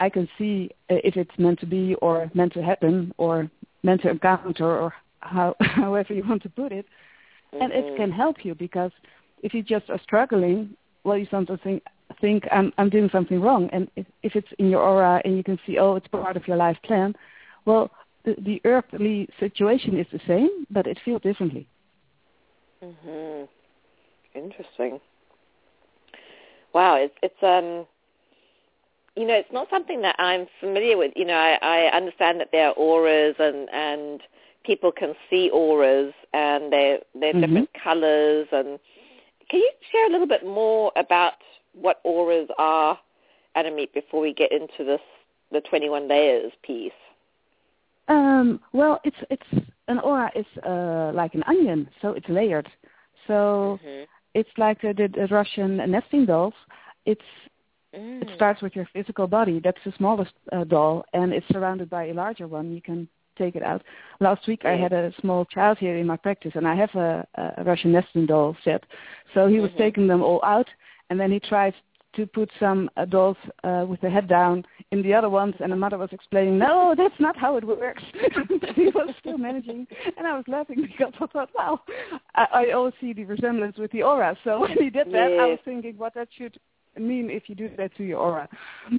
I 0.00 0.08
can 0.08 0.28
see 0.38 0.70
if 0.88 1.16
it's 1.16 1.38
meant 1.38 1.60
to 1.60 1.66
be 1.66 1.94
or 1.96 2.30
meant 2.34 2.52
to 2.54 2.62
happen 2.62 3.12
or 3.18 3.50
meant 3.82 4.02
to 4.02 4.10
encounter 4.10 4.64
or 4.66 4.92
how, 5.20 5.54
however 5.60 6.12
you 6.14 6.24
want 6.26 6.42
to 6.42 6.48
put 6.50 6.72
it. 6.72 6.86
Mm-hmm. 7.54 7.56
And 7.60 7.72
it 7.72 7.86
Mm-hmm. 7.86 7.96
can 7.96 8.10
help 8.10 8.44
you 8.44 8.54
because 8.54 8.92
if 9.42 9.54
you 9.54 9.62
just 9.62 9.88
are 9.90 10.00
struggling, 10.02 10.76
well, 11.04 11.16
you 11.16 11.26
sometimes 11.30 11.60
think, 11.62 11.82
think 12.20 12.44
I'm, 12.50 12.72
I'm 12.78 12.90
doing 12.90 13.08
something 13.12 13.40
wrong. 13.40 13.68
And 13.72 13.88
if, 13.96 14.06
if 14.22 14.36
it's 14.36 14.48
in 14.58 14.68
your 14.70 14.82
aura 14.82 15.20
and 15.24 15.36
you 15.36 15.42
can 15.44 15.58
see, 15.66 15.78
oh, 15.78 15.96
it's 15.96 16.08
part 16.08 16.36
of 16.36 16.46
your 16.46 16.56
life 16.56 16.76
plan, 16.84 17.14
well, 17.64 17.90
the, 18.24 18.34
the 18.44 18.60
earthly 18.64 19.28
situation 19.38 19.98
is 19.98 20.06
the 20.12 20.20
same, 20.26 20.66
but 20.70 20.86
it 20.86 20.98
feels 21.04 21.22
differently. 21.22 21.66
Mhm. 22.82 23.48
Interesting 24.34 25.00
wow, 26.72 26.96
it's 26.96 27.14
it's 27.22 27.42
um 27.42 27.86
you 29.16 29.26
know, 29.26 29.34
it's 29.34 29.52
not 29.52 29.68
something 29.70 30.02
that 30.02 30.16
I'm 30.18 30.46
familiar 30.60 30.96
with. 30.96 31.12
You 31.16 31.26
know, 31.26 31.34
I, 31.34 31.58
I 31.60 31.96
understand 31.96 32.40
that 32.40 32.50
there 32.52 32.68
are 32.68 32.72
auras 32.72 33.36
and 33.38 33.68
and 33.70 34.22
people 34.64 34.92
can 34.92 35.14
see 35.28 35.50
auras 35.52 36.12
and 36.32 36.72
they're 36.72 37.00
they're 37.14 37.32
mm-hmm. 37.32 37.40
different 37.40 37.70
colors 37.82 38.48
and 38.52 38.78
can 39.50 39.60
you 39.60 39.70
share 39.90 40.06
a 40.06 40.10
little 40.10 40.28
bit 40.28 40.46
more 40.46 40.92
about 40.94 41.34
what 41.72 42.00
auras 42.04 42.48
are, 42.56 42.96
Annemiek, 43.56 43.92
before 43.92 44.20
we 44.20 44.32
get 44.32 44.52
into 44.52 44.84
this 44.84 45.00
the 45.50 45.60
21 45.60 46.08
layers 46.08 46.52
piece? 46.62 46.92
Um, 48.06 48.60
well, 48.72 49.00
it's 49.02 49.16
it's 49.28 49.66
an 49.88 49.98
aura 49.98 50.30
is 50.36 50.46
uh, 50.64 51.10
like 51.14 51.34
an 51.34 51.42
onion, 51.48 51.88
so 52.00 52.12
it's 52.12 52.28
layered. 52.28 52.68
So 53.26 53.78
mm-hmm 53.84 54.04
it's 54.34 54.50
like 54.58 54.80
the, 54.82 54.92
the 54.94 55.26
Russian 55.30 55.76
nesting 55.90 56.26
dolls. 56.26 56.54
It's 57.06 57.20
mm. 57.94 58.22
it 58.22 58.28
starts 58.34 58.62
with 58.62 58.76
your 58.76 58.88
physical 58.92 59.26
body. 59.26 59.60
That's 59.62 59.78
the 59.84 59.92
smallest 59.96 60.32
uh, 60.52 60.64
doll, 60.64 61.04
and 61.12 61.32
it's 61.32 61.46
surrounded 61.48 61.90
by 61.90 62.06
a 62.06 62.14
larger 62.14 62.46
one. 62.46 62.72
You 62.72 62.82
can 62.82 63.08
take 63.38 63.56
it 63.56 63.62
out. 63.62 63.82
Last 64.20 64.46
week 64.46 64.64
I 64.64 64.76
had 64.76 64.92
a 64.92 65.12
small 65.20 65.44
child 65.46 65.78
here 65.78 65.96
in 65.96 66.06
my 66.06 66.16
practice, 66.16 66.52
and 66.54 66.66
I 66.66 66.74
have 66.74 66.94
a, 66.94 67.26
a 67.58 67.64
Russian 67.64 67.92
nesting 67.92 68.26
doll 68.26 68.56
set. 68.64 68.84
So 69.34 69.46
he 69.46 69.60
was 69.60 69.70
mm-hmm. 69.70 69.78
taking 69.78 70.06
them 70.06 70.22
all 70.22 70.42
out, 70.44 70.68
and 71.08 71.18
then 71.18 71.30
he 71.30 71.40
tried 71.40 71.74
to 72.16 72.26
put 72.26 72.50
some 72.58 72.90
adults 72.96 73.40
uh, 73.64 73.84
with 73.88 74.00
the 74.00 74.10
head 74.10 74.28
down 74.28 74.64
in 74.90 75.02
the 75.02 75.14
other 75.14 75.30
ones, 75.30 75.54
and 75.60 75.70
the 75.70 75.76
mother 75.76 75.98
was 75.98 76.08
explaining, 76.12 76.58
no, 76.58 76.94
that's 76.96 77.14
not 77.20 77.36
how 77.36 77.56
it 77.56 77.64
works. 77.64 78.02
he 78.74 78.86
was 78.86 79.14
still 79.20 79.38
managing, 79.38 79.86
and 80.16 80.26
I 80.26 80.36
was 80.36 80.44
laughing 80.48 80.82
because 80.82 81.12
I 81.20 81.26
thought, 81.26 81.50
wow, 81.54 81.80
I, 82.34 82.46
I 82.52 82.70
always 82.72 82.94
see 83.00 83.12
the 83.12 83.24
resemblance 83.24 83.76
with 83.78 83.92
the 83.92 84.02
aura. 84.02 84.36
So 84.44 84.60
when 84.62 84.72
he 84.72 84.90
did 84.90 85.06
that, 85.08 85.30
yes. 85.30 85.40
I 85.40 85.46
was 85.46 85.58
thinking 85.64 85.96
what 85.96 86.14
that 86.14 86.28
should 86.36 86.58
mean 86.98 87.30
if 87.30 87.44
you 87.48 87.54
do 87.54 87.70
that 87.76 87.96
to 87.96 88.04
your 88.04 88.18
aura. 88.18 88.48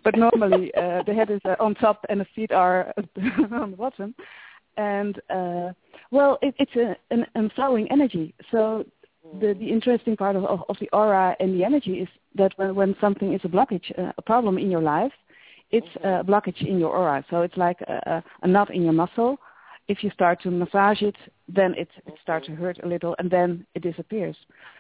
But 0.04 0.18
normally 0.18 0.74
uh, 0.76 1.04
the 1.06 1.14
head 1.14 1.30
is 1.30 1.42
uh, 1.46 1.56
on 1.60 1.76
top 1.76 2.06
and 2.10 2.22
the 2.22 2.26
feet 2.36 2.52
are 2.52 2.94
on 3.52 3.72
the 3.72 3.78
bottom. 3.78 4.16
And 4.78 5.18
uh, 5.30 5.74
well, 6.12 6.38
it, 6.42 6.56
it's 6.58 6.76
a, 6.76 6.96
an, 7.14 7.52
flowing 7.56 7.92
energy. 7.92 8.34
So 8.52 8.86
the, 9.40 9.54
the 9.54 9.70
interesting 9.70 10.16
part 10.18 10.36
of, 10.36 10.46
of, 10.46 10.64
of, 10.70 10.78
the 10.80 10.90
aura 10.94 11.36
and 11.40 11.58
the 11.58 11.64
energy 11.64 12.00
is 12.00 12.10
that 12.36 12.52
when, 12.58 12.76
when 12.76 12.96
something 13.00 13.34
is 13.34 13.42
a 13.44 13.48
blockage, 13.48 13.98
uh, 13.98 14.12
a 14.18 14.22
problem 14.22 14.58
in 14.58 14.70
your 14.70 14.82
life, 14.82 15.12
it's 15.72 15.88
a 16.04 16.24
blockage 16.24 16.62
in 16.66 16.80
your 16.80 16.96
aura. 16.96 17.24
So 17.30 17.42
it's 17.42 17.56
like 17.58 17.80
a, 17.82 18.24
a 18.42 18.48
knot 18.48 18.74
in 18.74 18.84
your 18.84 18.94
muscle. 18.94 19.38
If 19.88 20.04
you 20.04 20.12
start 20.12 20.42
to 20.44 20.52
massage 20.52 21.02
it, 21.02 21.16
then 21.48 21.74
it, 21.78 21.90
it 22.06 22.14
starts 22.22 22.46
to 22.48 22.56
hurt 22.56 22.80
a 22.84 22.88
little 22.88 23.16
and 23.20 23.30
then 23.30 23.66
it 23.76 23.84
disappears. 23.84 24.36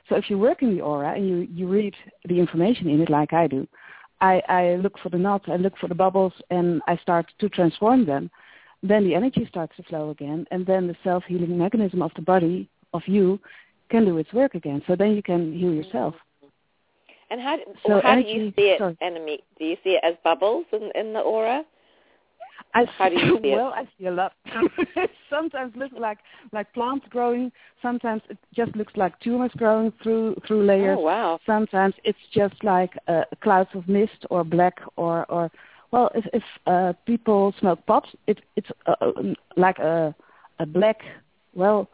So 0.09 0.15
if 0.15 0.29
you 0.29 0.37
work 0.37 0.61
in 0.61 0.75
the 0.75 0.81
aura 0.81 1.13
and 1.15 1.27
you, 1.27 1.47
you 1.51 1.67
read 1.67 1.95
the 2.27 2.39
information 2.39 2.87
in 2.89 3.01
it 3.01 3.09
like 3.09 3.33
I 3.33 3.47
do, 3.47 3.67
I, 4.21 4.41
I 4.47 4.75
look 4.75 4.99
for 4.99 5.09
the 5.09 5.17
knots, 5.17 5.45
I 5.47 5.55
look 5.55 5.77
for 5.79 5.87
the 5.87 5.95
bubbles, 5.95 6.33
and 6.51 6.81
I 6.87 6.95
start 6.97 7.25
to 7.39 7.49
transform 7.49 8.05
them, 8.05 8.29
then 8.83 9.03
the 9.03 9.15
energy 9.15 9.45
starts 9.49 9.75
to 9.77 9.83
flow 9.83 10.11
again, 10.11 10.45
and 10.51 10.65
then 10.65 10.87
the 10.87 10.95
self-healing 11.03 11.57
mechanism 11.57 12.01
of 12.03 12.11
the 12.15 12.21
body, 12.21 12.69
of 12.93 13.01
you, 13.07 13.39
can 13.91 14.05
do 14.05 14.17
its 14.17 14.33
work 14.33 14.55
again. 14.55 14.81
So 14.87 14.95
then 14.95 15.11
you 15.15 15.21
can 15.21 15.53
heal 15.53 15.73
yourself. 15.73 16.15
And 17.29 17.39
how, 17.39 17.57
So 17.85 18.01
how 18.03 18.15
do 18.15 18.21
you 18.21 18.51
see 18.55 18.69
it, 18.73 18.79
sorry. 18.79 18.97
Annemiek? 19.01 19.39
Do 19.57 19.65
you 19.65 19.77
see 19.83 19.91
it 19.91 20.03
as 20.03 20.15
bubbles 20.23 20.65
in, 20.73 20.91
in 20.95 21.13
the 21.13 21.19
aura? 21.19 21.63
I 22.73 22.85
How 22.97 23.09
do 23.09 23.15
you 23.15 23.39
see 23.41 23.49
it? 23.53 23.55
well, 23.55 23.73
I 23.73 23.87
see 23.97 24.07
a 24.07 24.11
lot. 24.11 24.33
sometimes 25.29 25.75
looks 25.75 25.93
like 25.97 26.19
like 26.51 26.73
plants 26.73 27.05
growing. 27.09 27.51
Sometimes 27.81 28.21
it 28.29 28.37
just 28.53 28.75
looks 28.75 28.93
like 28.95 29.17
tumors 29.19 29.51
growing 29.57 29.91
through 30.01 30.35
through 30.47 30.63
layers. 30.65 30.97
Oh, 30.99 31.03
wow. 31.03 31.39
Sometimes 31.45 31.93
it's 32.03 32.25
just 32.33 32.55
like 32.63 32.91
uh, 33.07 33.23
clouds 33.41 33.69
of 33.73 33.87
mist 33.87 34.25
or 34.29 34.43
black 34.43 34.77
or 34.95 35.25
or 35.31 35.49
well, 35.91 36.09
if 36.15 36.25
if 36.33 36.43
uh, 36.67 36.93
people 37.05 37.53
smoke 37.59 37.85
pot, 37.85 38.05
it 38.27 38.39
it's 38.55 38.69
uh, 38.85 38.95
um, 39.01 39.35
like 39.57 39.79
a 39.79 40.15
a 40.59 40.65
black. 40.65 40.99
Well, 41.53 41.87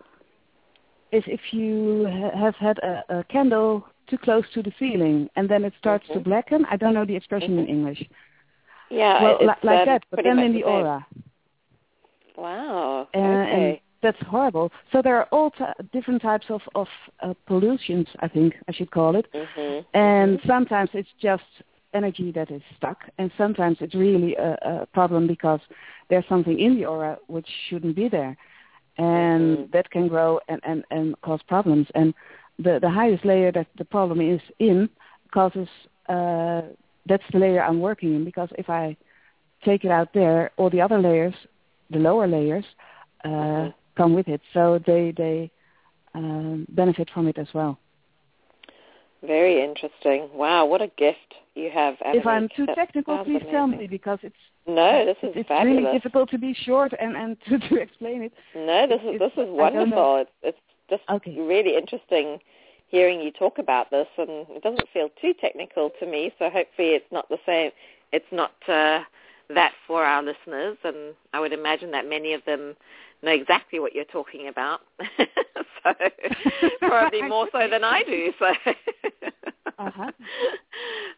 if 1.12 1.28
if 1.28 1.42
you 1.54 2.06
ha- 2.10 2.38
have 2.38 2.56
had 2.56 2.78
a, 2.80 3.04
a 3.20 3.24
candle 3.26 3.86
too 4.08 4.18
close 4.18 4.46
to 4.54 4.62
the 4.64 4.72
ceiling 4.80 5.30
and 5.36 5.50
then 5.50 5.64
it 5.66 5.74
starts 5.80 6.08
to 6.08 6.20
Mhm. 6.20 6.24
blacken. 6.24 6.66
I 6.70 6.78
don't 6.78 6.94
know 6.94 7.06
the 7.06 7.16
expression 7.16 7.58
in 7.60 7.66
Mhm. 7.66 7.70
English. 7.70 8.04
Yeah, 8.90 9.22
well, 9.24 9.38
it's, 9.40 9.64
li- 9.64 9.70
like 9.70 9.80
um, 9.82 9.86
that, 9.86 10.04
but 10.12 10.24
then 10.24 10.40
in 10.40 10.54
the 10.54 10.64
aura. 10.64 11.06
Wow. 12.38 13.08
Uh, 13.14 13.18
and 13.18 13.48
okay. 13.48 13.82
that's 14.02 14.22
horrible. 14.28 14.72
So 14.92 15.02
there 15.02 15.18
are 15.18 15.28
all 15.32 15.52
t- 15.52 15.66
different 15.92 16.22
types 16.22 16.46
of 16.50 16.62
of 16.76 16.88
uh, 17.22 17.34
pollutions, 17.46 18.08
I 18.20 18.28
think 18.28 18.56
I 18.68 18.72
should 18.72 18.92
call 18.92 19.16
it. 19.16 19.28
Mhm. 19.34 19.86
And 19.94 20.40
Mhm. 20.40 20.48
sometimes 20.48 20.90
it's 20.94 21.14
just 21.20 21.44
energy 21.94 22.32
that 22.32 22.52
is 22.52 22.62
stuck, 22.78 23.00
and 23.18 23.32
sometimes 23.38 23.78
it's 23.82 23.96
really 23.96 24.36
a, 24.36 24.52
a 24.62 24.86
problem 24.94 25.26
because 25.28 25.62
there's 26.10 26.28
something 26.28 26.60
in 26.60 26.76
the 26.76 26.86
aura 26.86 27.18
which 27.28 27.48
shouldn't 27.68 27.96
be 27.96 28.08
there, 28.08 28.38
and 28.98 29.58
Mhm. 29.58 29.72
that 29.72 29.90
can 29.92 30.08
grow 30.08 30.40
and, 30.48 30.62
and, 30.64 30.84
and 30.92 31.20
cause 31.22 31.42
problems. 31.48 31.88
And 31.96 32.14
the 32.60 32.80
the 32.80 32.90
highest 32.90 33.26
layer 33.26 33.52
that 33.52 33.68
the 33.78 33.86
problem 33.86 34.20
is 34.22 34.42
in 34.60 34.90
causes 35.32 35.68
uh, 36.10 36.62
that's 37.06 37.24
the 37.32 37.40
layer 37.40 37.62
I'm 37.64 37.80
working 37.80 38.16
in 38.16 38.24
because 38.26 38.50
if 38.58 38.70
I 38.70 38.96
take 39.64 39.84
it 39.86 39.92
out 39.92 40.10
there, 40.14 40.52
all 40.58 40.70
the 40.70 40.82
other 40.82 41.00
layers, 41.00 41.34
the 41.90 42.00
lower 42.00 42.28
layers, 42.28 42.66
uh, 43.24 43.28
Mhm. 43.28 43.74
come 43.96 44.14
with 44.14 44.28
it, 44.28 44.42
so 44.54 44.80
they 44.86 45.12
they 45.12 45.52
um, 46.14 46.66
benefit 46.70 47.10
from 47.14 47.28
it 47.28 47.38
as 47.38 47.54
well. 47.54 47.78
Very 49.26 49.64
interesting. 49.64 50.30
Wow, 50.34 50.66
what 50.66 50.82
a 50.82 50.88
gift 50.98 51.34
you 51.56 51.70
have. 51.72 51.96
if 52.02 52.26
I'm 52.28 52.50
too 52.56 52.66
That 52.68 52.76
technical, 52.76 53.18
please 53.26 53.42
tell 53.50 53.68
me 53.68 53.88
because 53.88 54.20
it's 54.22 54.36
No, 54.68 55.06
this 55.06 55.18
is 55.24 55.32
it's 55.36 55.48
fabulous. 55.48 55.84
really 55.86 55.92
difficult 55.98 56.30
to 56.32 56.38
be 56.38 56.54
short 56.54 56.94
and 57.00 57.16
and 57.18 57.38
to, 57.50 57.58
to 57.70 57.76
explain 57.82 58.22
it. 58.22 58.34
No, 58.56 58.86
this 58.88 59.02
is 59.02 59.16
It's- 59.16 59.32
this 59.36 59.44
is 59.44 59.50
I 59.60 59.70
don't 59.72 59.90
know. 59.90 59.96
wonderful. 59.98 60.16
It's 60.18 60.32
it's 60.44 60.58
just 60.90 61.04
Okay. 61.10 61.40
really 61.40 61.76
interesting 61.76 62.40
hearing 62.90 63.20
you 63.22 63.32
talk 63.32 63.58
about 63.58 63.90
this, 63.92 64.08
and 64.18 64.48
it 64.50 64.62
doesn't 64.64 64.88
feel 64.94 65.10
too 65.20 65.34
technical 65.34 65.90
to 66.00 66.06
me. 66.06 66.32
So 66.40 66.50
hopefully, 66.50 66.90
it's 66.92 67.12
not 67.12 67.28
the 67.28 67.40
same. 67.46 67.72
It's 68.14 68.32
not 68.32 68.54
uh, 68.70 69.02
that 69.50 69.74
for 69.88 70.04
our 70.06 70.22
listeners, 70.24 70.78
and 70.84 71.14
I 71.34 71.40
would 71.42 71.52
imagine 71.54 71.92
that 71.92 72.08
many 72.08 72.34
of 72.34 72.46
them 72.46 72.76
know 73.24 73.32
exactly 73.32 73.80
what 73.80 73.94
you're 73.94 74.06
talking 74.06 74.48
about. 74.48 74.82
so 75.84 75.94
probably 76.80 77.22
more 77.24 77.48
so 77.52 77.68
than 77.70 77.84
I 77.84 78.04
do. 78.04 78.34
So 78.40 78.54
Uh-huh. 79.80 80.12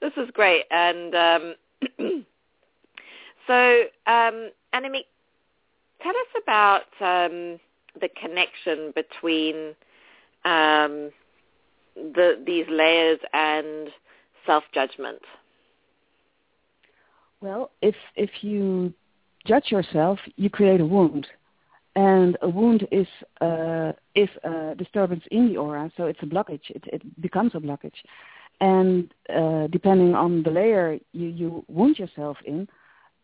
this 0.02 0.12
is 0.18 0.30
great, 0.34 0.66
and 0.70 1.16
um, 1.16 1.54
so 3.48 3.84
um, 4.06 4.50
Annemiek, 4.76 5.06
tell 6.02 6.12
us 6.12 6.44
about 6.44 6.82
um, 7.00 7.58
the 8.02 8.10
connection 8.22 8.92
between 8.96 9.76
um, 10.44 11.12
the, 11.96 12.42
these 12.46 12.66
layers 12.70 13.20
and 13.32 13.90
self-judgment. 14.46 15.22
Well, 17.40 17.72
if 17.82 17.96
if 18.18 18.30
you 18.42 18.94
judge 19.46 19.72
yourself, 19.72 20.20
you 20.36 20.50
create 20.50 20.82
a 20.82 20.86
wound, 20.86 21.28
and 22.00 22.38
a 22.42 22.48
wound 22.48 22.88
is 22.92 23.08
uh, 23.42 23.92
is 24.16 24.30
a 24.46 24.74
disturbance 24.78 25.26
in 25.32 25.50
the 25.50 25.58
aura, 25.58 25.92
so 25.98 26.06
it's 26.06 26.24
a 26.24 26.32
blockage. 26.34 26.68
It, 26.70 26.84
it 26.96 27.22
becomes 27.22 27.52
a 27.56 27.58
blockage, 27.68 28.00
and 28.62 29.14
uh, 29.40 29.68
depending 29.68 30.16
on 30.16 30.42
the 30.44 30.50
layer 30.60 30.98
you, 31.12 31.28
you 31.28 31.66
wound 31.68 32.00
yourself 32.00 32.38
in, 32.46 32.70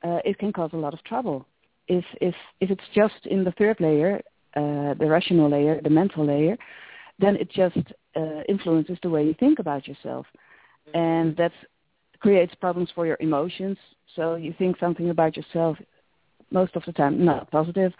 uh, 0.03 0.19
it 0.25 0.37
can 0.39 0.51
cause 0.51 0.71
a 0.73 0.81
lot 0.85 0.93
of 0.93 1.01
trouble. 1.05 1.45
If 1.87 2.05
if 2.19 2.35
if 2.59 2.69
it's 2.69 2.89
just 2.93 3.21
in 3.25 3.45
the 3.45 3.53
third 3.53 3.77
layer, 3.79 4.21
uh, 4.57 4.93
the 5.01 5.07
rational 5.07 5.49
layer, 5.49 5.79
the 5.81 5.95
mental 6.01 6.25
layer, 6.25 6.57
then 7.17 7.37
it 7.37 7.49
just 7.49 7.85
uh, 8.17 8.41
influences 8.49 8.97
the 9.01 9.09
way 9.09 9.23
you 9.23 9.35
think 9.39 9.59
about 9.59 9.87
yourself, 9.87 10.25
and 10.93 11.37
that 11.37 11.53
creates 12.19 12.53
problems 12.55 12.89
for 12.93 13.05
your 13.05 13.17
emotions. 13.21 13.77
So 14.17 14.35
you 14.35 14.53
think 14.57 14.77
something 14.79 15.11
about 15.11 15.37
yourself 15.37 15.77
most 16.51 16.75
of 16.75 16.83
the 16.85 16.93
time 16.93 17.23
not 17.23 17.49
positive, 17.51 17.93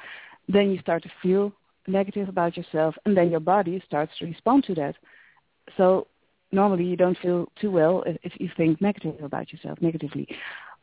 then 0.48 0.72
you 0.72 0.80
start 0.80 1.04
to 1.04 1.12
feel 1.22 1.52
negative 1.88 2.30
about 2.30 2.58
yourself, 2.58 2.96
and 3.06 3.16
then 3.16 3.30
your 3.30 3.40
body 3.40 3.82
starts 3.86 4.12
to 4.20 4.26
respond 4.26 4.64
to 4.66 4.76
that. 4.76 4.96
So 5.78 6.08
normally 6.52 6.86
you 6.86 6.96
don't 6.96 7.18
feel 7.20 7.48
too 7.60 7.72
well 7.72 8.04
if, 8.06 8.18
if 8.24 8.34
you 8.40 8.50
think 8.58 8.82
negative 8.82 9.22
about 9.24 9.52
yourself, 9.52 9.80
negatively. 9.82 10.28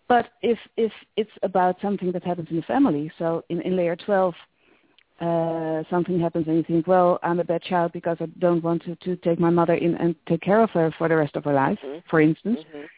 But 0.09 0.31
if 0.43 0.59
if 0.77 0.93
it's 1.17 1.31
about 1.43 1.77
something 1.81 2.13
that 2.13 2.25
happens 2.25 2.49
in 2.51 2.57
the 2.57 2.63
family, 2.63 3.11
so 3.19 3.45
in, 3.49 3.61
in 3.63 3.77
layer 3.77 3.97
12, 3.97 4.35
uh, 5.21 5.83
something 5.89 6.19
happens 6.21 6.47
and 6.49 6.57
you 6.57 6.65
think, 6.65 6.87
well, 6.87 7.19
I'm 7.23 7.41
a 7.41 7.45
bad 7.45 7.63
child 7.63 7.93
because 7.93 8.17
I 8.21 8.27
don't 8.39 8.63
want 8.63 8.83
to, 8.85 8.97
to 8.97 9.17
take 9.17 9.39
my 9.39 9.51
mother 9.51 9.75
in 9.75 9.95
and 9.97 10.15
take 10.29 10.41
care 10.41 10.61
of 10.61 10.71
her 10.71 10.93
for 10.99 11.09
the 11.09 11.17
rest 11.17 11.37
of 11.37 11.45
her 11.45 11.53
life, 11.53 11.79
Mhm. 11.85 12.03
for 12.11 12.21
instance 12.21 12.59
Mhm. 12.61 12.89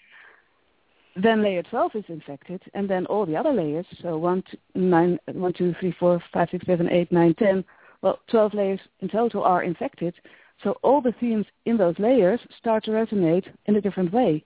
Then 1.17 1.43
layer 1.43 1.63
12 1.63 1.95
is 1.95 2.05
infected, 2.09 2.63
and 2.75 2.89
then 2.89 3.07
all 3.07 3.25
the 3.25 3.37
other 3.37 3.53
layers, 3.53 3.87
so 4.03 4.19
1, 4.19 4.43
2, 4.51 4.81
9, 4.81 5.19
1, 5.33 5.53
2, 5.53 5.75
3, 5.79 5.93
4, 5.93 6.23
5, 6.33 6.49
6, 6.51 6.67
7, 6.67 6.89
8, 6.91 7.13
9, 7.13 7.35
10, 7.35 7.65
well, 8.03 8.19
12 8.29 8.55
layers 8.55 8.81
in 9.01 9.09
total 9.09 9.45
are 9.45 9.63
infected. 9.63 10.15
So 10.63 10.73
all 10.83 11.01
the 11.01 11.15
themes 11.21 11.47
in 11.67 11.77
those 11.77 11.99
layers 11.99 12.41
start 12.59 12.85
to 12.85 12.91
resonate 12.91 13.47
in 13.67 13.77
a 13.77 13.81
different 13.81 14.13
way. 14.13 14.45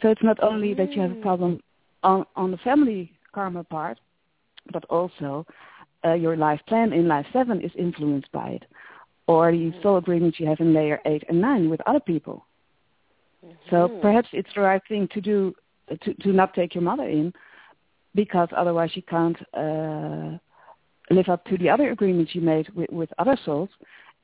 So 0.00 0.08
it's 0.08 0.22
not 0.22 0.42
only 0.42 0.74
that 0.74 0.94
you 0.94 1.02
have 1.02 1.12
a 1.12 1.16
problem 1.16 1.60
on, 2.02 2.24
on 2.34 2.50
the 2.50 2.58
family 2.58 3.12
karma 3.32 3.64
part, 3.64 3.98
but 4.72 4.84
also 4.86 5.46
uh, 6.04 6.14
your 6.14 6.36
life 6.36 6.60
plan 6.66 6.92
in 6.92 7.08
life 7.08 7.26
7 7.32 7.60
is 7.60 7.70
influenced 7.76 8.30
by 8.32 8.48
it. 8.50 8.64
Or 9.26 9.50
the 9.50 9.72
soul 9.82 9.96
agreements 9.96 10.38
you 10.38 10.46
have 10.46 10.60
in 10.60 10.72
layer 10.72 11.00
8 11.04 11.24
and 11.28 11.40
9 11.40 11.68
with 11.68 11.80
other 11.86 12.00
people. 12.00 12.46
So 13.70 13.88
Mhm. 13.88 14.00
perhaps 14.00 14.28
it's 14.32 14.52
the 14.54 14.60
right 14.60 14.82
thing 14.88 15.08
to 15.08 15.20
do 15.20 15.54
to, 15.88 16.14
to 16.14 16.32
not 16.32 16.54
take 16.54 16.74
your 16.74 16.82
mother 16.82 17.04
in, 17.04 17.32
because 18.14 18.48
otherwise 18.56 18.90
you 18.94 19.02
can't 19.02 19.36
uh, 19.54 20.38
live 21.10 21.28
up 21.28 21.44
to 21.46 21.58
the 21.58 21.68
other 21.68 21.90
agreements 21.90 22.34
you 22.34 22.40
made 22.40 22.68
with, 22.70 22.90
with 22.90 23.10
other 23.18 23.38
souls. 23.44 23.68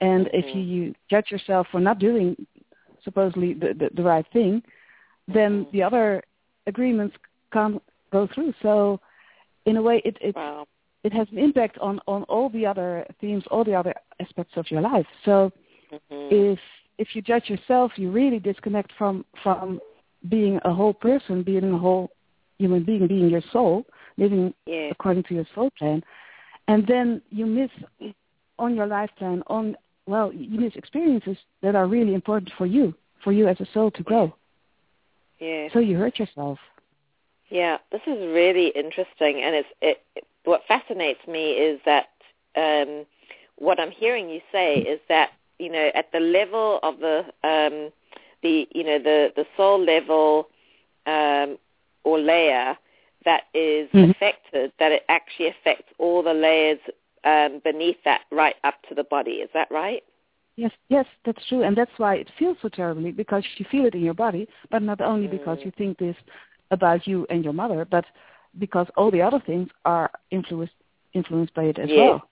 And 0.01 0.29
if 0.33 0.55
you, 0.55 0.61
you 0.61 0.94
judge 1.09 1.31
yourself 1.31 1.68
for 1.70 1.81
not 1.81 1.98
doing 1.98 2.37
supposedly 3.05 3.55
the, 3.55 3.75
the, 3.79 3.90
the 3.94 4.03
right 4.03 4.27
thing, 4.33 4.62
then 5.29 5.64
Mhm. 5.64 5.70
the 5.72 5.83
other 5.83 6.22
agreements 6.66 7.16
can't 7.53 7.81
go 8.11 8.27
through. 8.35 8.53
So 8.62 9.01
in 9.66 9.77
a 9.77 9.83
way, 9.83 10.03
it 10.05 10.16
it, 10.20 10.35
Wow. 10.35 10.66
it 11.05 11.12
has 11.12 11.29
an 11.31 11.38
impact 11.38 11.79
on, 11.79 12.01
on 12.09 12.25
all 12.25 12.48
the 12.48 12.66
other 12.66 13.07
themes, 13.20 13.44
all 13.51 13.64
the 13.64 13.75
other 13.75 13.94
aspects 14.20 14.57
of 14.57 14.70
your 14.70 14.81
life. 14.81 15.07
So 15.25 15.53
Mhm. 15.92 16.31
if 16.31 16.59
if 16.98 17.14
you 17.14 17.22
judge 17.22 17.48
yourself, 17.48 17.92
you 17.96 18.11
really 18.11 18.40
disconnect 18.40 18.92
from 18.98 19.25
from 19.42 19.81
being 20.29 20.61
a 20.65 20.73
whole 20.73 20.95
person, 20.95 21.43
being 21.43 21.73
a 21.73 21.79
whole 21.79 22.11
human 22.59 22.85
being, 22.85 23.07
being 23.07 23.29
your 23.29 23.43
soul, 23.53 23.85
living 24.17 24.55
Yeah. 24.67 24.91
according 24.91 25.25
to 25.25 25.35
your 25.35 25.47
soul 25.55 25.71
plan, 25.79 26.03
and 26.69 26.87
then 26.87 27.23
you 27.31 27.47
miss 27.47 27.71
on 28.59 28.75
your 28.75 28.87
life 28.87 29.11
plan 29.17 29.43
on 29.49 29.77
well, 30.07 30.33
you 30.33 30.59
miss 30.59 30.75
experiences 30.75 31.37
that 31.63 31.77
are 31.77 31.87
really 31.87 32.15
important 32.15 32.53
for 32.59 32.67
you, 32.67 32.95
for 33.23 33.33
you 33.33 33.47
as 33.47 33.61
a 33.61 33.67
soul 33.73 33.91
to 33.93 34.03
grow. 34.03 34.35
Yeah. 35.39 35.69
So 35.73 35.79
you 35.79 35.97
hurt 35.97 36.19
yourself. 36.19 36.59
Yeah, 37.49 37.79
this 37.91 38.01
is 38.07 38.19
really 38.19 38.69
interesting, 38.69 39.43
and 39.43 39.55
it's 39.55 39.69
it. 39.81 40.27
What 40.45 40.63
fascinates 40.67 41.21
me 41.29 41.53
is 41.53 41.81
that 41.85 42.09
um, 42.57 43.07
what 43.57 43.79
I'm 43.79 43.91
hearing 43.91 44.29
you 44.29 44.41
say 44.51 44.79
is 44.79 45.01
that 45.09 45.31
you 45.59 45.71
know 45.71 45.91
at 45.95 46.11
the 46.13 46.21
level 46.21 46.81
of 46.83 46.99
the 46.99 47.25
um, 47.45 47.93
the 48.42 48.68
you 48.74 48.85
know 48.85 48.98
the 48.98 49.33
the 49.37 49.46
soul 49.57 49.83
level 49.83 50.48
um, 51.07 51.59
or 52.05 52.18
layer 52.18 52.76
that 53.24 53.44
is 53.55 53.88
Mhm. 53.92 54.11
affected, 54.11 54.72
that 54.78 54.92
it 54.92 55.05
actually 55.09 55.48
affects 55.48 55.92
all 55.98 56.22
the 56.22 56.35
layers 56.35 56.78
um, 57.24 57.61
beneath 57.64 57.96
that, 58.05 58.22
right 58.31 58.57
up 58.64 58.74
to 58.88 58.94
the 58.94 59.05
body. 59.05 59.33
Is 59.42 59.50
that 59.55 59.70
right? 59.70 60.02
Yes, 60.57 60.72
yes, 60.88 61.07
that's 61.24 61.44
true, 61.46 61.62
and 61.62 61.76
that's 61.76 61.98
why 61.98 62.16
it 62.16 62.31
feels 62.38 62.57
so 62.61 62.68
terribly 62.68 63.11
because 63.12 63.44
you 63.57 63.64
feel 63.70 63.87
it 63.87 63.94
in 63.94 64.02
your 64.02 64.14
body, 64.14 64.46
but 64.70 64.83
not 64.83 65.00
only 65.00 65.26
because 65.26 65.59
Mm. 65.59 65.64
you 65.64 65.70
think 65.72 65.98
this 65.98 66.16
about 66.70 67.07
you 67.07 67.26
and 67.31 67.44
your 67.44 67.52
mother, 67.52 67.85
but 67.85 68.05
because 68.59 68.87
all 68.96 69.11
the 69.11 69.22
other 69.22 69.40
things 69.40 69.68
are 69.85 70.11
influenced 70.31 70.74
influenced 71.14 71.55
by 71.55 71.64
it 71.64 71.78
as 71.78 71.90
Yes. 71.90 71.96
well. 71.96 72.28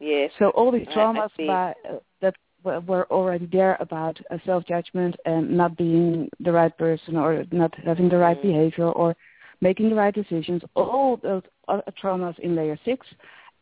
Yes. 0.00 0.30
So 0.38 0.50
all 0.50 0.70
I 0.74 0.80
traumas 0.80 1.30
by, 1.46 1.74
uh, 1.88 1.98
that 2.20 2.34
were 2.64 3.06
already 3.10 3.46
there 3.46 3.76
about 3.80 4.18
uh, 4.30 4.38
self-judgment 4.44 5.16
and 5.26 5.50
not 5.50 5.76
being 5.76 6.28
the 6.40 6.52
right 6.52 6.76
person 6.78 7.16
or 7.16 7.44
not 7.52 7.72
having 7.84 8.08
the 8.08 8.16
right 8.18 8.38
Mm. 8.38 8.42
behavior 8.42 8.88
or 8.90 9.14
making 9.60 9.88
the 9.90 9.94
right 9.94 10.14
decisions, 10.14 10.62
all 10.74 11.16
those 11.22 11.42
traumas 12.00 12.38
in 12.40 12.54
layer 12.56 12.78
six 12.84 13.06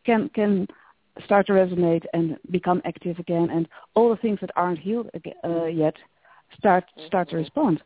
can 0.05 0.29
can 0.31 0.67
start 1.25 1.47
to 1.47 1.53
resonate 1.53 2.05
and 2.15 2.39
become 2.51 2.81
active 2.85 3.19
again, 3.19 3.51
and 3.51 3.69
all 3.95 4.09
the 4.11 4.17
things 4.17 4.39
that 4.41 4.51
aren't 4.57 4.79
healed 4.79 5.11
uh, 5.45 5.67
yet 5.67 5.95
start 6.59 6.85
start 7.07 7.29
to 7.29 7.35
Mhm. 7.37 7.39
respond. 7.39 7.83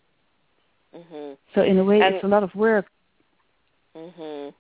Mhm. 0.95 1.37
So 1.55 1.63
in 1.63 1.79
a 1.79 1.85
way, 1.85 2.01
And- 2.01 2.15
it's 2.15 2.25
a 2.25 2.29
lot 2.29 2.43
of 2.43 2.55
work. 2.55 2.87
Mhm. 3.97 4.55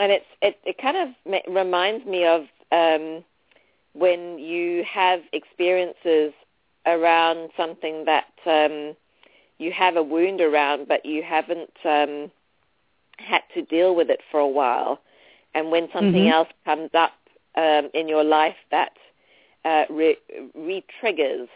And 0.00 0.12
it's 0.12 0.26
it 0.42 0.58
it 0.64 0.78
kind 0.78 0.96
of 0.96 1.08
reminds 1.48 2.04
me 2.04 2.24
of 2.24 2.48
um, 2.72 3.24
when 3.98 4.38
you 4.38 4.84
have 4.84 5.20
experiences 5.32 6.32
around 6.86 7.50
something 7.56 8.04
that 8.06 8.26
um, 8.46 8.96
you 9.58 9.72
have 9.72 9.96
a 9.96 10.02
wound 10.02 10.40
around, 10.40 10.88
but 10.88 11.04
you 11.04 11.22
haven't 11.22 11.70
um, 11.84 12.30
had 13.18 13.42
to 13.54 13.62
deal 13.62 13.94
with 13.94 14.10
it 14.10 14.20
for 14.30 14.40
a 14.40 14.48
while, 14.48 15.00
and 15.54 15.70
when 15.70 15.88
something 15.92 16.26
Mhm. 16.26 16.28
else 16.28 16.48
comes 16.64 16.90
up 16.94 17.12
um, 17.56 17.90
in 17.94 18.08
your 18.08 18.24
life 18.24 18.56
that 18.70 18.92
uh, 19.64 19.84
re- 19.90 20.18
re-triggers 20.54 21.48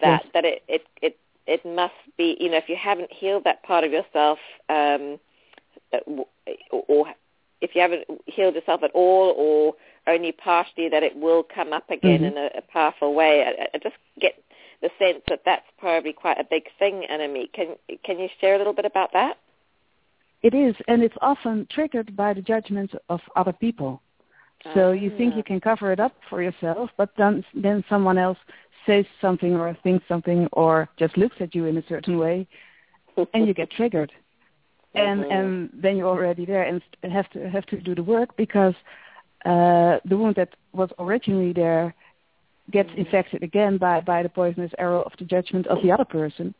that 0.00 0.22
Yes. 0.22 0.24
that 0.34 0.44
it, 0.44 0.62
it 0.68 0.86
it 1.02 1.16
it 1.46 1.64
must 1.64 1.94
be 2.16 2.36
you 2.40 2.50
know 2.50 2.56
if 2.56 2.68
you 2.68 2.76
haven't 2.76 3.12
healed 3.12 3.44
that 3.44 3.62
part 3.62 3.84
of 3.84 3.92
yourself 3.92 4.38
um, 4.68 5.18
or, 6.06 6.26
or 6.88 7.06
if 7.60 7.74
you 7.74 7.80
haven't 7.80 8.04
healed 8.26 8.54
yourself 8.54 8.82
at 8.82 8.90
all 8.92 9.34
or 9.36 9.74
only 10.06 10.32
partially 10.32 10.88
that 10.88 11.02
it 11.02 11.16
will 11.16 11.42
come 11.42 11.72
up 11.72 11.90
again 11.90 12.20
Mhm. 12.20 12.32
in 12.32 12.36
a, 12.38 12.50
a 12.58 12.62
powerful 12.62 13.14
way. 13.14 13.44
I, 13.44 13.68
I 13.74 13.78
just 13.78 13.96
get 14.20 14.42
the 14.80 14.90
sense 14.98 15.22
that 15.28 15.42
that's 15.44 15.66
probably 15.78 16.12
quite 16.12 16.38
a 16.38 16.44
big 16.44 16.68
thing, 16.78 17.06
Annemiek. 17.08 17.52
Can 17.52 17.76
can 18.04 18.18
you 18.18 18.28
share 18.40 18.54
a 18.54 18.58
little 18.58 18.72
bit 18.72 18.84
about 18.84 19.12
that? 19.12 19.38
It 20.42 20.54
is, 20.54 20.74
and 20.88 21.02
it's 21.02 21.16
often 21.20 21.66
triggered 21.70 22.16
by 22.16 22.32
the 22.34 22.42
judgments 22.42 22.94
of 23.08 23.20
other 23.36 23.52
people. 23.52 24.02
So 24.74 24.92
you 24.92 25.10
think 25.10 25.34
Ah. 25.34 25.36
you 25.38 25.42
can 25.42 25.60
cover 25.60 25.92
it 25.92 26.00
up 26.00 26.14
for 26.28 26.42
yourself, 26.42 26.90
but 26.96 27.10
then 27.16 27.44
then 27.54 27.84
someone 27.88 28.18
else 28.18 28.38
says 28.86 29.06
something 29.20 29.54
or 29.54 29.74
thinks 29.82 30.06
something 30.08 30.48
or 30.52 30.88
just 30.96 31.16
looks 31.16 31.36
at 31.40 31.54
you 31.54 31.66
in 31.66 31.76
a 31.76 31.82
certain 31.82 32.18
way, 32.18 32.46
and 33.34 33.46
you 33.46 33.54
get 33.54 33.70
triggered. 33.70 34.12
And 34.94 35.24
Mhm. 35.24 35.30
and 35.30 35.70
then 35.72 35.96
you're 35.96 36.08
already 36.08 36.44
there 36.44 36.64
and 36.64 36.82
have 37.02 37.28
to 37.30 37.48
have 37.48 37.66
to 37.66 37.76
do 37.80 37.94
the 37.94 38.02
work 38.02 38.36
because 38.36 38.74
uh, 39.44 39.98
the 40.04 40.16
wound 40.16 40.36
that 40.36 40.50
was 40.72 40.90
originally 40.98 41.52
there 41.52 41.94
gets 42.70 42.90
Mhm. 42.90 42.98
infected 42.98 43.42
again 43.42 43.76
by 43.78 44.00
by 44.00 44.22
the 44.22 44.28
poisonous 44.28 44.72
arrow 44.78 45.02
of 45.02 45.12
the 45.18 45.24
judgment 45.24 45.66
of 45.66 45.78
the 45.82 45.90
other 45.92 46.04
person. 46.04 46.54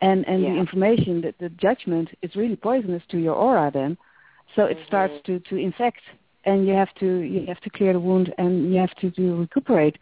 And 0.00 0.26
and 0.28 0.46
the 0.46 0.54
information 0.64 1.20
that 1.22 1.38
the 1.38 1.50
judgment 1.50 2.08
is 2.22 2.34
really 2.36 2.56
poisonous 2.56 3.02
to 3.10 3.18
your 3.18 3.34
aura 3.34 3.70
then. 3.72 3.96
So 4.54 4.64
it 4.66 4.78
Mhm. 4.78 4.86
starts 4.86 5.14
to 5.26 5.38
to 5.40 5.56
infect 5.56 6.02
and 6.44 6.66
you 6.66 6.74
have 6.74 6.92
to 7.00 7.06
you 7.32 7.46
have 7.46 7.60
to 7.60 7.70
clear 7.70 7.92
the 7.92 8.00
wound 8.00 8.32
and 8.38 8.72
you 8.72 8.78
have 8.80 8.94
to 9.02 9.10
do 9.10 9.36
recuperate 9.36 9.96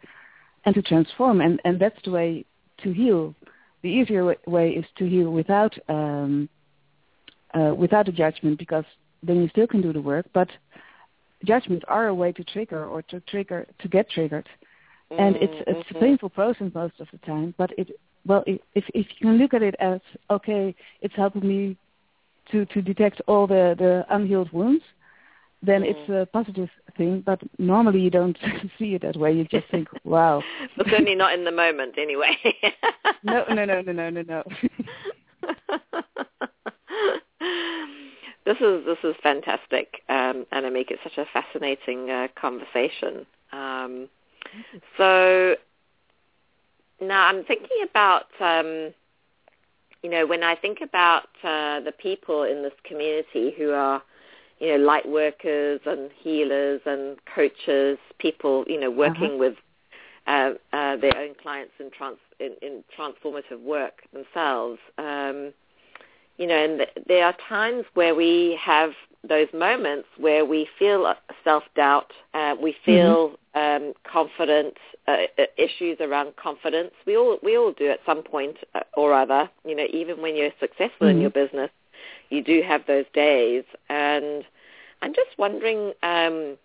and 0.65 0.73
to 0.75 0.81
transform 0.81 1.41
and 1.41 1.59
and 1.65 1.79
that's 1.79 2.01
the 2.03 2.11
way 2.11 2.45
to 2.83 2.91
heal 2.91 3.33
the 3.83 3.89
easier 3.89 4.23
wa- 4.25 4.43
way 4.55 4.67
is 4.71 4.85
to 4.97 5.05
heal 5.13 5.29
without 5.31 5.73
um 5.89 6.49
uh 7.53 7.73
without 7.75 8.07
a 8.07 8.11
judgment 8.11 8.57
because 8.57 8.85
then 9.23 9.37
you 9.41 9.47
still 9.49 9.67
can 9.67 9.81
do 9.81 9.91
the 9.93 10.01
work 10.01 10.25
but 10.33 10.49
judgments 11.45 11.85
are 11.87 12.07
a 12.07 12.13
way 12.15 12.31
to 12.31 12.43
trigger 12.43 12.85
or 12.85 13.01
to 13.03 13.19
trigger 13.21 13.65
to 13.79 13.87
get 13.87 14.09
triggered 14.09 14.47
and 15.17 15.35
it's 15.37 15.53
it's 15.67 15.89
a 15.91 15.93
Mhm. 15.93 15.99
painful 16.01 16.29
process 16.29 16.73
most 16.73 16.99
of 16.99 17.07
the 17.11 17.17
time 17.19 17.53
but 17.57 17.71
it 17.77 17.87
well 18.25 18.43
if 18.47 18.61
if 18.93 19.05
you 19.19 19.27
can 19.27 19.37
look 19.37 19.53
at 19.53 19.63
it 19.63 19.75
as 19.79 19.99
okay 20.29 20.75
it's 21.01 21.15
helping 21.15 21.47
me 21.47 21.75
to 22.51 22.65
to 22.65 22.81
detect 22.81 23.21
all 23.27 23.47
the 23.47 23.75
the 23.77 24.05
unhealed 24.09 24.51
wounds 24.51 24.83
then 25.61 25.81
Mm. 25.83 25.89
it's 25.91 26.09
a 26.09 26.25
positive 26.31 26.69
thing 26.97 27.21
but 27.21 27.39
normally 27.57 27.99
you 27.99 28.09
don't 28.09 28.37
see 28.77 28.95
it 28.95 29.01
that 29.01 29.17
way 29.17 29.31
you 29.31 29.43
just 29.45 29.67
think 29.67 29.87
wow 30.03 30.41
well, 30.77 30.87
certainly 30.89 31.15
not 31.15 31.33
in 31.33 31.43
the 31.43 31.51
moment, 31.51 31.97
anyway. 31.97 32.35
no 33.23 33.43
no 33.57 33.65
no 33.65 33.81
no 33.81 33.91
no 33.91 34.09
no 34.09 34.21
no 34.21 34.43
this 38.49 38.57
is 38.61 38.83
this 38.83 38.97
is 39.03 39.15
fantastic, 39.21 40.01
um, 40.09 40.47
and 40.51 40.65
I 40.65 40.71
make 40.71 40.89
it 40.89 40.97
such 41.03 41.19
a 41.19 41.25
fascinating 41.31 42.09
uh, 42.09 42.29
conversation. 42.33 43.27
Um, 43.51 44.09
so 44.97 45.55
now 46.99 47.27
I'm 47.27 47.43
thinking 47.43 47.85
about, 47.87 48.25
um, 48.39 48.91
you 50.01 50.09
know, 50.09 50.25
when 50.25 50.41
I 50.41 50.55
think 50.55 50.79
about 50.81 51.27
uh, 51.43 51.81
the 51.81 51.93
people 51.95 52.41
in 52.41 52.63
this 52.63 52.73
community 52.83 53.53
who 53.55 53.69
are, 53.69 54.01
you 54.59 54.69
know, 54.69 54.83
light 54.83 55.07
workers 55.07 55.81
and 55.85 56.09
healers 56.19 56.81
and 56.87 57.17
coaches, 57.35 57.99
people, 58.17 58.65
you 58.67 58.79
know, 58.79 58.89
working 58.89 59.37
with 59.37 59.57
uh, 60.25 60.53
uh, 60.73 60.95
their 60.97 61.15
own 61.17 61.35
clients 61.39 61.73
in, 61.79 61.91
trans- 61.91 62.17
in, 62.39 62.55
in 62.63 62.83
transformative 62.97 63.61
work 63.61 64.01
themselves. 64.11 64.79
Um, 64.97 65.53
you 66.39 66.47
know, 66.47 66.55
and 66.55 66.77
th- 66.79 67.05
there 67.07 67.25
are 67.25 67.35
times 67.47 67.83
where 67.93 68.15
we 68.15 68.57
have 68.63 68.91
those 69.27 69.47
moments 69.53 70.07
where 70.17 70.45
we 70.45 70.67
feel 70.79 71.13
self-doubt, 71.43 72.11
uh, 72.33 72.55
we 72.61 72.73
feel 72.85 73.33
um, 73.55 73.93
confident, 74.09 74.75
uh, 75.07 75.17
uh, 75.37 75.43
issues 75.57 75.97
around 75.99 76.35
confidence. 76.37 76.91
We 77.05 77.17
all 77.17 77.37
we 77.43 77.57
all 77.57 77.73
do 77.73 77.89
at 77.89 77.99
some 78.05 78.23
point 78.23 78.55
uh, 78.73 78.79
or 78.95 79.13
other. 79.13 79.49
You 79.65 79.75
know, 79.75 79.85
even 79.91 80.21
when 80.21 80.35
you're 80.37 80.51
successful 80.59 81.07
in 81.07 81.17
Mhm. 81.17 81.21
your 81.21 81.29
business, 81.31 81.69
you 82.29 82.41
do 82.41 82.61
have 82.61 82.85
those 82.87 83.05
days. 83.13 83.65
And 83.89 84.45
I'm 85.01 85.13
just 85.13 85.37
wondering, 85.37 85.93
um, 86.03 86.57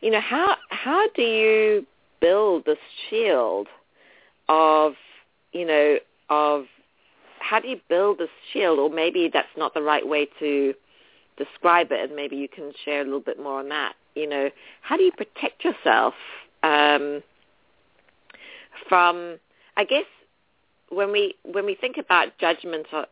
you 0.00 0.10
know, 0.12 0.20
how 0.20 0.56
how 0.70 1.08
do 1.16 1.22
you 1.22 1.86
build 2.20 2.66
this 2.66 2.78
shield 3.10 3.66
of, 4.48 4.94
you 5.52 5.64
know, 5.64 5.98
of 6.30 6.66
how 7.48 7.58
do 7.60 7.68
you 7.68 7.80
build 7.88 8.18
this 8.18 8.28
shield? 8.52 8.78
Or 8.78 8.90
maybe 8.90 9.30
that's 9.32 9.56
not 9.56 9.72
the 9.74 9.82
right 9.82 10.06
way 10.06 10.28
to 10.38 10.74
describe 11.36 11.92
it, 11.92 12.00
and 12.04 12.14
maybe 12.14 12.36
you 12.36 12.48
can 12.48 12.72
share 12.84 13.00
a 13.00 13.04
little 13.04 13.20
bit 13.20 13.40
more 13.42 13.60
on 13.60 13.68
that. 13.70 13.94
You 14.14 14.28
know, 14.28 14.50
how 14.82 14.96
do 14.96 15.02
you 15.02 15.12
protect 15.12 15.64
yourself 15.64 16.14
um, 16.62 17.22
from? 18.88 19.38
I 19.76 19.84
guess 19.84 20.04
when 20.90 21.12
we 21.12 21.34
when 21.44 21.64
we 21.64 21.74
think 21.74 21.96
about 21.96 22.36
judgment 22.38 22.86
of, 22.92 23.06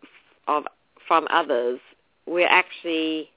of 0.49 0.64
from 1.07 1.27
others, 1.31 1.79
we're 2.27 2.49
actually 2.49 3.31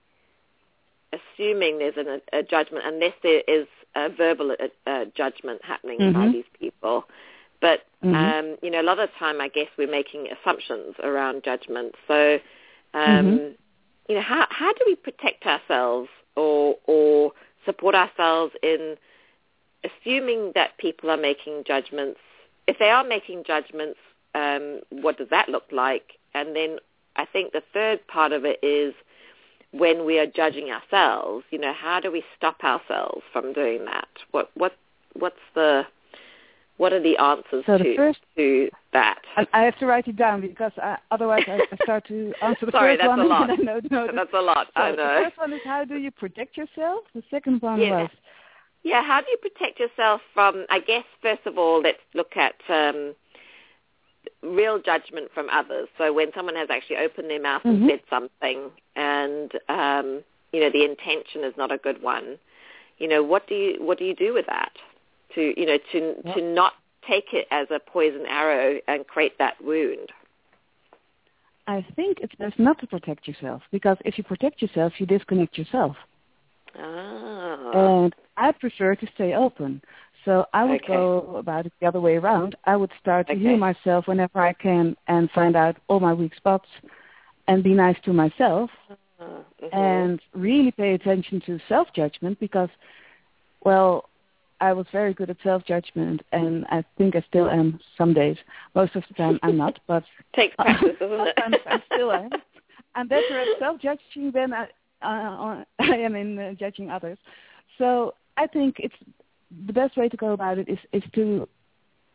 assuming 1.13 1.79
there's 1.79 1.97
an, 1.97 2.21
a 2.33 2.43
judgment 2.43 2.83
unless 2.85 3.13
there 3.23 3.41
is 3.47 3.67
a 3.95 4.09
verbal 4.09 4.51
uh, 4.59 4.89
uh, 4.89 5.05
judgment 5.15 5.62
happening 5.63 5.97
by 6.13 6.27
Mhm. 6.27 6.33
these 6.33 6.45
people. 6.59 7.05
But 7.62 7.86
Mhm. 8.04 8.39
um, 8.39 8.58
you 8.62 8.69
know, 8.69 8.82
a 8.82 8.84
lot 8.84 9.00
of 9.00 9.10
the 9.10 9.15
time, 9.17 9.41
I 9.41 9.50
guess 9.50 9.67
we're 9.78 9.88
making 9.89 10.28
assumptions 10.32 10.95
around 11.04 11.43
judgment. 11.43 11.95
So, 12.08 12.39
um, 12.93 13.26
Mhm. 13.26 13.58
you 14.08 14.15
know, 14.15 14.22
how 14.22 14.48
how 14.50 14.74
do 14.74 14.84
we 14.86 14.95
protect 14.95 15.45
ourselves 15.45 16.10
or 16.36 16.78
or 16.86 17.34
support 17.65 17.95
ourselves 17.95 18.56
in 18.63 18.98
assuming 19.84 20.54
that 20.56 20.78
people 20.78 21.10
are 21.10 21.17
making 21.17 21.63
judgments? 21.65 22.19
If 22.67 22.78
they 22.80 22.89
are 22.89 23.04
making 23.04 23.43
judgments, 23.43 24.00
um, 24.36 24.82
what 24.89 25.17
does 25.17 25.30
that 25.30 25.50
look 25.50 25.72
like? 25.72 26.17
And 26.34 26.56
then 26.56 26.80
I 27.15 27.26
think 27.26 27.52
the 27.52 27.63
third 27.74 28.06
part 28.08 28.32
of 28.32 28.45
it 28.45 28.60
is 28.63 28.93
when 29.72 30.06
we 30.06 30.19
are 30.19 30.26
judging 30.26 30.72
ourselves. 30.72 31.45
You 31.52 31.60
know, 31.60 31.74
how 31.74 32.00
do 32.00 32.12
we 32.12 32.24
stop 32.38 32.63
ourselves 32.63 33.24
from 33.32 33.54
doing 33.54 33.86
that? 33.86 34.08
What 34.32 34.52
what 34.56 34.76
what's 35.13 35.43
the 35.54 35.86
what 36.80 36.94
are 36.94 37.02
the 37.04 37.18
answers 37.18 37.63
So 37.65 37.78
the 37.78 37.84
to 37.84 37.96
first- 37.98 38.20
to 38.38 38.70
that? 38.94 39.20
I, 39.54 39.63
have 39.65 39.78
to 39.80 39.86
write 39.86 40.08
it 40.08 40.15
down 40.15 40.39
because 40.42 40.72
I, 40.78 40.98
otherwise 41.12 41.44
I, 41.48 41.60
start 41.84 42.08
to 42.08 42.34
answer 42.42 42.65
the 42.65 42.72
Sorry, 42.72 42.96
first 42.96 43.00
that's 43.02 43.08
one 43.10 43.20
a 43.26 43.26
lot. 43.26 43.50
and 43.50 43.60
I 43.60 43.63
know, 43.63 43.80
know 43.92 44.08
the- 44.08 44.13
That's 44.13 44.34
a 44.34 44.42
lot. 44.42 44.68
so 44.76 44.82
I 44.82 44.92
the 44.92 44.98
first 45.26 45.38
one 45.38 45.54
is 45.54 45.62
how 45.65 45.84
do 45.86 45.98
you 45.98 46.10
protect 46.10 46.56
yourself? 46.58 47.04
The 47.13 47.22
second 47.30 47.62
one 47.62 47.80
Yeah. 47.82 48.04
was 48.04 48.10
Yeah, 48.84 49.04
how 49.04 49.20
do 49.20 49.28
you 49.30 49.38
protect 49.38 49.78
yourself 49.80 50.22
from, 50.34 50.65
I 50.70 50.80
guess, 50.80 51.04
first 51.22 51.46
of 51.46 51.58
all, 51.58 51.82
let's 51.82 52.00
look 52.13 52.38
at 52.38 52.56
um, 52.70 53.13
real 54.42 54.80
judgment 54.80 55.30
from 55.34 55.50
others. 55.52 55.89
So 55.98 56.13
when 56.13 56.32
someone 56.34 56.56
has 56.56 56.70
actually 56.72 56.98
opened 56.98 57.30
their 57.30 57.42
mouth 57.42 57.62
and 57.65 57.82
Mhm. 57.82 57.89
said 57.89 58.02
something 58.10 58.72
and, 58.96 59.52
um, 59.68 60.24
you 60.54 60.62
know, 60.62 60.70
the 60.70 60.86
intention 60.86 61.44
is 61.44 61.56
not 61.58 61.72
a 61.74 61.78
good 61.78 62.02
one, 62.02 62.39
you 63.00 63.08
know, 63.10 63.22
what 63.22 63.48
do 63.48 63.56
you, 63.56 63.84
what 63.84 63.98
do 64.00 64.06
you 64.06 64.15
do 64.15 64.34
with 64.34 64.46
that? 64.48 64.72
To, 65.36 65.54
you 65.60 65.65
know, 65.65 65.78
to, 65.92 66.34
to 66.34 66.42
not 66.42 66.74
take 67.08 67.34
it 67.34 67.48
as 67.52 67.68
a 67.72 67.80
poison 67.80 68.26
arrow 68.28 68.80
and 68.88 69.06
create 69.08 69.38
that 69.38 69.63
wound. 69.63 70.12
I 71.68 71.86
think 71.96 72.20
it's 72.20 72.34
best 72.36 72.58
not 72.58 72.80
to 72.80 72.88
protect 72.88 73.28
yourself 73.28 73.62
because 73.72 73.98
if 74.04 74.18
you 74.18 74.24
protect 74.24 74.62
yourself, 74.62 74.94
you 74.98 75.06
disconnect 75.06 75.58
yourself. 75.58 75.96
Ah. 76.76 77.72
And 77.74 78.15
I 78.38 78.52
prefer 78.52 78.96
to 78.96 79.08
stay 79.13 79.34
open. 79.36 79.82
So 80.26 80.46
I 80.54 80.65
would 80.65 80.82
Okay. 80.82 80.88
go 80.88 81.36
about 81.38 81.65
it 81.65 81.74
the 81.80 81.88
other 81.88 82.02
way 82.02 82.15
around. 82.18 82.56
I 82.65 82.76
would 82.76 82.92
start 83.00 83.28
to 83.28 83.34
Okay. 83.34 83.42
heal 83.42 83.58
myself 83.58 84.08
whenever 84.08 84.39
I 84.39 84.54
can 84.54 84.96
and 85.08 85.30
find 85.32 85.56
out 85.56 85.78
all 85.88 86.00
my 86.00 86.13
weak 86.13 86.36
spots 86.36 86.68
and 87.48 87.63
be 87.63 87.74
nice 87.74 87.98
to 88.04 88.13
myself 88.13 88.70
mhm. 89.22 89.72
and 89.72 90.20
really 90.34 90.72
pay 90.72 90.94
attention 90.94 91.39
to 91.46 91.60
self-judgment 91.68 92.39
because, 92.39 92.70
well, 93.63 94.09
I 94.62 94.74
was 94.74 94.86
very 94.91 95.13
good 95.13 95.30
at 95.30 95.38
self-judgment 95.43 96.22
and 96.32 96.65
I 96.69 96.84
think 96.98 97.15
I 97.15 97.24
still 97.28 97.50
am 97.50 97.80
some 97.98 98.13
days. 98.13 98.38
Most 98.76 98.95
of 98.95 99.04
the 99.08 99.13
time 99.13 99.39
I'm 99.43 99.58
not, 99.58 99.80
but 99.88 100.04
takes 100.36 100.56
practice, 100.60 100.95
doesn't 101.00 101.19
it? 101.19 101.34
sometimes 101.41 101.63
I 101.65 101.93
still 101.93 102.12
am. 102.12 102.30
I'm 102.95 103.08
better 103.08 103.39
at 103.39 103.60
self-judging 103.60 104.32
than 104.32 104.54
I, 104.54 104.63
uh, 105.02 105.63
I 105.80 105.95
am 105.95 106.15
in 106.15 106.38
uh, 106.38 106.54
judging 106.54 106.89
others. 106.89 107.17
So 107.78 108.13
I 108.38 108.48
think 108.48 108.78
it's 108.80 108.95
the 109.65 109.74
best 109.74 109.98
way 109.98 110.10
to 110.10 110.17
go 110.17 110.34
about 110.34 110.58
it 110.58 110.67
is, 110.69 110.80
is 110.93 111.04
to, 111.15 111.48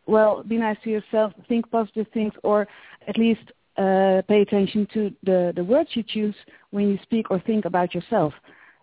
well, 0.07 0.42
be 0.42 0.57
nice 0.57 0.76
to 0.85 0.90
yourself, 0.90 1.33
think 1.48 1.70
positive 1.70 2.07
things, 2.12 2.33
or 2.42 2.68
at 3.09 3.16
least 3.16 3.52
uh, 3.76 4.22
pay 4.28 4.42
attention 4.42 4.87
to 4.94 5.12
the, 5.24 5.52
the 5.57 5.64
words 5.64 5.90
you 5.94 6.02
choose 6.02 6.35
when 6.70 6.88
you 6.88 6.98
speak 7.02 7.30
or 7.30 7.40
think 7.40 7.64
about 7.64 7.94
yourself. 7.94 8.33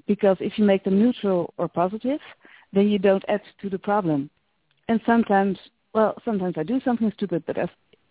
Because 0.07 0.35
if 0.39 0.57
you 0.57 0.65
make 0.65 0.83
them 0.83 0.99
neutral 0.99 1.53
or 1.57 1.67
positive, 1.67 2.19
then 2.73 2.87
you 2.89 2.99
don't 2.99 3.23
add 3.27 3.41
to 3.61 3.69
the 3.69 3.79
problem. 3.79 4.29
And 4.87 4.99
sometimes, 5.05 5.57
well, 5.93 6.15
sometimes 6.25 6.55
I 6.57 6.63
do 6.63 6.79
something 6.81 7.11
stupid, 7.15 7.43
but 7.45 7.57
if, 7.57 7.69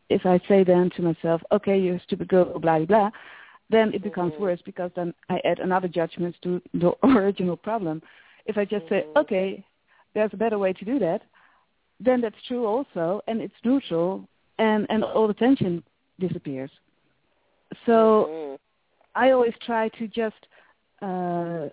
if 0.08 0.26
I 0.26 0.40
say 0.48 0.64
then 0.64 0.90
to 0.96 1.02
myself, 1.02 1.42
okay, 1.52 1.78
you're 1.78 1.96
a 1.96 2.00
stupid 2.00 2.28
girl, 2.28 2.58
blah, 2.58 2.78
blah, 2.78 2.86
blah, 2.86 3.10
then 3.70 3.92
it 3.94 4.02
becomes 4.02 4.32
Mhm. 4.34 4.40
worse 4.40 4.62
because 4.62 4.90
then 4.94 5.14
I 5.28 5.40
add 5.44 5.60
another 5.60 5.88
judgment 5.88 6.36
to 6.42 6.60
the 6.74 6.92
original 7.04 7.56
problem. 7.56 8.02
If 8.46 8.58
I 8.58 8.64
just 8.64 8.88
say, 8.88 9.04
Mhm. 9.04 9.16
okay, 9.22 9.64
there's 10.14 10.32
a 10.32 10.36
better 10.36 10.58
way 10.58 10.72
to 10.72 10.84
do 10.84 10.98
that, 10.98 11.22
then 12.00 12.20
that's 12.20 12.42
true 12.46 12.66
also, 12.66 13.22
and 13.28 13.40
it's 13.40 13.54
neutral, 13.64 14.26
and, 14.58 14.86
and 14.90 15.04
all 15.04 15.28
the 15.28 15.34
tension 15.34 15.82
disappears. 16.18 16.70
So 17.86 18.26
Mhm. 18.28 18.58
I 19.14 19.30
always 19.30 19.54
try 19.58 19.88
to 19.90 20.08
just, 20.08 20.46
uh, 21.02 21.68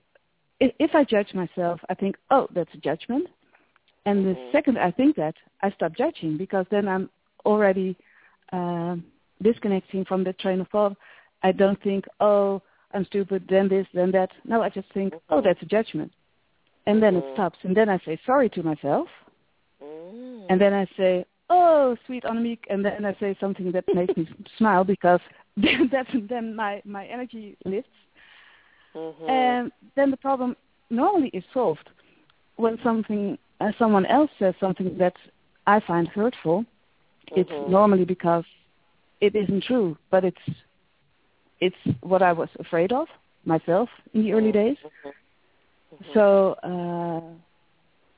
if, 0.60 0.74
if 0.80 0.96
I 0.96 1.04
judge 1.04 1.34
myself, 1.34 1.80
I 1.90 1.94
think, 1.94 2.16
oh, 2.32 2.48
that's 2.54 2.74
a 2.74 2.78
judgment. 2.78 3.28
And 4.06 4.26
the 4.26 4.36
Mhm. 4.36 4.52
second 4.52 4.78
I 4.78 4.92
think 4.92 5.16
that, 5.18 5.36
I 5.62 5.72
stop 5.72 5.94
judging 5.94 6.38
because 6.38 6.66
then 6.70 6.88
I'm 6.88 7.10
already 7.46 7.96
um 8.52 9.04
disconnecting 9.42 10.06
from 10.06 10.24
the 10.24 10.34
train 10.34 10.62
of 10.62 10.68
thought. 10.70 10.96
I 11.44 11.52
don't 11.52 11.80
think, 11.84 12.06
oh, 12.20 12.62
I'm 12.94 13.06
stupid, 13.06 13.44
then 13.48 13.68
this, 13.68 13.86
then 13.94 14.12
that. 14.12 14.32
No, 14.46 14.62
I 14.64 14.70
just 14.70 14.92
think, 14.94 15.14
oh, 15.30 15.40
Mhm. 15.40 15.44
that's 15.44 15.62
a 15.62 15.66
judgment. 15.66 16.12
And 16.88 17.02
then 17.04 17.14
Mhm. 17.16 17.20
it 17.20 17.26
stops. 17.34 17.60
And 17.64 17.76
then 17.76 17.90
I 17.90 17.98
say 18.00 18.18
sorry 18.26 18.50
to 18.50 18.64
myself. 18.64 19.10
Mm. 19.84 20.46
And 20.50 20.60
then 20.60 20.74
I 20.74 20.86
say, 20.98 21.26
oh, 21.50 21.96
sweet 22.06 22.24
Annemiek. 22.24 22.60
And 22.70 22.84
then 22.84 23.06
I 23.06 23.14
say 23.16 23.36
something 23.40 23.72
that 23.74 23.86
makes 23.94 24.16
me 24.18 24.28
smile 24.58 24.84
because 24.84 25.20
that's 25.92 26.10
then 26.14 26.56
my, 26.56 26.82
my 26.86 27.06
energy 27.06 27.58
lifts. 27.66 27.92
Mhm. 28.98 29.30
And 29.30 29.72
then 29.96 30.12
the 30.12 30.18
problem 30.18 30.56
normally 30.90 31.30
is 31.30 31.44
solved 31.54 31.90
when 32.56 32.78
something 32.84 33.38
uh, 33.60 33.72
someone 33.80 34.06
else 34.06 34.30
says 34.40 34.54
something 34.60 34.98
that 35.00 35.16
I 35.66 35.80
find 35.80 36.08
hurtful. 36.08 36.66
It's 37.36 37.50
Mhm. 37.52 37.70
normally 37.70 38.06
because 38.06 38.46
it 39.20 39.36
isn't 39.36 39.64
true, 39.64 39.98
but 40.12 40.24
it's 40.24 40.46
it's 41.60 41.84
what 42.02 42.22
I 42.22 42.34
was 42.34 42.50
afraid 42.60 42.92
of 42.94 43.08
myself 43.46 43.90
in 44.14 44.22
the 44.24 44.34
early 44.34 44.52
days. 44.52 44.78
Mhm. 44.84 45.14
Mhm. 45.94 46.14
So 46.14 46.56
uh, 46.64 47.22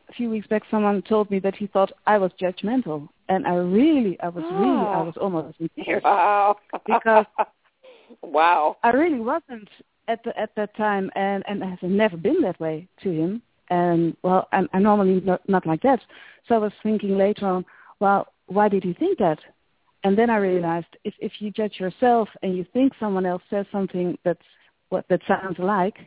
a 0.09 0.13
few 0.13 0.29
weeks 0.29 0.47
back, 0.47 0.63
someone 0.71 1.01
told 1.03 1.29
me 1.31 1.39
that 1.39 1.55
he 1.55 1.67
thought 1.67 1.91
I 2.07 2.17
was 2.17 2.31
judgmental, 2.33 3.07
and 3.29 3.47
I 3.47 3.55
really, 3.55 4.19
I 4.19 4.29
was 4.29 4.43
really, 4.51 4.87
I 4.97 5.01
was 5.09 5.15
almost 5.17 5.59
in 5.59 5.69
tears. 5.83 6.03
Wow. 6.03 6.57
Because- 6.85 7.25
wow. 8.21 8.77
I 8.83 8.89
really 8.89 9.19
wasn't 9.21 9.69
at 10.09 10.23
the, 10.23 10.37
at 10.37 10.53
that 10.55 10.75
time, 10.75 11.09
and 11.15 11.43
and 11.47 11.63
has 11.63 11.79
never 11.81 12.17
been 12.17 12.41
that 12.41 12.59
way 12.59 12.87
to 13.03 13.09
him. 13.11 13.41
And 13.69 14.17
well, 14.23 14.47
I'm, 14.51 14.67
I'm 14.73 14.83
normally 14.83 15.21
not, 15.21 15.47
not 15.47 15.65
like 15.65 15.81
that. 15.83 15.99
So 16.47 16.55
I 16.55 16.57
was 16.57 16.73
thinking 16.81 17.17
later 17.17 17.45
on, 17.45 17.63
well, 17.99 18.27
why 18.47 18.67
did 18.67 18.83
he 18.83 18.93
think 18.93 19.19
that? 19.19 19.39
And 20.03 20.17
then 20.17 20.29
I 20.29 20.37
realized 20.37 20.87
if 21.03 21.13
if 21.19 21.33
you 21.39 21.51
judge 21.51 21.79
yourself 21.79 22.27
and 22.41 22.57
you 22.57 22.65
think 22.73 22.93
someone 22.99 23.25
else 23.25 23.43
says 23.49 23.65
something 23.71 24.17
that's 24.25 24.49
what 24.89 25.05
that 25.09 25.21
sounds 25.27 25.59
alike, 25.59 25.97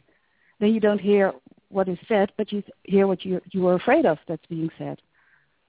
then 0.61 0.75
you 0.75 0.81
don't 0.81 1.01
hear 1.01 1.33
what 1.69 1.89
is 1.89 1.99
said, 2.09 2.33
but 2.37 2.53
you 2.53 2.63
hear 2.85 3.07
what 3.07 3.25
you 3.25 3.41
you 3.53 3.63
were 3.63 3.75
afraid 3.75 4.07
of 4.07 4.19
that's 4.27 4.47
being 4.47 4.71
said. 4.79 5.01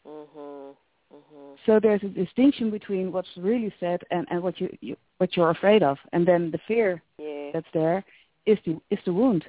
Mhm. 0.07 0.75
Mhm. 1.13 1.57
So 1.65 1.79
there's 1.79 2.03
a 2.03 2.07
distinction 2.07 2.71
between 2.71 3.11
what's 3.11 3.37
really 3.37 3.73
said 3.79 4.03
and, 4.09 4.25
and 4.31 4.41
what 4.41 4.59
you, 4.59 4.75
you 4.81 4.95
what 5.19 5.35
you're 5.37 5.51
afraid 5.51 5.83
of, 5.83 5.97
and 6.13 6.25
then 6.25 6.49
the 6.49 6.59
fear 6.67 7.01
Yeah. 7.17 7.51
that's 7.53 7.71
there 7.73 8.03
is 8.45 8.57
the 8.65 8.79
is 8.89 8.99
the 9.05 9.13
wound. 9.13 9.45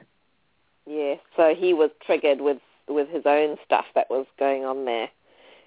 Yeah. 0.87 1.15
So 1.37 1.55
he 1.55 1.73
was 1.75 1.91
triggered 2.05 2.41
with 2.41 2.59
with 2.89 3.09
his 3.09 3.23
own 3.27 3.57
stuff 3.65 3.87
that 3.95 4.09
was 4.11 4.27
going 4.39 4.65
on 4.65 4.85
there. 4.85 5.09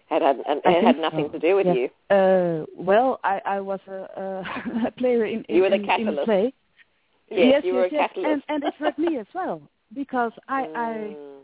Had 0.09 0.21
had 0.21 0.37
and 0.47 0.61
it 0.63 0.83
had 0.83 0.99
nothing 0.99 1.25
so. 1.27 1.31
to 1.33 1.39
do 1.39 1.55
with 1.55 1.65
Yeah. 1.67 1.73
you. 1.73 2.15
Uh, 2.15 2.65
well, 2.77 3.19
I, 3.23 3.41
I 3.45 3.59
was 3.59 3.79
a, 3.87 4.43
a 4.87 4.91
player 4.97 5.25
in, 5.25 5.43
in, 5.49 5.55
You 5.55 5.61
were 5.63 5.69
the 5.69 5.75
in, 5.75 5.89
in 6.07 6.15
the 6.15 6.23
play. 6.23 6.53
Yes, 7.29 7.39
yes, 7.55 7.63
you 7.65 7.75
yes, 7.75 7.89
yes. 7.91 8.09
catalyst. 8.13 8.43
And, 8.47 8.63
and 8.63 8.63
it 8.63 8.73
hurt 8.75 8.97
me 8.97 9.17
as 9.17 9.25
well 9.33 9.61
because 9.93 10.31
I, 10.47 10.61
I 10.75 11.15
Mm, 11.17 11.37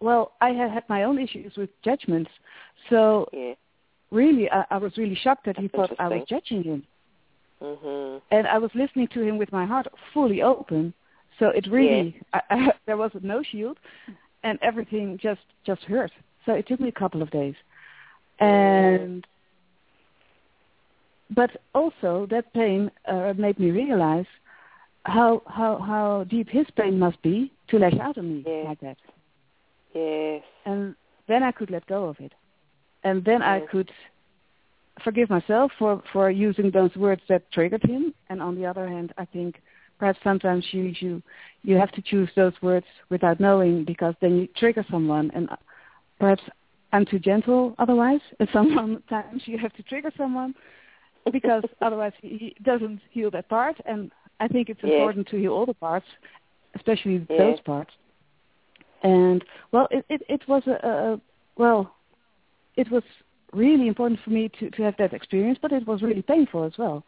well, 0.00 0.32
I 0.40 0.50
had 0.50 0.70
had 0.70 0.88
my 0.88 1.02
own 1.02 1.18
issues 1.18 1.52
with 1.56 1.68
judgments. 1.82 2.30
So 2.88 3.28
yeah. 3.34 3.52
really, 4.10 4.50
I, 4.50 4.64
I 4.70 4.76
was 4.78 4.96
really 4.96 5.14
shocked 5.14 5.44
that 5.44 5.58
he 5.58 5.68
thought 5.68 5.90
I 5.98 6.08
was 6.08 6.24
judging 6.26 6.62
him, 6.62 6.86
Mhm. 7.60 8.22
and 8.30 8.46
I 8.46 8.56
was 8.56 8.70
listening 8.74 9.08
to 9.08 9.20
him 9.20 9.36
with 9.36 9.52
my 9.52 9.66
heart 9.66 9.88
fully 10.14 10.40
open. 10.40 10.94
So 11.40 11.48
it 11.48 11.66
really, 11.68 12.20
I, 12.32 12.40
I, 12.50 12.72
there 12.86 12.96
was 12.96 13.10
no 13.22 13.42
shield, 13.42 13.78
and 14.44 14.58
everything 14.62 15.18
just 15.20 15.40
just 15.66 15.82
hurt. 15.82 16.12
So 16.46 16.52
it 16.52 16.68
took 16.68 16.78
me 16.78 16.88
a 16.88 16.92
couple 16.92 17.22
of 17.22 17.30
days, 17.30 17.56
and 18.38 19.26
but 21.34 21.50
also 21.74 22.26
that 22.30 22.52
pain 22.52 22.90
uh, 23.08 23.32
made 23.36 23.58
me 23.58 23.70
realize 23.72 24.26
how 25.04 25.42
how 25.46 25.78
how 25.78 26.24
deep 26.30 26.48
his 26.48 26.66
pain 26.76 26.98
must 26.98 27.20
be 27.22 27.50
to 27.68 27.78
lash 27.78 27.98
out 28.00 28.18
on 28.18 28.28
me 28.28 28.44
Yeah. 28.46 28.68
like 28.68 28.80
that. 28.80 28.98
Yes. 29.94 30.42
And 30.66 30.94
then 31.26 31.42
I 31.42 31.52
could 31.52 31.70
let 31.70 31.86
go 31.86 32.04
of 32.04 32.20
it, 32.20 32.32
and 33.02 33.24
then 33.24 33.42
I 33.42 33.60
could 33.60 33.90
forgive 35.02 35.30
myself 35.30 35.72
for 35.78 36.02
for 36.12 36.30
using 36.30 36.70
those 36.70 36.94
words 36.96 37.22
that 37.28 37.50
triggered 37.50 37.82
him. 37.82 38.14
And 38.28 38.42
on 38.42 38.54
the 38.56 38.66
other 38.66 38.86
hand, 38.86 39.12
I 39.16 39.24
think 39.24 39.62
perhaps 40.00 40.18
sometimes 40.24 40.64
you 40.72 40.94
you 41.00 41.22
you 41.62 41.76
have 41.76 41.92
to 41.92 42.02
choose 42.02 42.30
those 42.34 42.54
words 42.62 42.86
without 43.10 43.38
knowing 43.38 43.84
because 43.84 44.14
then 44.20 44.38
you 44.38 44.48
trigger 44.56 44.84
someone, 44.90 45.30
and 45.34 45.48
uh, 45.50 45.56
perhaps 46.18 46.42
I'm 46.92 47.04
too 47.04 47.18
gentle 47.18 47.74
otherwise. 47.78 48.22
And 48.40 48.48
sometimes 48.52 49.42
you 49.44 49.58
have 49.58 49.74
to 49.74 49.82
trigger 49.84 50.10
someone 50.16 50.54
because 51.30 51.62
otherwise 51.82 52.12
he, 52.22 52.56
doesn't 52.62 53.00
heal 53.10 53.30
that 53.32 53.48
part. 53.50 53.76
And 53.84 54.10
I 54.40 54.48
think 54.48 54.70
it's 54.70 54.82
important 54.82 55.28
to 55.28 55.36
heal 55.36 55.52
all 55.52 55.66
the 55.66 55.74
parts, 55.74 56.06
especially 56.74 57.26
Yes. 57.28 57.38
those 57.38 57.60
parts. 57.60 57.92
And 59.02 59.44
well, 59.70 59.86
it 59.90 60.04
it, 60.08 60.22
it 60.28 60.42
was 60.48 60.62
a, 60.66 60.86
a 60.86 61.20
well, 61.56 61.94
it 62.76 62.90
was 62.90 63.02
really 63.52 63.86
important 63.86 64.20
for 64.24 64.30
me 64.30 64.50
to 64.58 64.70
to 64.70 64.82
have 64.82 64.94
that 64.98 65.12
experience, 65.12 65.58
but 65.60 65.72
it 65.72 65.86
was 65.86 66.00
really 66.00 66.22
painful 66.22 66.64
as 66.64 66.72
well. 66.78 67.04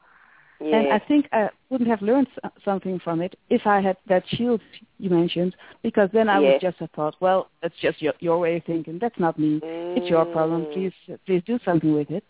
Yes. 0.62 0.74
And 0.74 0.92
I 0.92 0.98
think 1.06 1.28
I 1.32 1.50
wouldn't 1.70 1.90
have 1.90 2.02
learned 2.02 2.28
something 2.64 2.98
from 3.00 3.20
it 3.20 3.38
if 3.50 3.66
I 3.66 3.80
had 3.80 3.96
that 4.08 4.22
shield 4.28 4.60
you 4.98 5.10
mentioned, 5.10 5.56
because 5.82 6.08
then 6.12 6.28
I 6.28 6.38
Yes. 6.38 6.54
would 6.54 6.60
just 6.60 6.78
have 6.78 6.90
thought, 6.90 7.16
well, 7.20 7.48
that's 7.60 7.74
just 7.80 8.00
your, 8.00 8.14
your 8.20 8.38
way 8.38 8.56
of 8.56 8.64
thinking. 8.64 8.98
That's 9.00 9.18
not 9.18 9.38
me. 9.38 9.60
It's 9.96 10.08
your 10.08 10.24
problem. 10.24 10.66
Mm. 10.66 10.72
Please, 10.72 10.92
please 11.26 11.42
do 11.46 11.58
something 11.64 11.92
with 11.92 12.10
it. 12.10 12.24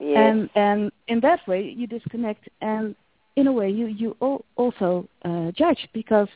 Yes. 0.00 0.18
And 0.18 0.50
and 0.54 0.92
in 1.08 1.20
that 1.20 1.46
way, 1.46 1.62
you 1.62 1.86
disconnect, 1.86 2.48
and 2.60 2.94
in 3.36 3.46
a 3.46 3.52
way, 3.52 3.70
you 3.70 3.86
you 3.86 4.16
al- 4.20 4.44
also 4.56 5.08
uh, 5.24 5.50
judge 5.52 5.88
because 5.92 6.28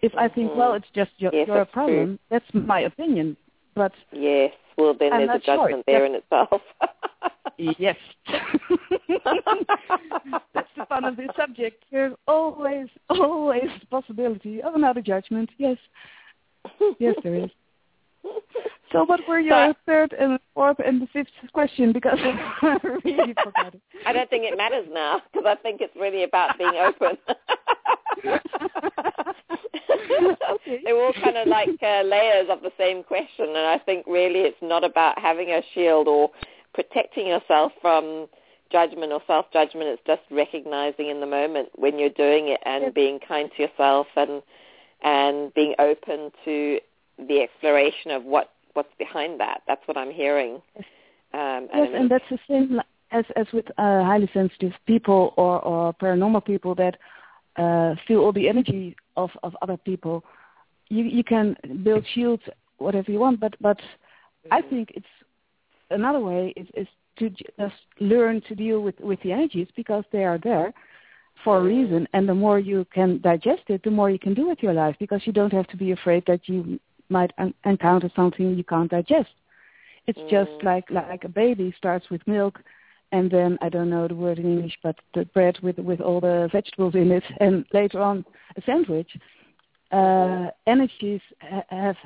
if 0.00 0.14
I 0.16 0.28
think, 0.28 0.54
well, 0.54 0.74
it's 0.74 0.86
just 0.94 1.10
your, 1.18 1.32
Yes, 1.34 1.48
your 1.48 1.64
problem, 1.64 2.18
that's 2.30 2.46
my 2.54 2.80
opinion. 2.80 3.36
But 3.74 3.92
Yes. 4.12 4.52
Well, 4.78 4.94
then 4.98 5.12
I'm 5.12 5.26
there's 5.26 5.40
a 5.40 5.44
sure. 5.44 5.56
judgment 5.56 5.84
there 5.86 6.06
in 6.06 6.14
itself. 6.14 6.62
yes, 7.58 7.96
that's 10.54 10.68
the 10.76 10.86
fun 10.88 11.04
of 11.04 11.16
this 11.16 11.30
subject. 11.36 11.84
There's 11.90 12.14
always, 12.28 12.86
always 13.10 13.64
the 13.80 13.86
possibility 13.90 14.62
of 14.62 14.76
another 14.76 15.00
judgment. 15.00 15.50
Yes, 15.58 15.76
yes, 17.00 17.16
there 17.22 17.34
is. 17.34 17.50
So 18.90 19.04
what 19.04 19.20
were 19.28 19.38
your 19.38 19.74
third 19.84 20.14
and 20.18 20.38
fourth 20.54 20.78
and 20.78 21.02
the 21.02 21.06
fifth 21.12 21.28
question? 21.52 21.92
Because 21.92 22.18
I 22.62 22.78
really 23.04 23.34
forgot 23.44 23.74
it. 23.74 23.82
I 24.06 24.14
don't 24.14 24.30
think 24.30 24.44
it 24.44 24.56
matters 24.56 24.86
now 24.90 25.20
because 25.30 25.44
I 25.46 25.56
think 25.56 25.82
it's 25.82 25.94
really 25.94 26.24
about 26.24 26.56
being 26.56 26.72
open. 26.74 27.18
okay. 30.52 30.80
They're 30.84 30.96
all 30.96 31.12
kind 31.12 31.36
of 31.36 31.48
like 31.48 31.70
uh, 31.82 32.02
layers 32.02 32.48
of 32.50 32.62
the 32.62 32.72
same 32.78 33.02
question, 33.02 33.48
and 33.48 33.58
I 33.58 33.78
think 33.78 34.06
really 34.06 34.40
it's 34.40 34.62
not 34.62 34.84
about 34.84 35.18
having 35.18 35.50
a 35.50 35.62
shield 35.74 36.08
or 36.08 36.30
protecting 36.74 37.26
yourself 37.26 37.72
from 37.80 38.26
judgment 38.70 39.12
or 39.12 39.20
self-judgment. 39.26 39.88
It's 39.88 40.02
just 40.06 40.22
recognizing 40.30 41.08
in 41.08 41.20
the 41.20 41.26
moment 41.26 41.70
when 41.74 41.98
you're 41.98 42.10
doing 42.10 42.48
it 42.48 42.60
and 42.64 42.92
being 42.92 43.18
kind 43.26 43.50
to 43.56 43.62
yourself 43.62 44.06
and 44.16 44.42
and 45.02 45.54
being 45.54 45.74
open 45.78 46.32
to 46.44 46.80
the 47.18 47.40
exploration 47.40 48.10
of 48.10 48.24
what 48.24 48.50
what's 48.74 48.94
behind 48.98 49.40
that. 49.40 49.62
That's 49.66 49.86
what 49.86 49.96
I'm 49.96 50.10
hearing. 50.10 50.60
Um, 51.34 51.68
Yes, 51.74 51.90
and 51.94 52.10
that's 52.10 52.24
the 52.30 52.38
same 52.48 52.80
as 53.10 53.24
as 53.36 53.46
with 53.52 53.66
uh, 53.78 54.04
highly 54.04 54.30
sensitive 54.32 54.72
people 54.86 55.34
or 55.36 55.60
or 55.60 55.94
paranormal 55.94 56.44
people 56.44 56.74
that 56.76 56.96
uh, 57.56 57.94
feel 58.06 58.20
all 58.20 58.32
the 58.32 58.48
energy 58.48 58.96
of 59.18 59.30
of 59.46 59.52
other 59.62 59.78
people. 59.90 60.16
You 60.88 61.04
you 61.18 61.24
can 61.24 61.56
build 61.84 62.04
shields 62.14 62.44
whatever 62.78 63.10
you 63.12 63.20
want, 63.20 63.40
but 63.40 63.54
but 63.60 63.78
I 64.50 64.60
think 64.62 64.90
it's 64.98 65.14
another 65.90 66.20
way 66.20 66.52
is 66.56 66.68
is 66.74 66.88
to 67.18 67.30
just 67.30 67.80
learn 68.00 68.40
to 68.48 68.54
deal 68.54 68.80
with 68.86 68.98
with 69.00 69.20
the 69.22 69.32
energies 69.32 69.68
because 69.76 70.04
they 70.12 70.24
are 70.24 70.38
there 70.50 70.72
for 71.44 71.58
a 71.58 71.62
reason, 71.62 72.06
and 72.14 72.28
the 72.28 72.34
more 72.44 72.58
you 72.58 72.86
can 72.94 73.20
digest 73.20 73.64
it, 73.68 73.82
the 73.84 73.90
more 73.90 74.10
you 74.10 74.18
can 74.18 74.34
do 74.34 74.48
with 74.48 74.62
your 74.62 74.74
life 74.74 74.96
because 74.98 75.22
you 75.26 75.32
don't 75.32 75.52
have 75.52 75.68
to 75.68 75.76
be 75.76 75.92
afraid 75.92 76.24
that 76.26 76.48
you 76.48 76.78
might 77.08 77.32
un- 77.38 77.54
encounter 77.64 78.10
something 78.16 78.56
you 78.56 78.64
can't 78.64 78.90
digest. 78.90 79.30
It's 80.06 80.22
just 80.28 80.52
Mm. 80.60 80.64
like 80.70 80.90
like 80.90 81.24
a 81.24 81.28
baby 81.42 81.72
starts 81.76 82.10
with 82.10 82.26
milk, 82.26 82.60
and 83.12 83.30
then 83.30 83.58
I 83.60 83.68
don't 83.68 83.90
know 83.90 84.06
the 84.08 84.14
word 84.14 84.38
in 84.38 84.46
English, 84.46 84.78
but 84.82 84.96
the 85.14 85.24
bread 85.26 85.58
with 85.62 85.78
with 85.78 86.00
all 86.00 86.20
the 86.20 86.48
vegetables 86.52 86.94
in 86.94 87.10
it, 87.10 87.24
and 87.40 87.64
later 87.72 88.00
on 88.00 88.24
a 88.56 88.62
sandwich. 88.62 89.10
Uh, 89.90 90.48
energies 90.66 91.20
have 91.68 91.96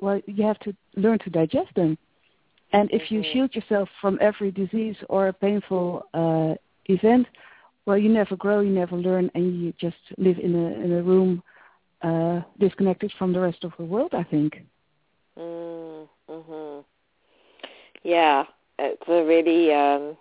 well, 0.00 0.20
you 0.26 0.44
have 0.44 0.58
to 0.60 0.74
learn 0.96 1.18
to 1.20 1.30
digest 1.30 1.74
them, 1.74 1.96
and 2.72 2.88
if 2.92 3.10
you 3.10 3.20
Mhm. 3.20 3.32
shield 3.32 3.54
yourself 3.54 3.88
from 4.00 4.18
every 4.20 4.50
disease 4.50 4.96
or 5.08 5.28
a 5.28 5.32
painful 5.32 6.06
uh, 6.14 6.54
event, 6.86 7.26
well, 7.86 7.98
you 7.98 8.08
never 8.08 8.36
grow, 8.36 8.60
you 8.60 8.70
never 8.70 8.96
learn, 8.96 9.30
and 9.34 9.60
you 9.60 9.72
just 9.78 10.02
live 10.18 10.38
in 10.38 10.54
a 10.54 10.68
in 10.84 10.92
a 10.92 11.02
room 11.02 11.42
uh, 12.02 12.40
disconnected 12.58 13.12
from 13.18 13.32
the 13.32 13.40
rest 13.40 13.64
of 13.64 13.72
the 13.78 13.84
world. 13.84 14.12
I 14.14 14.24
think. 14.24 14.62
Mm, 15.38 16.08
mhm. 16.28 16.84
Yeah, 18.02 18.44
it's 18.78 19.08
a 19.08 19.24
really 19.24 19.72
um, 19.72 20.16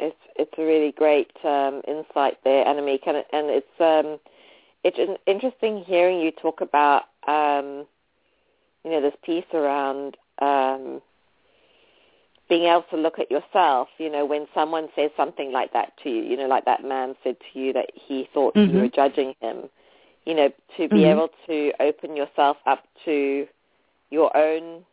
it's 0.00 0.16
it's 0.36 0.52
a 0.58 0.62
really 0.64 0.92
great 0.92 1.30
um, 1.44 1.82
insight 1.86 2.38
there, 2.44 2.64
Annemiek, 2.64 3.06
and, 3.06 3.18
and 3.32 3.48
it's 3.50 3.80
um, 3.80 4.18
it's 4.84 4.98
interesting 5.26 5.84
hearing 5.84 6.20
you 6.20 6.30
talk 6.32 6.60
about 6.60 7.04
um, 7.26 7.86
you 8.84 8.90
know 8.90 9.00
this 9.00 9.14
piece 9.24 9.44
around 9.54 10.16
um, 10.40 11.00
being 12.48 12.64
able 12.64 12.84
to 12.90 12.96
look 12.96 13.18
at 13.18 13.30
yourself. 13.30 13.88
You 13.98 14.10
know, 14.10 14.24
when 14.24 14.46
someone 14.54 14.88
says 14.94 15.10
something 15.16 15.52
like 15.52 15.72
that 15.72 15.92
to 16.02 16.10
you, 16.10 16.22
you 16.22 16.36
know, 16.36 16.46
like 16.46 16.64
that 16.64 16.84
man 16.84 17.14
said 17.22 17.36
to 17.52 17.58
you 17.58 17.72
that 17.74 17.90
he 17.94 18.28
thought 18.32 18.56
you 18.64 18.74
Mhm. 18.74 18.80
were 18.80 18.88
judging 18.88 19.34
him. 19.40 19.68
You 20.24 20.34
know, 20.34 20.52
to 20.76 20.88
be 20.88 21.04
Mhm. 21.04 21.10
able 21.10 21.28
to 21.46 21.72
open 21.80 22.16
yourself 22.16 22.58
up 22.66 22.86
to 23.04 23.48
your 24.10 24.34
own 24.36 24.84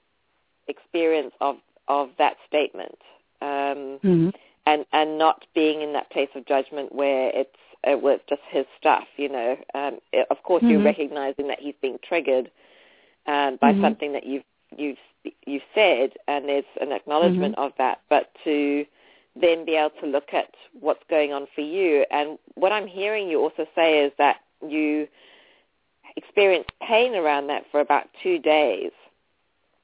experience 0.68 1.34
of 1.42 1.58
of 1.88 2.10
that 2.18 2.38
statement 2.48 2.98
um 3.42 4.00
hmm 4.02 4.30
and 4.66 4.86
and 4.94 5.18
not 5.18 5.46
being 5.54 5.82
in 5.82 5.94
that 5.94 6.10
place 6.12 6.30
of 6.36 6.46
judgment 6.46 6.94
where 6.94 7.30
it's 7.34 7.56
it 7.84 8.02
was 8.02 8.20
just 8.30 8.42
his 8.50 8.66
stuff 8.80 9.06
you 9.18 9.30
know 9.30 9.56
um 9.76 10.00
it, 10.14 10.28
of 10.30 10.42
course 10.44 10.64
you're 10.68 10.80
Mhm. 10.80 10.86
recognizing 10.86 11.48
that 11.48 11.60
he's 11.60 11.76
being 11.82 12.00
triggered 12.04 12.50
um 13.28 13.58
by 13.58 13.74
Mhm. 13.74 13.82
something 13.82 14.14
that 14.14 14.26
you've 14.26 14.44
you've 14.76 14.98
you've 15.46 15.64
said 15.74 16.14
and 16.28 16.48
there's 16.48 16.66
an 16.82 16.92
acknowledgement 16.92 17.56
Mm-hmm. 17.56 17.64
of 17.66 17.74
that 17.78 18.02
but 18.10 18.30
to 18.44 18.86
then 19.36 19.66
be 19.66 19.76
able 19.76 19.92
to 20.02 20.06
look 20.08 20.34
at 20.34 20.54
what's 20.80 21.04
going 21.10 21.34
on 21.34 21.48
for 21.56 21.62
you 21.62 22.06
and 22.12 22.38
what 22.56 22.72
i'm 22.72 22.88
hearing 22.88 23.30
you 23.30 23.42
also 23.42 23.66
say 23.76 24.00
is 24.06 24.12
that 24.18 24.38
you 24.68 25.08
experienced 26.16 26.72
pain 26.82 27.16
around 27.16 27.48
that 27.48 27.66
for 27.72 27.80
about 27.82 28.08
two 28.24 28.40
days 28.40 28.92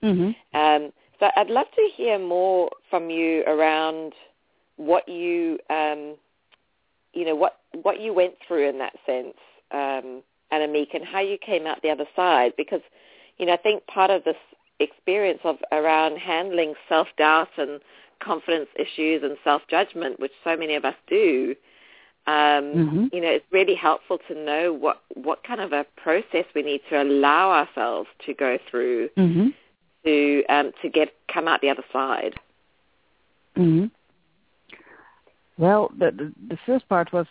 hmm 0.01 0.31
um, 0.53 0.91
so 1.19 1.29
I'd 1.35 1.49
love 1.49 1.67
to 1.75 1.89
hear 1.95 2.17
more 2.17 2.69
from 2.89 3.09
you 3.09 3.43
around 3.45 4.13
what 4.77 5.07
you, 5.07 5.59
um, 5.69 6.15
you 7.13 7.25
know, 7.25 7.35
what 7.35 7.57
what 7.81 7.99
you 7.99 8.13
went 8.13 8.35
through 8.47 8.69
in 8.69 8.77
that 8.79 8.93
sense, 9.05 9.35
um, 9.71 10.21
Annemiek, 10.51 10.93
and 10.93 11.05
how 11.05 11.19
you 11.19 11.37
came 11.37 11.65
out 11.67 11.81
the 11.81 11.89
other 11.89 12.07
side. 12.15 12.53
Because, 12.57 12.81
you 13.37 13.45
know, 13.45 13.53
I 13.53 13.57
think 13.57 13.85
part 13.87 14.11
of 14.11 14.23
this 14.23 14.37
experience 14.79 15.39
of 15.43 15.57
around 15.71 16.17
handling 16.17 16.73
self 16.89 17.07
doubt 17.17 17.49
and 17.57 17.79
confidence 18.19 18.69
issues 18.75 19.23
and 19.23 19.37
self 19.43 19.61
judgment, 19.69 20.19
which 20.19 20.31
so 20.43 20.55
many 20.55 20.75
of 20.75 20.85
us 20.85 20.95
do. 21.07 21.55
Um, 22.27 22.63
Mhm. 22.75 23.13
You 23.13 23.21
know, 23.21 23.29
it's 23.29 23.51
really 23.51 23.73
helpful 23.75 24.19
to 24.27 24.35
know 24.35 24.73
what 24.73 25.01
what 25.15 25.43
kind 25.43 25.59
of 25.59 25.73
a 25.73 25.85
process 25.97 26.45
we 26.53 26.61
need 26.61 26.81
to 26.89 27.01
allow 27.01 27.51
ourselves 27.51 28.09
to 28.25 28.33
go 28.33 28.57
through 28.69 29.09
hmm 29.15 29.49
to 30.05 30.43
um, 30.49 30.71
to 30.81 30.89
get 30.89 31.13
come 31.27 31.47
out 31.47 31.61
the 31.61 31.69
other 31.69 31.85
side. 31.91 32.35
hmm 33.55 33.85
Well, 35.61 35.91
the, 35.99 36.09
the 36.19 36.33
the 36.49 36.57
first 36.65 36.89
part 36.89 37.13
was, 37.13 37.27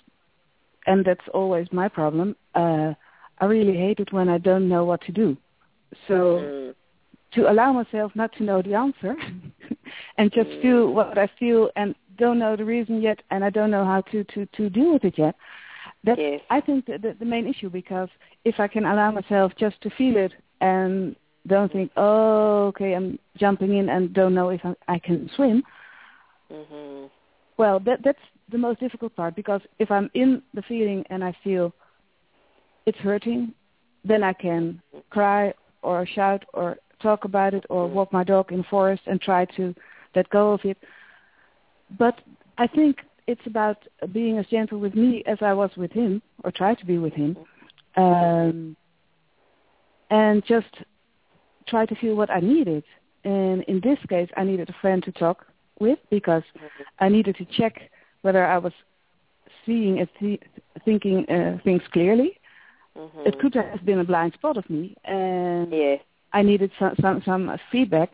and 0.87 1.05
that's 1.05 1.29
always 1.35 1.67
my 1.73 1.89
problem. 1.89 2.37
Uh, 2.55 2.93
I 3.41 3.45
really 3.47 3.77
hate 3.77 3.99
it 3.99 4.13
when 4.13 4.29
I 4.29 4.39
don't 4.39 4.69
know 4.69 4.85
what 4.85 5.01
to 5.07 5.13
do. 5.13 5.37
So 6.07 6.15
Mm. 6.15 6.75
to 7.35 7.41
allow 7.53 7.73
myself 7.73 8.13
not 8.15 8.31
to 8.37 8.45
know 8.45 8.63
the 8.63 8.75
answer, 8.85 9.15
and 10.19 10.31
just 10.39 10.51
Mm. 10.51 10.63
feel 10.63 10.81
what 10.99 11.19
I 11.19 11.27
feel 11.41 11.71
and 11.75 11.95
don't 12.23 12.39
know 12.39 12.55
the 12.57 12.65
reason 12.77 13.03
yet, 13.03 13.19
and 13.31 13.45
I 13.45 13.51
don't 13.51 13.73
know 13.77 13.85
how 13.93 14.01
to 14.13 14.19
to 14.33 14.47
to 14.57 14.71
deal 14.71 14.91
with 14.95 15.05
it 15.11 15.19
yet. 15.19 15.35
That's 16.05 16.21
Yes. 16.21 16.41
I 16.57 16.61
think 16.67 16.87
the, 16.87 16.99
the 17.05 17.11
the 17.23 17.31
main 17.35 17.47
issue 17.53 17.71
because 17.81 18.11
if 18.51 18.57
I 18.65 18.69
can 18.75 18.85
allow 18.93 19.11
myself 19.21 19.49
just 19.65 19.77
to 19.83 19.91
feel 19.99 20.17
it 20.27 20.33
and 20.61 21.17
don't 21.53 21.73
think, 21.73 21.91
oh, 21.97 22.67
okay, 22.71 22.91
I'm 22.97 23.19
jumping 23.43 23.73
in 23.81 23.89
and 23.89 24.13
don't 24.21 24.35
know 24.39 24.51
if 24.51 24.63
I, 24.71 24.73
I 24.95 24.99
can 25.07 25.29
swim. 25.37 25.63
hmm 26.49 27.07
Well, 27.61 27.79
that 27.81 28.01
that's 28.03 28.27
the 28.51 28.57
most 28.57 28.81
difficult 28.81 29.15
part 29.15 29.37
because 29.37 29.61
if 29.79 29.91
I'm 29.91 30.11
in 30.15 30.41
the 30.55 30.63
feeling 30.63 31.05
and 31.11 31.23
I 31.23 31.37
feel 31.45 31.75
it's 32.87 32.97
hurting, 32.97 33.53
then 34.03 34.23
I 34.23 34.33
can 34.33 34.81
cry 35.11 35.53
or 35.83 36.07
shout 36.07 36.43
or 36.55 36.79
talk 37.03 37.27
about 37.27 37.53
it 37.53 37.67
or 37.69 37.87
walk 37.87 38.15
my 38.15 38.25
dog 38.25 38.51
in 38.51 38.59
the 38.59 38.71
forest 38.71 39.03
and 39.07 39.21
try 39.21 39.45
to 39.59 39.75
let 40.17 40.31
go 40.31 40.55
of 40.55 40.61
it. 40.65 40.79
But 41.99 42.23
I 42.57 42.67
think 42.67 43.01
it's 43.27 43.47
about 43.47 43.77
being 44.11 44.39
as 44.39 44.47
gentle 44.47 44.79
with 44.79 44.95
me 44.95 45.23
as 45.27 45.37
I 45.43 45.53
was 45.53 45.71
with 45.77 45.93
him 45.93 46.23
or 46.45 46.51
try 46.51 46.75
to 46.75 46.87
be 46.87 46.97
with 46.97 47.13
him. 47.13 47.37
Um, 47.99 48.75
and 50.09 50.43
just 50.47 50.75
try 51.69 51.85
to 51.85 51.95
feel 51.97 52.15
what 52.15 52.31
I 52.31 52.41
needed. 52.41 52.85
And 53.25 53.65
in 53.65 53.83
this 53.85 53.99
case, 54.09 54.31
I 54.39 54.45
needed 54.45 54.71
a 54.71 54.77
friend 54.81 55.03
to 55.05 55.13
talk 55.13 55.45
with 55.81 55.99
because 56.11 56.43
I 57.01 57.09
needed 57.09 57.37
to 57.37 57.45
check 57.47 57.91
whether 58.23 58.45
I 58.45 58.59
was 58.59 58.73
seeing 59.67 59.99
and 60.01 60.09
th- 60.19 60.41
thinking 60.85 61.29
uh, 61.29 61.59
things 61.65 61.83
clearly. 61.93 62.39
hmm 62.95 63.27
It 63.27 63.39
could 63.39 63.55
have 63.55 63.85
been 63.85 64.01
a 64.01 64.05
blind 64.05 64.35
spot 64.35 64.57
of 64.57 64.69
me, 64.71 64.95
and 65.05 65.73
Yes. 65.73 66.01
I 66.33 66.43
needed 66.43 66.71
some 66.79 66.95
some, 67.01 67.23
some 67.25 67.57
feedback 67.73 68.11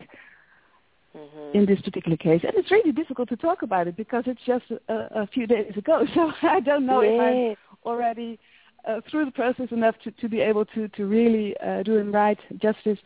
hmm 1.13 1.53
in 1.53 1.65
this 1.65 1.79
particular 1.81 2.17
case. 2.17 2.41
And 2.43 2.53
it's 2.55 2.71
really 2.71 2.91
difficult 2.91 3.29
to 3.29 3.35
talk 3.37 3.61
about 3.63 3.87
it 3.87 3.95
because 3.95 4.23
it's 4.27 4.41
just 4.45 4.65
a, 4.89 5.21
a 5.23 5.27
few 5.27 5.47
days 5.47 5.73
ago, 5.77 6.05
so 6.15 6.31
I 6.43 6.59
don't 6.59 6.85
know 6.85 7.01
if 7.01 7.17
I'm 7.19 7.41
already 7.85 8.39
uh, 8.87 9.01
through 9.09 9.25
the 9.25 9.31
process 9.31 9.67
enough 9.71 9.95
to, 10.03 10.11
to 10.11 10.29
be 10.29 10.39
able 10.41 10.65
to 10.65 10.87
to 10.89 11.05
really 11.05 11.55
uh, 11.65 11.83
do 11.83 11.95
him 11.97 12.11
right 12.11 12.37
justice 12.61 12.99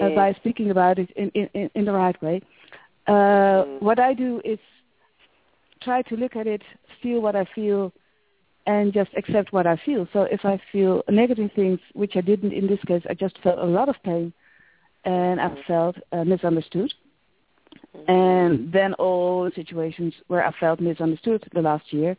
uh, 0.00 0.10
by 0.10 0.32
speaking 0.34 0.70
about 0.70 0.98
it 0.98 1.10
in, 1.16 1.28
in, 1.30 1.70
in 1.74 1.84
the 1.84 1.92
right 1.92 2.20
way. 2.22 2.40
Uh, 3.08 3.64
Mhm. 3.64 3.82
What 3.82 3.98
I 3.98 4.14
do 4.14 4.40
is 4.44 4.60
try 5.82 6.02
to 6.02 6.16
look 6.16 6.36
at 6.36 6.46
it, 6.46 6.62
feel 7.02 7.20
what 7.20 7.36
I 7.36 7.44
feel, 7.54 7.92
and 8.66 8.92
just 8.92 9.10
accept 9.16 9.52
what 9.52 9.66
I 9.66 9.76
feel. 9.76 10.06
So 10.12 10.22
if 10.22 10.44
I 10.44 10.60
feel 10.72 11.02
negative 11.08 11.50
things, 11.54 11.80
which 11.94 12.16
I 12.16 12.20
didn't 12.20 12.52
in 12.52 12.66
this 12.66 12.82
case, 12.86 13.02
I 13.08 13.14
just 13.14 13.38
felt 13.42 13.58
a 13.58 13.64
lot 13.64 13.88
of 13.88 13.96
pain, 14.02 14.32
and 15.04 15.40
I 15.40 15.48
felt 15.66 15.96
uh, 16.12 16.24
misunderstood. 16.24 16.92
Mhm. 17.96 18.08
And 18.08 18.72
then 18.72 18.94
all 18.94 19.50
situations 19.54 20.14
where 20.28 20.44
I 20.44 20.52
felt 20.52 20.80
misunderstood 20.80 21.42
the 21.52 21.62
last 21.62 21.92
year, 21.92 22.16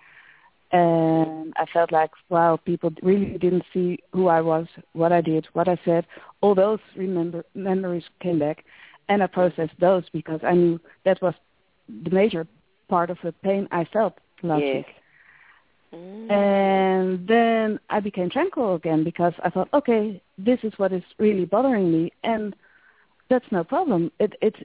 and 0.71 1.53
I 1.57 1.65
felt 1.73 1.91
like, 1.91 2.11
wow, 2.29 2.57
people 2.57 2.91
really 3.01 3.37
didn't 3.37 3.65
see 3.73 3.99
who 4.13 4.27
I 4.27 4.41
was, 4.41 4.67
what 4.93 5.11
I 5.11 5.21
did, 5.21 5.47
what 5.53 5.67
I 5.67 5.77
said. 5.85 6.05
All 6.41 6.55
those 6.55 6.79
remember 6.95 7.43
memories 7.55 8.07
came 8.21 8.39
back, 8.39 8.65
and 9.09 9.21
I 9.21 9.27
processed 9.27 9.77
those 9.79 10.03
because 10.13 10.39
I 10.43 10.53
knew 10.53 10.79
that 11.03 11.21
was 11.21 11.33
the 12.03 12.11
major 12.11 12.47
part 12.87 13.09
of 13.09 13.17
the 13.23 13.31
pain 13.31 13.67
I 13.71 13.83
felt 13.85 14.13
last 14.43 14.63
Yes. 14.63 14.75
week. 14.77 14.95
Mm. 15.93 16.31
And 16.31 17.27
then 17.27 17.79
I 17.89 17.99
became 17.99 18.29
tranquil 18.29 18.75
again 18.75 19.03
because 19.03 19.33
I 19.43 19.49
thought, 19.49 19.69
okay, 19.73 20.21
this 20.37 20.59
is 20.63 20.71
what 20.77 20.93
is 20.93 21.03
really 21.17 21.45
bothering 21.45 21.91
me, 21.91 22.11
and 22.23 22.55
that's 23.29 23.51
no 23.51 23.63
problem. 23.63 24.11
It 24.19 24.35
it 24.41 24.55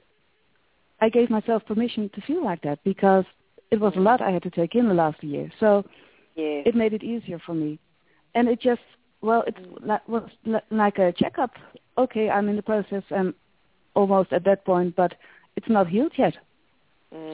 I 1.01 1.09
gave 1.09 1.29
myself 1.29 1.65
permission 1.65 2.09
to 2.13 2.21
feel 2.21 2.43
like 2.43 2.61
that 2.61 2.79
because 2.83 3.25
it 3.71 3.79
was 3.79 3.93
a 3.95 3.99
lot 3.99 4.21
I 4.21 4.31
had 4.31 4.43
to 4.43 4.51
take 4.51 4.75
in 4.75 4.87
the 4.87 4.93
last 4.93 5.23
year. 5.23 5.51
So 5.59 5.83
yes. 6.35 6.63
it 6.67 6.75
made 6.75 6.93
it 6.93 7.03
easier 7.03 7.39
for 7.39 7.55
me, 7.55 7.79
and 8.35 8.47
it 8.47 8.61
just 8.61 8.81
well, 9.21 9.43
it 9.47 9.55
li- 9.81 10.05
was 10.07 10.29
li- 10.45 10.59
like 10.69 10.99
a 10.99 11.11
checkup. 11.11 11.51
Okay, 11.97 12.29
I'm 12.29 12.49
in 12.49 12.55
the 12.55 12.61
process. 12.61 13.03
I'm 13.09 13.33
almost 13.95 14.31
at 14.33 14.43
that 14.45 14.65
point, 14.65 14.95
but 14.95 15.15
it's 15.55 15.69
not 15.69 15.87
healed 15.87 16.13
yet. 16.17 16.35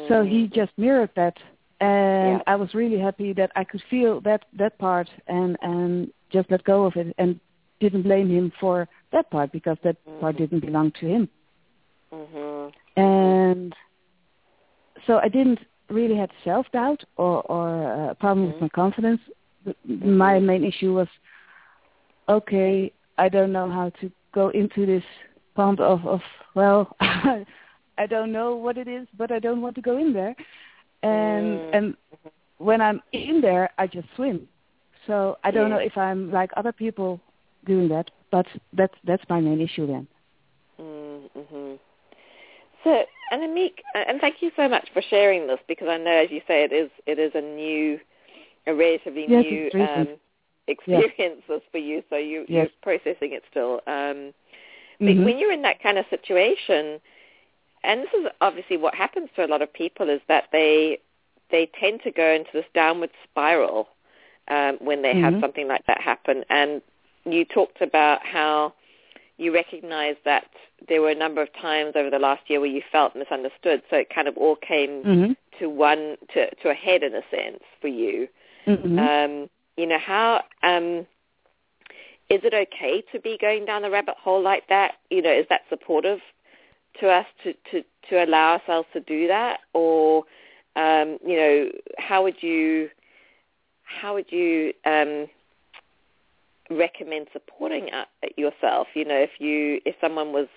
So 0.07 0.23
he 0.23 0.47
Mm. 0.47 0.53
just 0.53 0.71
mirrored 0.77 1.11
that, 1.15 1.37
and 1.79 2.37
Yeah. 2.37 2.43
I 2.47 2.55
was 2.55 2.73
really 2.73 2.99
happy 2.99 3.33
that 3.33 3.51
I 3.55 3.63
could 3.63 3.81
feel 3.83 4.21
that 4.21 4.45
that 4.53 4.77
part 4.77 5.09
and 5.27 5.57
and 5.61 6.11
just 6.29 6.49
let 6.51 6.63
go 6.63 6.85
of 6.85 6.95
it 6.97 7.13
and 7.17 7.39
didn't 7.79 8.03
blame 8.03 8.29
him 8.29 8.51
for 8.59 8.87
that 9.11 9.29
part 9.31 9.51
because 9.51 9.77
that 9.83 9.97
part 10.19 10.35
Mhm. 10.35 10.37
didn't 10.37 10.59
belong 10.61 10.91
to 10.91 11.05
him. 11.07 11.29
Mhm. 12.11 12.73
And 12.97 13.75
so 15.05 15.19
I 15.19 15.27
didn't 15.29 15.59
really 15.89 16.15
have 16.15 16.31
self 16.43 16.69
doubt 16.71 17.03
or 17.17 17.41
or 17.51 18.09
a 18.11 18.15
problem 18.15 18.45
Mhm. 18.45 18.51
with 18.53 18.61
my 18.61 18.69
confidence. 18.69 19.21
The- 19.65 19.75
My 20.21 20.39
main 20.39 20.63
issue 20.63 20.93
was 20.93 21.09
okay. 22.29 22.91
I 23.17 23.29
don't 23.29 23.51
know 23.51 23.69
how 23.69 23.89
to 24.01 24.11
go 24.33 24.49
into 24.49 24.85
this 24.85 25.03
pond 25.55 25.79
of 25.79 26.05
of 26.05 26.21
well. 26.55 26.95
I 27.97 28.07
don't 28.07 28.31
know 28.31 28.55
what 28.55 28.77
it 28.77 28.87
is, 28.87 29.07
but 29.17 29.31
I 29.31 29.39
don't 29.39 29.61
want 29.61 29.75
to 29.75 29.81
go 29.81 29.97
in 29.97 30.13
there. 30.13 30.35
And 31.03 31.61
Mm. 31.61 31.73
and 31.73 31.95
when 32.57 32.81
I'm 32.81 33.01
in 33.11 33.41
there, 33.41 33.69
I 33.77 33.87
just 33.87 34.07
swim. 34.15 34.47
So 35.07 35.37
I 35.43 35.51
don't 35.51 35.69
know 35.69 35.77
if 35.77 35.97
I'm 35.97 36.31
like 36.31 36.51
other 36.55 36.71
people 36.71 37.19
doing 37.65 37.87
that, 37.89 38.11
but 38.31 38.45
that's 38.73 38.93
that's 39.03 39.23
my 39.29 39.39
main 39.39 39.61
issue 39.61 39.87
then. 39.87 40.07
Mm-hmm. 40.79 41.75
So, 42.83 43.03
Annemiek, 43.31 43.73
and 43.93 44.19
thank 44.19 44.41
you 44.41 44.51
so 44.55 44.67
much 44.67 44.87
for 44.93 45.01
sharing 45.01 45.47
this 45.47 45.59
because 45.67 45.87
I 45.87 45.97
know, 45.97 46.11
as 46.11 46.31
you 46.31 46.41
say, 46.47 46.63
it 46.63 46.73
is 46.73 46.89
it 47.05 47.19
is 47.19 47.31
a 47.35 47.41
new, 47.41 47.99
a 48.67 48.73
relatively 48.73 49.27
Yes, 49.27 49.43
new 49.43 49.71
um, 49.79 50.17
experience 50.67 51.41
this 51.47 51.61
for 51.71 51.77
you. 51.77 52.03
So 52.09 52.17
you 52.17 52.45
Yes. 52.47 52.69
you're 52.83 52.99
processing 52.99 53.33
it 53.33 53.43
still. 53.49 53.81
Um, 53.87 54.33
Mhm. 55.01 55.25
when 55.25 55.39
you're 55.39 55.51
in 55.51 55.63
that 55.63 55.81
kind 55.81 55.97
of 55.97 56.05
situation, 56.09 57.01
and 57.83 58.01
this 58.03 58.13
is 58.13 58.27
obviously 58.41 58.77
what 58.77 58.93
happens 58.95 59.29
to 59.35 59.43
a 59.43 59.47
lot 59.47 59.61
of 59.61 59.73
people, 59.73 60.09
is 60.09 60.21
that 60.27 60.45
they 60.51 60.99
they 61.49 61.65
tend 61.79 62.01
to 62.03 62.11
go 62.11 62.29
into 62.31 62.49
this 62.53 62.65
downward 62.73 63.09
spiral 63.23 63.89
um, 64.47 64.77
when 64.79 65.01
they 65.01 65.13
have 65.13 65.33
Mhm. 65.33 65.41
something 65.41 65.67
like 65.67 65.85
that 65.85 65.99
happen. 65.99 66.45
And 66.49 66.81
you 67.25 67.43
talked 67.43 67.81
about 67.81 68.25
how 68.25 68.73
you 69.37 69.51
recognized 69.53 70.19
that 70.23 70.47
there 70.87 71.01
were 71.01 71.09
a 71.09 71.15
number 71.15 71.41
of 71.41 71.51
times 71.53 71.95
over 71.95 72.09
the 72.09 72.19
last 72.19 72.49
year 72.49 72.59
where 72.61 72.69
you 72.69 72.81
felt 72.91 73.15
misunderstood. 73.15 73.81
So 73.89 73.97
it 73.97 74.09
kind 74.09 74.27
of 74.29 74.37
all 74.37 74.55
came 74.55 75.03
Mhm. 75.03 75.35
to 75.59 75.69
one 75.69 76.17
to 76.29 76.49
to 76.55 76.69
a 76.69 76.73
head 76.73 77.03
in 77.03 77.13
a 77.15 77.23
sense 77.29 77.63
for 77.81 77.87
you. 77.89 78.29
Mhm. 78.65 78.97
Um, 78.99 79.49
you 79.75 79.87
know 79.87 79.97
how 79.97 80.43
um, 80.63 81.05
is 82.31 82.39
it 82.45 82.53
okay 82.53 83.03
to 83.11 83.19
be 83.19 83.37
going 83.39 83.65
down 83.65 83.81
the 83.81 83.91
rabbit 83.91 84.15
hole 84.17 84.41
like 84.41 84.67
that? 84.69 84.93
You 85.09 85.21
know, 85.21 85.33
is 85.33 85.45
that 85.49 85.61
supportive 85.69 86.19
to 87.01 87.09
us 87.09 87.25
to 87.43 87.53
to 87.71 87.83
to 88.09 88.23
allow 88.23 88.53
ourselves 88.53 88.87
to 88.93 89.01
do 89.01 89.27
that, 89.27 89.59
or 89.73 90.23
um, 90.77 91.17
you 91.25 91.35
know, 91.35 91.69
how 91.97 92.23
would 92.23 92.41
you 92.41 92.89
how 93.83 94.13
would 94.13 94.31
you 94.31 94.71
um, 94.85 95.27
recommend 96.69 97.27
supporting 97.33 97.89
uh, 97.91 98.05
yourself? 98.37 98.87
You 98.93 99.03
know, 99.03 99.17
if 99.17 99.31
you 99.39 99.81
if 99.85 99.95
someone 99.99 100.31
was 100.31 100.47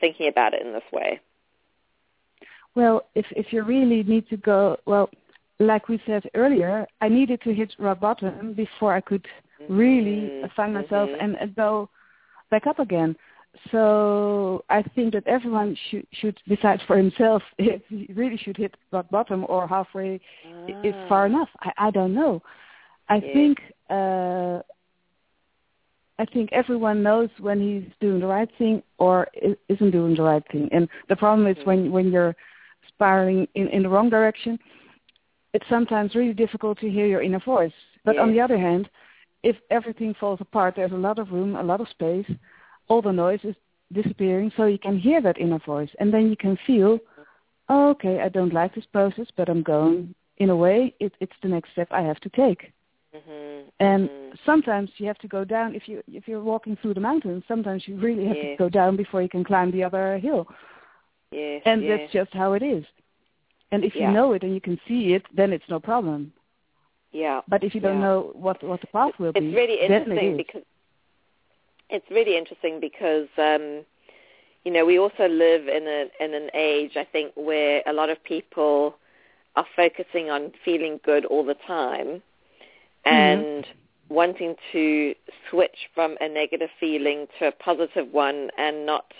thinking 0.00 0.26
about 0.26 0.54
it 0.54 0.66
in 0.66 0.72
this 0.72 0.82
way. 0.92 1.20
Well, 2.74 3.06
if 3.14 3.26
if 3.30 3.52
you 3.52 3.62
really 3.62 4.02
need 4.02 4.28
to 4.30 4.36
go, 4.36 4.76
well, 4.86 5.08
like 5.60 5.88
we 5.88 6.02
said 6.04 6.28
earlier, 6.34 6.84
I 7.00 7.08
needed 7.08 7.42
to 7.42 7.54
hit 7.54 7.74
rock 7.78 8.00
bottom 8.00 8.54
before 8.54 8.92
I 8.92 9.00
could 9.00 9.24
really 9.68 10.32
Mhm, 10.42 10.50
find 10.56 10.74
myself 10.74 11.10
mhm. 11.10 11.16
and, 11.20 11.36
go 11.56 11.88
back 12.50 12.66
up 12.66 12.78
again. 12.78 13.16
So 13.70 14.64
I 14.68 14.82
think 14.94 15.12
that 15.14 15.26
everyone 15.26 15.76
should 15.90 16.06
should 16.12 16.38
decide 16.48 16.80
for 16.86 16.96
himself 16.96 17.42
if 17.58 17.82
he 17.88 18.08
really 18.14 18.36
should 18.36 18.56
hit 18.56 18.74
rock 18.92 19.06
bottom 19.10 19.44
or 19.48 19.66
halfway 19.66 20.20
i- 20.68 20.76
is 20.82 20.94
far 21.08 21.24
Ah. 21.24 21.26
enough. 21.26 21.48
I, 21.60 21.72
I 21.78 21.90
don't 21.90 22.14
know. 22.14 22.42
I 23.08 23.20
Yes. 23.20 23.32
think 23.32 23.58
uh, 23.90 24.60
I 26.18 26.24
think 26.26 26.50
everyone 26.52 27.02
knows 27.02 27.28
when 27.40 27.60
he's 27.60 27.90
doing 28.00 28.20
the 28.20 28.26
right 28.26 28.48
thing 28.58 28.82
or 28.98 29.26
isn't 29.68 29.90
doing 29.90 30.14
the 30.14 30.22
right 30.22 30.42
thing. 30.52 30.68
And 30.72 30.88
the 31.08 31.16
problem 31.16 31.46
is 31.46 31.56
when 31.64 31.90
when 31.90 32.10
you're 32.10 32.34
spiraling 32.88 33.46
in, 33.54 33.68
in 33.68 33.82
the 33.82 33.88
wrong 33.88 34.08
direction, 34.10 34.58
it's 35.54 35.64
sometimes 35.68 36.14
really 36.14 36.34
difficult 36.34 36.78
to 36.80 36.90
hear 36.90 37.06
your 37.06 37.22
inner 37.22 37.40
voice. 37.40 37.72
But 38.04 38.18
on 38.18 38.30
the 38.32 38.40
other 38.40 38.58
hand, 38.58 38.88
if 39.42 39.56
everything 39.70 40.14
falls 40.14 40.40
apart, 40.40 40.74
there's 40.76 40.92
a 40.92 40.96
lot 41.08 41.18
of 41.18 41.32
room, 41.32 41.56
a 41.56 41.62
lot 41.62 41.80
of 41.80 41.88
space, 41.88 42.26
all 42.88 43.02
the 43.02 43.12
noise 43.12 43.40
is 43.44 43.56
disappearing, 43.92 44.52
so 44.56 44.64
you 44.66 44.78
can 44.78 44.98
hear 44.98 45.20
that 45.20 45.38
inner 45.38 45.58
voice, 45.58 45.90
and 45.98 46.12
then 46.12 46.28
you 46.30 46.36
can 46.36 46.56
feel, 46.66 46.98
oh, 47.68 47.90
okay, 47.90 48.20
I 48.20 48.28
don't 48.28 48.52
like 48.54 48.74
this 48.74 48.86
process, 48.86 49.26
but 49.36 49.48
I'm 49.48 49.62
going. 49.62 50.14
In 50.38 50.50
a 50.50 50.56
way, 50.56 50.94
it, 50.98 51.12
it's 51.20 51.32
the 51.42 51.48
next 51.48 51.72
step 51.72 51.88
I 51.90 52.02
have 52.02 52.20
to 52.20 52.28
take. 52.30 52.72
Mhm, 53.14 53.64
And 53.80 54.08
mhm. 54.08 54.38
sometimes 54.46 54.90
you 54.96 55.06
have 55.06 55.18
to 55.18 55.28
go 55.28 55.44
down 55.44 55.74
if 55.74 55.86
you 55.88 56.02
if 56.08 56.26
you're 56.26 56.42
walking 56.42 56.76
through 56.76 56.94
the 56.94 57.00
mountains. 57.00 57.44
Sometimes 57.46 57.86
you 57.86 57.96
really 57.96 58.26
have 58.26 58.36
Yes. 58.36 58.52
to 58.52 58.56
go 58.64 58.68
down 58.68 58.96
before 58.96 59.20
you 59.22 59.28
can 59.28 59.44
climb 59.44 59.70
the 59.70 59.84
other 59.84 60.18
hill, 60.18 60.46
yes, 61.30 61.62
and 61.66 61.82
yes. 61.82 61.90
that's 61.90 62.12
just 62.12 62.32
how 62.32 62.54
it 62.54 62.62
is. 62.62 62.84
And 63.72 63.84
if 63.84 63.94
Yeah. 63.94 64.08
you 64.08 64.14
know 64.14 64.32
it 64.32 64.42
and 64.42 64.54
you 64.54 64.60
can 64.60 64.78
see 64.88 65.14
it, 65.14 65.24
then 65.34 65.52
it's 65.52 65.68
no 65.68 65.78
problem. 65.80 66.32
Yeah. 67.12 67.40
But 67.48 67.62
if 67.64 67.74
you 67.74 67.80
don't 67.80 68.00
Yeah. 68.00 68.08
know 68.08 68.30
what 68.34 68.62
what 68.62 68.80
the 68.80 68.86
path 68.88 69.18
will 69.18 69.32
it's 69.34 69.38
be, 69.38 69.54
really 69.54 69.76
then 69.86 69.92
it 69.92 70.08
interesting 70.08 70.36
because 70.36 70.62
it's 71.90 72.10
really 72.10 72.36
interesting 72.36 72.80
because 72.80 73.28
um, 73.38 73.84
you 74.64 74.72
know 74.72 74.84
we 74.84 74.98
also 74.98 75.28
live 75.28 75.68
in 75.68 75.86
a 75.86 76.24
in 76.24 76.34
an 76.34 76.50
age 76.54 76.96
I 76.96 77.04
think 77.04 77.32
where 77.34 77.82
a 77.86 77.92
lot 77.92 78.10
of 78.10 78.22
people 78.24 78.96
are 79.56 79.66
focusing 79.76 80.30
on 80.30 80.52
feeling 80.64 80.98
good 81.04 81.26
all 81.26 81.44
the 81.44 81.56
time 81.66 82.22
and 83.04 83.66
wanting 84.08 84.54
to 84.72 85.14
switch 85.50 85.90
from 85.94 86.16
a 86.20 86.28
negative 86.28 86.70
feeling 86.78 87.26
to 87.38 87.48
a 87.48 87.52
positive 87.52 88.08
one 88.12 88.50
and 88.56 88.86
not 88.86 89.12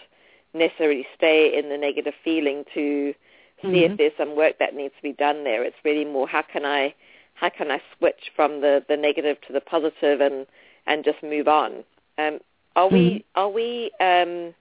necessarily 0.55 1.07
stay 1.16 1.59
in 1.59 1.68
the 1.68 1.76
negative 1.76 2.14
feeling 2.24 2.64
to 2.74 3.14
see 3.62 3.84
if 3.84 3.93
Mhm. 3.93 3.97
there's 3.97 4.16
some 4.16 4.34
work 4.34 4.59
that 4.59 4.74
needs 4.74 4.95
to 4.97 5.03
be 5.03 5.12
done 5.12 5.45
there. 5.45 5.62
It's 5.62 5.76
really 5.84 6.05
more 6.05 6.26
how 6.28 6.43
can 6.43 6.64
I 6.64 6.95
how 7.35 7.49
can 7.49 7.70
I 7.70 7.80
switch 7.99 8.30
from 8.37 8.61
the, 8.61 8.85
the 8.89 8.97
negative 8.97 9.37
to 9.47 9.53
the 9.53 9.61
positive 9.61 10.20
and, 10.20 10.47
and 10.87 11.05
just 11.05 11.22
move 11.22 11.49
on. 11.49 11.85
Um, 12.18 12.41
are 12.76 12.89
we 12.89 13.18
Mhm. 13.18 13.24
are 13.35 13.49
we 13.51 13.91
um, 14.01 14.55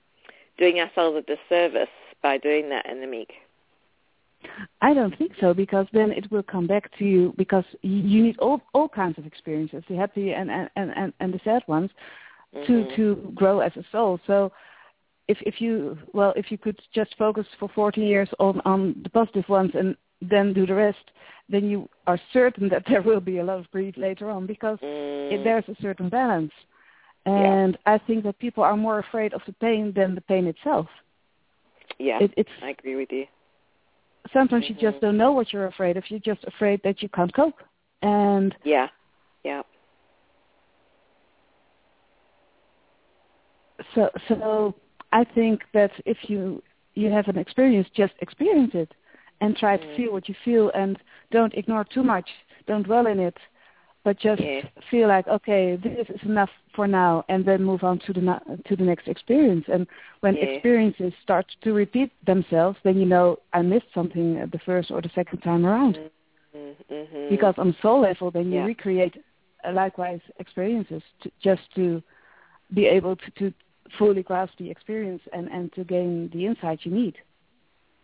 doing 0.57 0.79
ourselves 0.79 1.17
a 1.17 1.21
disservice 1.21 1.89
by 2.21 2.37
doing 2.37 2.69
that, 2.69 2.85
Annemiek? 2.85 3.29
I 4.81 4.93
don't 4.93 5.15
think 5.17 5.33
so 5.39 5.53
because 5.53 5.87
then 5.93 6.11
it 6.11 6.29
will 6.31 6.43
come 6.43 6.67
back 6.67 6.91
to 6.97 7.05
you 7.05 7.33
because 7.37 7.65
you 7.81 8.23
need 8.23 8.37
all 8.39 8.61
all 8.73 8.89
kinds 8.89 9.17
of 9.17 9.25
experiences, 9.25 9.83
the 9.87 9.95
happy 9.95 10.33
and 10.33 10.49
and 10.51 10.69
and, 10.75 11.13
and 11.19 11.33
the 11.33 11.39
sad 11.43 11.63
ones, 11.67 11.91
to 12.65 12.83
Mhm. 12.83 12.95
to 12.95 13.31
grow 13.35 13.59
as 13.59 13.75
a 13.77 13.83
soul. 13.91 14.19
So 14.27 14.51
if 15.27 15.41
if 15.43 15.61
you 15.61 15.97
well 16.13 16.33
if 16.35 16.51
you 16.51 16.57
could 16.57 16.79
just 16.93 17.15
focus 17.17 17.47
for 17.59 17.69
40 17.69 18.01
years 18.01 18.29
on 18.39 18.61
on 18.65 19.01
the 19.03 19.09
positive 19.09 19.47
ones 19.49 19.71
and 19.75 19.95
then 20.21 20.53
do 20.53 20.65
the 20.65 20.75
rest, 20.75 21.11
then 21.49 21.65
you 21.69 21.89
are 22.07 22.19
certain 22.33 22.69
that 22.69 22.83
there 22.87 23.01
will 23.01 23.19
be 23.21 23.39
a 23.39 23.43
lot 23.43 23.59
of 23.59 23.71
grief 23.71 23.95
later 23.97 24.29
on 24.29 24.45
because 24.47 24.79
Mm, 24.83 25.29
it, 25.29 25.43
there's 25.43 25.67
a 25.69 25.75
certain 25.81 26.09
balance. 26.09 26.51
Yeah. 27.35 27.55
And 27.55 27.77
I 27.85 27.97
think 27.99 28.23
that 28.23 28.39
people 28.39 28.63
are 28.63 28.77
more 28.77 28.99
afraid 28.99 29.33
of 29.33 29.41
the 29.45 29.53
pain 29.53 29.93
than 29.95 30.15
the 30.15 30.21
pain 30.21 30.47
itself. 30.47 30.87
yeah, 31.99 32.19
It, 32.19 32.33
it's 32.37 32.49
I 32.61 32.69
agree 32.69 32.95
with 32.95 33.11
you. 33.11 33.25
sometimes 34.33 34.69
you 34.69 34.75
Mhm. 34.75 34.79
just 34.79 34.99
don't 35.01 35.17
know 35.17 35.31
what 35.31 35.51
you're 35.53 35.67
afraid 35.67 35.97
of. 35.97 36.09
You're 36.09 36.19
just 36.19 36.43
afraid 36.45 36.81
that 36.83 37.01
you 37.01 37.09
can't 37.09 37.33
cope. 37.33 37.61
And 38.01 38.55
Yeah, 38.63 38.87
yeah, 39.43 39.63
so 43.95 44.09
so 44.27 44.75
I 45.11 45.23
think 45.23 45.61
that 45.73 45.91
if 46.05 46.17
you 46.29 46.61
you 46.93 47.09
have 47.11 47.27
an 47.27 47.37
experience, 47.37 47.87
just 47.95 48.13
experience 48.21 48.71
it 48.73 48.93
and 49.41 49.55
try 49.57 49.77
to 49.77 49.87
Mm. 49.87 49.95
feel 49.95 50.11
what 50.13 50.29
you 50.29 50.35
feel 50.45 50.71
and 50.75 50.97
don't 51.31 51.53
ignore 51.55 51.83
too 51.83 52.03
much. 52.03 52.29
Don't 52.67 52.83
dwell 52.83 53.07
in 53.07 53.19
it, 53.19 53.37
but 54.03 54.17
just 54.19 54.41
Yes. 54.41 54.65
feel 54.89 55.07
like 55.07 55.27
okay, 55.27 55.75
this 55.75 56.07
is 56.09 56.21
enough 56.23 56.49
for 56.75 56.87
now 56.87 57.23
and 57.29 57.45
then 57.45 57.63
move 57.63 57.83
on 57.83 57.99
to 57.99 58.13
the 58.13 58.39
to 58.65 58.75
the 58.75 58.83
next 58.83 59.07
experience. 59.07 59.65
And 59.67 59.87
when 60.21 60.35
Yeah. 60.35 60.43
experiences 60.43 61.13
start 61.23 61.45
to 61.63 61.73
repeat 61.73 62.11
themselves, 62.25 62.77
then 62.83 62.97
you 62.97 63.05
know 63.05 63.37
I 63.53 63.61
missed 63.61 63.91
something 63.93 64.35
the 64.51 64.59
first 64.59 64.91
or 64.91 65.01
the 65.01 65.09
second 65.15 65.39
time 65.39 65.65
around. 65.65 65.99
Mm-hmm. 66.55 67.29
Because 67.29 67.55
on 67.57 67.75
soul 67.81 68.01
level, 68.01 68.31
then 68.31 68.51
you 68.51 68.57
Yeah. 68.57 68.65
recreate 68.65 69.15
uh, 69.63 69.71
likewise 69.71 70.21
experiences 70.39 71.01
to, 71.21 71.31
just 71.41 71.61
to 71.75 72.01
be 72.73 72.85
able 72.85 73.15
to, 73.15 73.31
to 73.39 73.53
fully 73.97 74.23
grasp 74.23 74.53
the 74.57 74.69
experience 74.69 75.21
and, 75.33 75.47
and 75.49 75.71
to 75.73 75.83
gain 75.83 76.29
the 76.33 76.45
insight 76.45 76.79
you 76.83 76.91
need. 76.91 77.17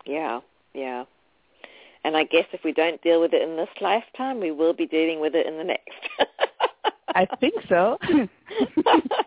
Yeah, 0.06 0.40
yeah. 0.74 1.06
And 2.04 2.16
I 2.16 2.24
guess 2.24 2.46
if 2.54 2.64
we 2.64 2.72
don't 2.72 3.02
deal 3.02 3.20
with 3.22 3.34
it 3.34 3.42
in 3.42 3.56
this 3.56 3.70
lifetime, 3.82 4.40
we 4.40 4.52
will 4.52 4.74
be 4.74 4.86
dealing 4.86 5.20
with 5.20 5.36
it 5.36 5.46
in 5.48 5.58
the 5.58 5.64
next. 5.64 5.90
I 7.16 7.26
think 7.40 7.56
so. 7.68 7.98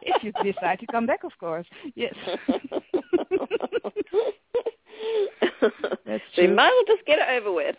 if 0.03 0.23
you 0.23 0.33
decide 0.45 0.79
to 0.81 0.87
come 0.87 1.07
back, 1.07 1.25
of 1.25 1.33
course. 1.39 1.67
Yes. 1.95 2.15
That's 6.07 6.23
so 6.35 6.43
you 6.43 6.49
might 6.49 6.67
as 6.67 6.73
well 6.73 6.97
just 6.97 7.07
get 7.07 7.19
it 7.19 7.29
over 7.41 7.53
with. 7.53 7.77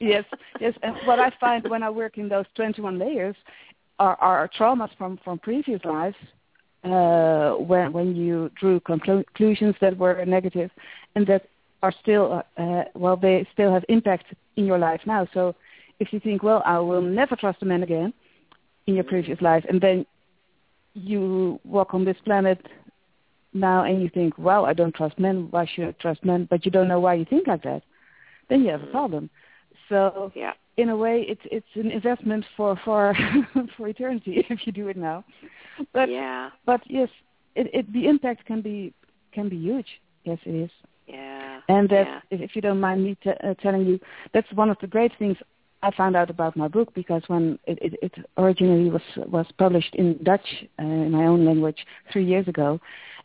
yes, 0.00 0.24
yes. 0.60 0.74
And 0.82 0.96
what 1.04 1.18
I 1.18 1.32
find 1.40 1.68
when 1.68 1.82
I 1.82 1.90
work 1.90 2.18
in 2.18 2.28
those 2.28 2.46
21 2.56 2.98
layers 2.98 3.36
are, 3.98 4.16
are 4.16 4.50
traumas 4.58 4.90
from, 4.96 5.18
from 5.24 5.38
previous 5.38 5.84
lives 5.84 6.16
uh, 6.84 7.52
when, 7.52 7.92
when 7.92 8.16
you 8.16 8.50
drew 8.60 8.80
conclu- 8.80 9.24
conclusions 9.34 9.74
that 9.80 9.96
were 9.96 10.24
negative 10.24 10.70
and 11.14 11.26
that 11.26 11.46
are 11.84 11.92
still, 12.00 12.26
uh, 12.32 12.62
uh, 12.62 12.84
well, 12.94 13.16
they 13.16 13.46
still 13.52 13.70
have 13.72 13.84
impact 13.88 14.26
in 14.56 14.64
your 14.64 14.78
life 14.78 15.02
now. 15.06 15.28
So 15.34 15.54
if 16.00 16.12
you 16.12 16.20
think, 16.20 16.42
well, 16.42 16.62
I 16.64 16.78
will 16.78 17.02
never 17.02 17.36
trust 17.36 17.62
a 17.62 17.66
man 17.66 17.82
again 17.82 18.12
in 18.86 18.94
your 18.94 19.04
previous 19.04 19.40
life, 19.40 19.64
and 19.68 19.80
then 19.80 20.06
you 20.94 21.60
walk 21.64 21.92
on 21.92 22.04
this 22.04 22.16
planet 22.24 22.60
now 23.52 23.84
and 23.84 24.02
you 24.02 24.08
think, 24.08 24.34
well, 24.38 24.64
I 24.64 24.72
don't 24.72 24.94
trust 24.94 25.18
men, 25.18 25.48
why 25.50 25.66
should 25.66 25.88
I 25.88 25.92
trust 25.92 26.24
men? 26.24 26.46
But 26.50 26.64
you 26.64 26.70
don't 26.70 26.88
know 26.88 27.00
why 27.00 27.14
you 27.14 27.26
think 27.26 27.46
like 27.46 27.62
that. 27.64 27.82
Then 28.48 28.62
you 28.62 28.70
have 28.70 28.82
a 28.82 28.86
problem. 28.98 29.28
So 29.88 30.32
yeah. 30.34 30.52
in 30.76 30.88
a 30.88 30.96
way, 30.96 31.24
it's 31.28 31.46
it's 31.56 31.72
an 31.74 31.90
investment 31.90 32.44
for 32.56 32.80
for 32.84 33.14
for 33.76 33.88
eternity 33.88 34.44
if 34.50 34.66
you 34.66 34.72
do 34.72 34.88
it 34.88 34.96
now. 34.96 35.24
But 35.92 36.08
yeah. 36.10 36.50
but 36.64 36.80
yes, 36.86 37.10
it, 37.54 37.66
it 37.78 37.92
the 37.92 38.06
impact 38.06 38.46
can 38.46 38.60
be 38.62 38.92
can 39.32 39.48
be 39.48 39.56
huge. 39.56 39.90
Yes, 40.24 40.38
it 40.46 40.54
is. 40.54 40.70
Yeah. 41.06 41.33
And 41.68 41.88
that, 41.88 42.06
yeah. 42.06 42.20
if, 42.30 42.40
if 42.40 42.56
you 42.56 42.62
don't 42.62 42.80
mind 42.80 43.04
me 43.04 43.16
t- 43.22 43.30
uh, 43.30 43.54
telling 43.54 43.86
you, 43.86 43.98
that's 44.32 44.50
one 44.52 44.70
of 44.70 44.76
the 44.80 44.86
great 44.86 45.12
things 45.18 45.36
I 45.82 45.90
found 45.94 46.16
out 46.16 46.30
about 46.30 46.56
my 46.56 46.68
book 46.68 46.94
because 46.94 47.22
when 47.26 47.58
it, 47.66 47.78
it, 47.82 47.98
it 48.00 48.26
originally 48.38 48.90
was 48.90 49.02
was 49.16 49.46
published 49.58 49.94
in 49.94 50.18
Dutch 50.22 50.64
uh, 50.78 50.82
in 50.82 51.10
my 51.10 51.26
own 51.26 51.44
language 51.44 51.84
three 52.10 52.24
years 52.24 52.48
ago, 52.48 52.80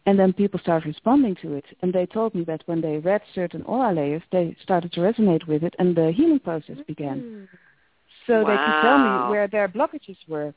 and 0.05 0.19
then 0.19 0.33
people 0.33 0.59
started 0.59 0.87
responding 0.87 1.35
to 1.41 1.53
it, 1.53 1.65
and 1.81 1.93
they 1.93 2.05
told 2.05 2.35
me 2.35 2.43
that 2.45 2.63
when 2.65 2.81
they 2.81 2.97
read 2.97 3.21
certain 3.33 3.61
aura 3.63 3.93
layers, 3.93 4.23
they 4.31 4.55
started 4.61 4.91
to 4.93 4.99
resonate 4.99 5.47
with 5.47 5.63
it, 5.63 5.73
and 5.79 5.95
the 5.95 6.11
healing 6.11 6.39
process 6.39 6.77
began. 6.85 7.47
So 8.27 8.39
they 8.39 8.57
could 8.57 8.81
tell 8.81 8.99
me 8.99 9.29
where 9.31 9.47
their 9.47 9.67
blockages 9.69 10.17
were. 10.27 10.53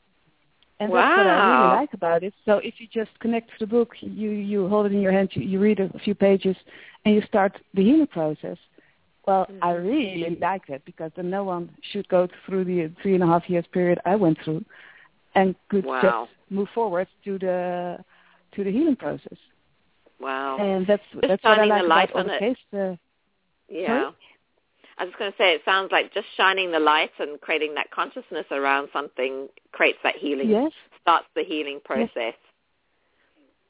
And 0.79 0.93
that's 0.93 1.15
what 1.15 1.27
I 1.27 1.35
really 1.37 1.67
like 1.69 1.93
about 1.93 2.23
it. 2.23 2.33
So 2.45 2.57
if 2.57 2.75
you 2.79 2.87
just 2.91 3.11
connect 3.19 3.49
to 3.49 3.55
the 3.59 3.67
book, 3.67 3.93
you, 4.01 4.29
you 4.31 4.67
hold 4.67 4.85
it 4.87 4.91
in 4.93 5.01
your 5.01 5.11
hand, 5.11 5.29
you, 5.33 5.41
you 5.43 5.59
read 5.59 5.79
a 5.79 5.89
few 5.99 6.13
pages, 6.15 6.55
and 7.05 7.15
you 7.15 7.21
start 7.27 7.53
the 7.73 7.83
healing 7.83 8.07
process. 8.07 8.57
Well, 9.25 9.47
I 9.61 9.71
Mm-hmm. 9.71 9.87
really 9.87 10.37
like 10.41 10.63
that 10.67 10.83
because 10.85 11.11
then 11.15 11.29
no 11.29 11.43
one 11.43 11.69
should 11.91 12.07
go 12.09 12.27
through 12.45 12.65
the 12.65 12.91
three 13.01 13.13
and 13.15 13.23
a 13.23 13.27
half 13.27 13.49
years 13.49 13.65
period 13.71 13.99
I 14.05 14.15
went 14.15 14.37
through, 14.43 14.63
and 15.35 15.55
could 15.69 15.85
Wow. 15.85 16.01
just 16.01 16.31
move 16.49 16.69
forward 16.73 17.07
to 17.25 17.37
the 17.39 18.03
to 18.55 18.63
the 18.63 18.71
healing 18.71 18.95
process. 18.95 19.37
Wow. 20.19 20.57
And 20.59 20.85
that's 20.87 21.03
Just 21.13 21.27
that's 21.27 21.43
what 21.43 21.59
I 21.59 21.65
like 21.65 21.85
about 21.85 22.11
all 22.15 22.23
the 22.23 22.29
it. 22.31 22.39
case. 22.39 22.57
Uh, 22.73 22.95
Yeah. 23.69 24.11
I 24.97 25.03
was 25.03 25.11
just 25.11 25.19
going 25.19 25.31
to 25.31 25.37
say, 25.37 25.53
it 25.53 25.61
sounds 25.65 25.91
like 25.91 26.13
just 26.13 26.27
shining 26.37 26.71
the 26.71 26.79
light 26.79 27.11
and 27.19 27.39
creating 27.41 27.73
that 27.75 27.89
consciousness 27.91 28.45
around 28.51 28.89
something 28.93 29.47
creates 29.71 29.97
that 30.03 30.15
healing, 30.15 30.49
yes, 30.49 30.71
starts 31.01 31.25
the 31.35 31.43
healing 31.43 31.79
process. 31.83 32.35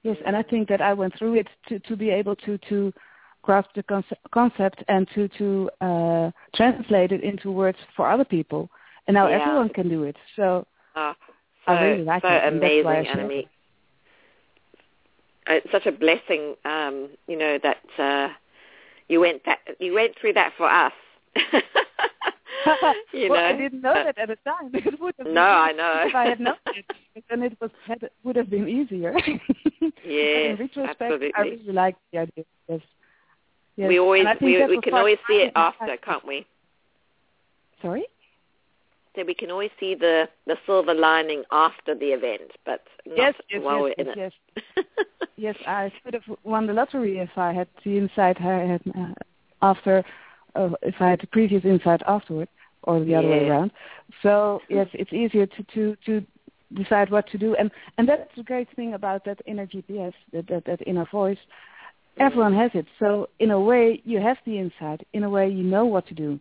Yes, 0.03 0.17
and 0.26 0.36
I 0.36 0.43
think 0.43 0.67
that 0.67 0.82
I 0.82 0.93
went 0.93 1.17
through 1.17 1.36
it 1.36 1.47
to, 1.69 1.80
to 1.80 1.95
be 1.95 2.09
able 2.09 2.36
to, 2.38 2.57
to 2.69 2.93
grasp 3.41 3.69
the 3.76 3.84
conce- 3.84 4.17
concept 4.32 4.84
and 4.89 5.07
to, 5.15 5.30
to 5.38 5.69
uh, 5.80 6.32
translate 6.55 7.11
it 7.13 7.24
into 7.24 7.51
words 7.51 7.78
for 7.95 8.09
other 8.09 8.26
people. 8.26 8.69
And 9.07 9.15
now 9.15 9.28
Yeah. 9.30 9.41
everyone 9.41 9.69
can 9.69 9.89
do 9.89 10.03
it. 10.03 10.17
So 10.36 10.67
Oh, 10.95 11.13
so, 11.65 11.71
I 11.71 11.82
really 11.82 12.03
like 12.03 12.21
so 12.21 12.28
it, 12.30 12.43
and 12.43 12.61
that's 12.61 12.71
amazing, 12.71 12.86
why 12.86 12.97
I 12.99 13.45
Uh, 15.47 15.53
It's 15.55 15.71
such 15.71 15.86
a 15.86 15.91
blessing, 15.91 16.55
um, 16.65 17.09
you 17.28 17.38
know, 17.38 17.57
that 17.59 17.99
uh, 17.99 18.30
you 19.07 19.19
went 19.19 19.43
that 19.45 19.59
you 19.80 19.93
went 19.93 20.17
through 20.19 20.34
that 20.34 20.53
for 20.57 20.69
us. 20.69 20.93
you 23.13 23.29
well, 23.29 23.41
know, 23.41 23.47
I 23.47 23.53
didn't 23.53 23.81
know 23.81 23.93
that 23.93 24.17
at 24.17 24.27
the 24.29 24.38
time. 24.45 24.71
It 24.73 24.99
would 24.99 25.15
have 25.17 25.27
No, 25.27 25.41
I 25.41 25.71
know. 25.71 26.03
If 26.05 26.15
I 26.15 26.25
had 26.25 26.39
known 26.39 26.55
it, 26.67 26.86
then 27.29 27.43
it 27.43 27.57
was 27.61 27.71
had, 27.86 28.09
would 28.23 28.36
have 28.36 28.49
been 28.49 28.67
easier. 28.67 29.13
Yes, 30.05 30.51
in 30.51 30.57
retrospect, 30.59 31.01
absolutely. 31.01 31.34
I 31.36 31.41
really 31.41 31.73
like 31.73 31.95
the 32.11 32.19
idea. 32.19 32.45
Yes. 32.69 32.81
Yes. 33.75 33.88
we 33.88 33.99
always 33.99 34.21
And 34.21 34.29
I 34.29 34.36
think 34.36 34.69
we, 34.69 34.75
we 34.77 34.81
can 34.81 34.93
always 34.93 35.17
see 35.27 35.36
it 35.36 35.51
after, 35.55 35.97
can't 35.97 36.25
we? 36.27 36.45
Sorry. 37.81 38.05
So 39.15 39.23
we 39.25 39.34
can 39.34 39.51
always 39.51 39.71
see 39.79 39.93
the 39.95 40.27
the 40.47 40.57
silver 40.65 40.93
lining 40.93 41.43
after 41.51 41.93
the 41.95 42.07
event, 42.07 42.51
but 42.65 42.81
not 43.05 43.17
Yes, 43.17 43.34
yes, 43.49 43.61
while 43.61 43.88
yes, 43.88 43.95
we're 43.97 44.05
in 44.05 44.13
yes, 44.17 44.31
it. 44.77 44.86
yes. 45.38 45.55
I 45.67 45.91
could 46.03 46.13
have 46.15 46.38
won 46.43 46.65
the 46.67 46.73
lottery 46.73 47.19
if 47.19 47.29
I 47.38 47.53
had 47.53 47.67
the 47.84 47.97
insight 47.97 48.41
I 48.41 48.65
had 48.73 48.81
uh, 48.97 49.13
after, 49.61 50.03
uh, 50.56 50.70
if 50.82 50.95
I 50.99 51.10
had 51.12 51.22
the 51.22 51.28
previous 51.28 51.64
insight 51.66 52.01
afterward, 52.08 52.47
or 52.84 53.04
the 53.04 53.16
other 53.16 53.30
way 53.30 53.49
around. 53.49 53.72
So 54.22 54.62
yes, 54.70 54.88
it's 54.93 55.14
easier 55.14 55.45
to 55.45 55.64
to 55.74 55.95
to 56.06 56.26
decide 56.74 57.12
what 57.12 57.28
to 57.30 57.38
do, 57.38 57.56
and 57.56 57.72
and 57.97 58.08
that's 58.08 58.30
the 58.36 58.43
great 58.43 58.68
thing 58.76 58.93
about 58.93 59.26
that 59.26 59.39
inner 59.45 59.66
GPS, 59.68 60.14
that 60.32 60.47
that, 60.47 60.66
that 60.66 60.88
inner 60.88 61.06
voice. 61.12 61.38
Everyone 62.18 62.54
has 62.54 62.70
it. 62.76 62.86
So 62.99 63.30
in 63.39 63.51
a 63.51 63.60
way, 63.60 63.99
you 64.06 64.20
have 64.20 64.38
the 64.45 64.60
insight. 64.60 65.01
In 65.14 65.24
a 65.24 65.30
way, 65.30 65.49
you 65.49 65.64
know 65.64 65.86
what 65.86 66.06
to 66.08 66.14
do. 66.14 66.39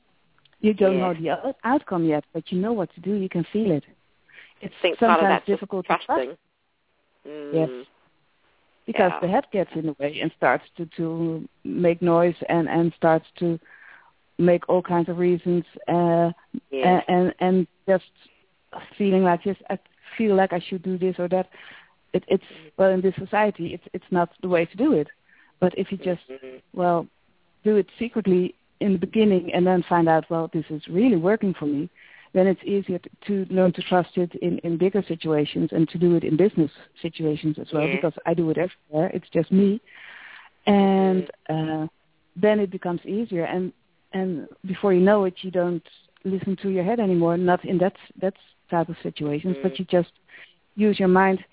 You 0.61 0.75
don't 0.75 0.99
know 0.99 1.15
the 1.15 1.31
out- 1.31 1.57
outcome 1.65 2.05
yet, 2.05 2.25
but 2.35 2.53
you 2.53 2.61
know 2.61 2.73
what 2.73 2.93
to 2.95 3.01
do. 3.01 3.15
You 3.15 3.29
can 3.29 3.45
feel 3.53 3.71
it. 3.71 3.85
It's 4.61 4.75
I 4.79 4.83
think 4.83 4.99
part 4.99 5.13
of 5.13 5.25
sometimes 5.25 5.43
difficult 5.47 5.87
to 5.87 5.99
trust. 6.07 6.39
Mm. 7.27 7.55
Yes. 7.55 7.71
because 8.87 9.13
Yeah. 9.13 9.21
the 9.21 9.29
head 9.29 9.47
gets 9.53 9.71
in 9.75 9.87
the 9.87 9.97
way 9.99 10.21
and 10.21 10.33
starts 10.37 10.65
to 10.77 10.87
to 10.97 11.49
make 11.65 12.03
noise 12.03 12.35
and 12.49 12.69
and 12.69 12.93
starts 12.95 13.27
to 13.39 13.59
make 14.39 14.69
all 14.69 14.83
kinds 14.83 15.09
of 15.09 15.19
reasons 15.19 15.65
uh 15.89 16.31
Yes. 16.71 17.03
and, 17.09 17.17
and 17.17 17.35
and 17.41 17.67
just 17.89 18.05
feeling 18.97 19.23
like 19.25 19.41
yes 19.45 19.57
I 19.71 19.79
feel 20.17 20.35
like 20.35 20.53
I 20.53 20.61
should 20.61 20.83
do 20.83 20.99
this 20.99 21.17
or 21.19 21.29
that 21.29 21.49
it 22.13 22.25
it's 22.29 22.45
well 22.79 22.91
in 22.91 23.01
this 23.01 23.15
society 23.17 23.75
it's 23.75 23.85
it's 23.93 24.11
not 24.11 24.31
the 24.43 24.49
way 24.49 24.65
to 24.67 24.77
do 24.77 24.93
it 24.93 25.09
but 25.61 25.73
if 25.77 25.91
you 25.93 25.99
just 25.99 26.23
Mhm. 26.31 26.61
well 26.73 27.07
do 27.65 27.77
it 27.77 27.87
secretly 27.99 28.55
in 28.81 28.93
the 28.93 28.99
beginning 28.99 29.53
and 29.55 29.67
then 29.67 29.83
find 29.89 30.09
out 30.09 30.29
well 30.31 30.49
this 30.53 30.65
is 30.71 30.83
really 30.89 31.17
working 31.17 31.55
for 31.55 31.67
me 31.67 31.89
then 32.35 32.47
it's 32.47 32.63
easier 32.65 32.99
to, 32.99 33.11
to 33.27 33.55
learn 33.55 33.73
to 33.73 33.83
trust 33.83 34.17
it 34.17 34.33
in, 34.37 34.59
in 34.59 34.77
bigger 34.79 35.03
situations 35.07 35.69
and 35.73 35.89
to 35.89 35.99
do 35.99 36.15
it 36.17 36.25
in 36.25 36.37
business 36.37 36.71
situations 37.01 37.57
as 37.61 37.69
well 37.73 37.87
Yeah. 37.87 37.93
because 37.97 38.15
I 38.27 38.35
do 38.35 38.51
it 38.51 38.59
everywhere. 38.59 39.11
It's 39.15 39.29
just 39.33 39.51
me, 39.53 39.81
and 40.67 41.29
uh, 41.49 41.87
then 42.37 42.61
it 42.61 42.71
becomes 42.71 43.01
easier. 43.05 43.45
And 43.45 43.73
and 44.13 44.49
before 44.67 44.93
you 44.93 45.01
know 45.01 45.25
it, 45.25 45.35
you 45.43 45.51
don't 45.51 45.83
listen 46.25 46.57
to 46.63 46.69
your 46.71 46.85
head 46.85 47.01
anymore. 47.01 47.37
Not 47.37 47.65
in 47.65 47.79
that 47.79 47.95
that 48.21 48.35
type 48.71 48.89
of 48.89 48.97
situations, 49.03 49.57
but 49.63 49.73
Mm. 49.73 49.79
you 49.79 49.85
just 49.87 50.13
use 50.77 50.99
your 50.99 51.09
mind 51.09 51.45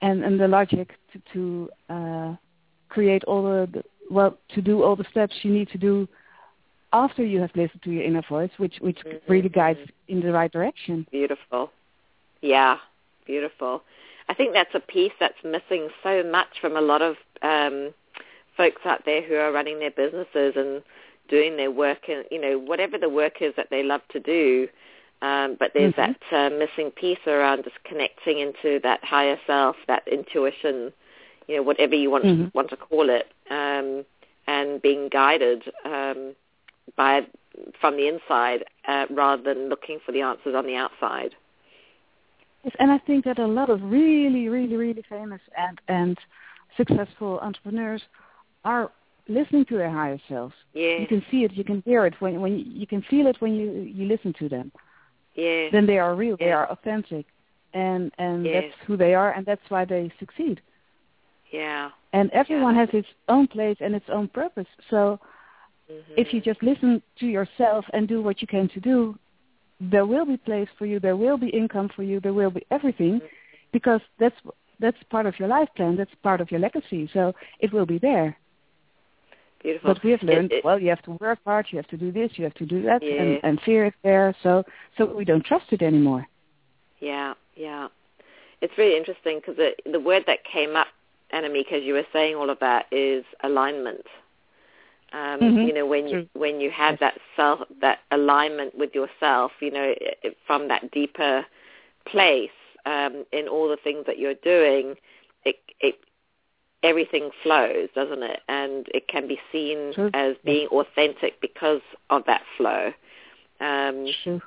and 0.00 0.22
and 0.24 0.38
the 0.40 0.48
logic 0.48 0.88
to 1.12 1.18
to 1.32 1.70
uh, 1.94 2.34
create 2.88 3.24
all 3.24 3.42
the, 3.42 3.68
the 3.72 3.82
well 4.10 4.36
to 4.54 4.60
do 4.62 4.82
all 4.82 4.96
the 4.96 5.04
steps 5.10 5.34
you 5.42 5.52
need 5.52 5.68
to 5.70 5.78
do 5.78 6.08
after 6.92 7.24
you 7.24 7.40
have 7.40 7.50
listened 7.54 7.82
to 7.82 7.90
your 7.90 8.02
inner 8.04 8.22
voice, 8.28 8.50
which 8.58 8.76
which 8.80 8.98
Mhm, 9.04 9.20
really 9.28 9.48
guides 9.48 9.80
in 10.08 10.20
the 10.20 10.32
right 10.32 10.52
direction. 10.52 11.06
Beautiful. 11.10 11.70
Yeah, 12.42 12.78
beautiful. 13.24 13.82
I 14.28 14.34
think 14.34 14.52
that's 14.52 14.74
a 14.74 14.80
piece 14.80 15.12
that's 15.18 15.42
missing 15.44 15.88
so 16.02 16.22
much 16.22 16.60
from 16.60 16.76
a 16.76 16.80
lot 16.80 17.02
of 17.02 17.16
um, 17.42 17.92
folks 18.56 18.82
out 18.84 19.04
there 19.04 19.22
who 19.22 19.34
are 19.36 19.52
running 19.52 19.78
their 19.78 19.90
businesses 19.90 20.54
and 20.56 20.82
doing 21.32 21.56
their 21.56 21.70
work 21.70 22.02
and 22.08 22.24
you 22.30 22.40
know 22.40 22.54
whatever 22.70 22.96
the 22.98 23.08
work 23.08 23.36
is 23.40 23.52
that 23.56 23.68
they 23.70 23.82
love 23.82 24.02
to 24.10 24.20
do. 24.20 24.68
Um, 25.22 25.56
but 25.58 25.70
there's 25.74 25.94
Mhm. 25.94 26.02
that 26.04 26.20
uh, 26.32 26.50
missing 26.62 26.90
piece 26.90 27.24
around 27.26 27.64
just 27.64 27.82
connecting 27.84 28.38
into 28.40 28.80
that 28.82 29.00
higher 29.04 29.38
self, 29.46 29.76
that 29.86 30.02
intuition, 30.06 30.92
you 31.48 31.56
know, 31.56 31.62
whatever 31.62 31.94
you 31.94 32.10
want 32.10 32.24
Mhm. 32.24 32.50
want 32.54 32.68
to 32.70 32.76
call 32.76 33.08
it, 33.10 33.26
um, 33.50 34.04
and 34.46 34.82
being 34.82 35.08
guided 35.08 35.62
um, 35.84 36.34
by 36.96 37.26
from 37.80 37.96
the 37.96 38.06
inside 38.08 38.64
uh, 38.88 39.06
rather 39.10 39.42
than 39.42 39.68
looking 39.68 39.98
for 40.04 40.12
the 40.12 40.22
answers 40.22 40.54
on 40.54 40.66
the 40.66 40.76
outside. 40.76 41.34
Yes, 42.64 42.74
and 42.78 42.90
I 42.90 42.98
think 42.98 43.24
that 43.24 43.38
a 43.38 43.46
lot 43.46 43.70
of 43.70 43.82
really, 43.82 44.48
really, 44.48 44.76
really 44.76 45.02
famous 45.08 45.40
and 45.56 45.80
and 45.88 46.18
successful 46.76 47.38
entrepreneurs 47.40 48.02
are 48.64 48.90
listening 49.32 49.64
to 49.66 49.76
their 49.76 49.90
higher 49.90 50.18
selves. 50.28 50.54
Yes. 50.74 51.00
You 51.00 51.06
can 51.06 51.22
see 51.30 51.44
it, 51.44 51.52
you 51.52 51.64
can 51.64 51.82
hear 51.84 52.06
it 52.06 52.14
when 52.20 52.40
when 52.40 52.52
you, 52.58 52.64
you 52.82 52.86
can 52.86 53.02
feel 53.02 53.26
it 53.26 53.36
when 53.40 53.54
you 53.54 53.70
you 53.98 54.04
listen 54.06 54.32
to 54.40 54.48
them. 54.48 54.72
Yes. 55.34 55.70
Then 55.72 55.86
they 55.86 55.98
are 55.98 56.14
real, 56.14 56.36
they 56.36 56.52
are 56.52 56.68
authentic, 56.70 57.26
and 57.74 58.12
and 58.18 58.44
Yes. 58.44 58.54
that's 58.54 58.86
who 58.86 58.96
they 58.96 59.14
are, 59.14 59.30
and 59.32 59.44
that's 59.46 59.68
why 59.68 59.84
they 59.84 60.10
succeed. 60.18 60.60
Yeah. 61.50 61.90
And 62.12 62.30
everyone 62.32 62.74
Yeah. 62.74 62.80
has 62.82 62.90
its 62.94 63.08
own 63.28 63.46
place 63.46 63.78
and 63.80 63.94
its 63.94 64.08
own 64.08 64.28
purpose. 64.28 64.68
So 64.90 65.18
Mhm. 65.90 66.14
if 66.16 66.32
you 66.32 66.40
just 66.40 66.62
listen 66.62 67.02
to 67.20 67.26
yourself 67.26 67.84
and 67.92 68.08
do 68.08 68.22
what 68.22 68.40
you 68.40 68.46
came 68.46 68.68
to 68.68 68.80
do, 68.80 69.18
there 69.80 70.06
will 70.06 70.26
be 70.26 70.36
place 70.36 70.68
for 70.78 70.86
you, 70.86 70.98
there 71.00 71.16
will 71.16 71.38
be 71.38 71.48
income 71.48 71.88
for 71.88 72.02
you, 72.02 72.20
there 72.20 72.32
will 72.40 72.50
be 72.50 72.64
everything, 72.70 73.20
because 73.72 74.00
that's 74.18 74.40
that's 74.78 75.02
part 75.04 75.26
of 75.26 75.38
your 75.38 75.48
life 75.48 75.68
plan, 75.76 75.96
that's 75.96 76.14
part 76.22 76.40
of 76.40 76.50
your 76.50 76.60
legacy. 76.60 77.08
So 77.12 77.34
it 77.60 77.72
will 77.72 77.86
be 77.86 77.98
there. 77.98 78.36
Beautiful. 79.62 79.94
But 79.94 80.02
we 80.02 80.10
have 80.10 80.22
learned, 80.22 80.52
It- 80.52 80.58
it- 80.58 80.64
well, 80.64 80.78
you 80.78 80.88
have 80.88 81.02
to 81.02 81.12
work 81.12 81.38
hard, 81.44 81.66
you 81.70 81.76
have 81.76 81.86
to 81.88 81.96
do 81.96 82.10
this, 82.10 82.36
you 82.38 82.44
have 82.44 82.54
to 82.54 82.66
do 82.66 82.82
that, 82.82 83.02
Yeah. 83.02 83.22
and, 83.22 83.40
and 83.44 83.60
fear 83.62 83.86
is 83.86 83.92
there. 84.02 84.34
So 84.42 84.64
so 84.98 85.06
we 85.06 85.24
don't 85.24 85.44
trust 85.44 85.72
it 85.72 85.82
anymore. 85.82 86.26
Yeah, 87.00 87.34
yeah. 87.54 87.88
It's 88.60 88.76
really 88.78 88.96
interesting 88.96 89.40
because 89.40 89.56
the 89.84 90.00
word 90.00 90.24
that 90.26 90.44
came 90.44 90.76
up, 90.76 90.88
Annemiek, 91.32 91.72
as 91.72 91.82
you 91.82 91.94
were 91.94 92.06
saying 92.12 92.36
all 92.36 92.50
of 92.50 92.58
that, 92.60 92.86
is 92.90 93.24
alignment. 93.42 94.06
Um, 95.12 95.40
Mhm. 95.40 95.66
You 95.66 95.72
know, 95.74 95.86
when 95.86 96.08
you, 96.08 96.28
when 96.32 96.60
you 96.60 96.70
have 96.70 96.98
that 97.00 97.18
self, 97.36 97.60
that 97.80 98.00
alignment 98.10 98.74
with 98.74 98.94
yourself, 98.94 99.52
you 99.60 99.70
know, 99.70 99.94
from 100.46 100.68
that 100.68 100.90
deeper 100.90 101.44
place 102.06 102.50
um, 102.86 103.24
in 103.32 103.46
all 103.46 103.68
the 103.68 103.76
things 103.76 104.06
that 104.06 104.18
you're 104.18 104.34
doing, 104.34 104.96
it, 105.44 105.60
it 105.80 105.98
everything 106.82 107.30
flows, 107.42 107.88
doesn't 107.94 108.22
it? 108.22 108.40
And 108.48 108.86
it 108.92 109.08
can 109.08 109.28
be 109.28 109.38
seen 109.50 109.92
as 110.14 110.36
being 110.44 110.66
authentic 110.68 111.40
because 111.40 111.80
of 112.10 112.24
that 112.26 112.42
flow. 112.56 112.92
Um, 113.60 114.06
True. 114.24 114.40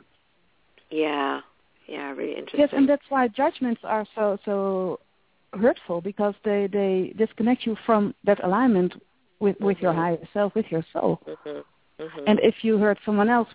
yeah, 0.90 1.42
yeah, 1.88 2.12
really 2.12 2.32
interesting. 2.36 2.60
Yes, 2.60 2.70
and 2.74 2.90
that's 2.90 3.06
why 3.10 3.28
judgments 3.28 3.82
are 3.84 4.06
so 4.16 4.38
so 4.44 5.00
hurtful 5.54 6.02
because 6.02 6.34
they 6.44 6.68
they 6.72 7.14
disconnect 7.18 7.66
you 7.66 7.78
from 7.86 8.14
that 8.26 8.44
alignment 8.44 8.94
with 9.40 9.60
with 9.60 9.78
your 9.82 9.94
Mhm. 9.94 9.98
higher 9.98 10.28
self, 10.34 10.54
with 10.56 10.70
your 10.72 10.84
soul. 10.92 11.22
Mhm. 11.26 11.64
Mhm. 12.00 12.24
And 12.28 12.40
if 12.42 12.64
you 12.64 12.78
hurt 12.78 13.00
someone 13.06 13.30
else 13.30 13.50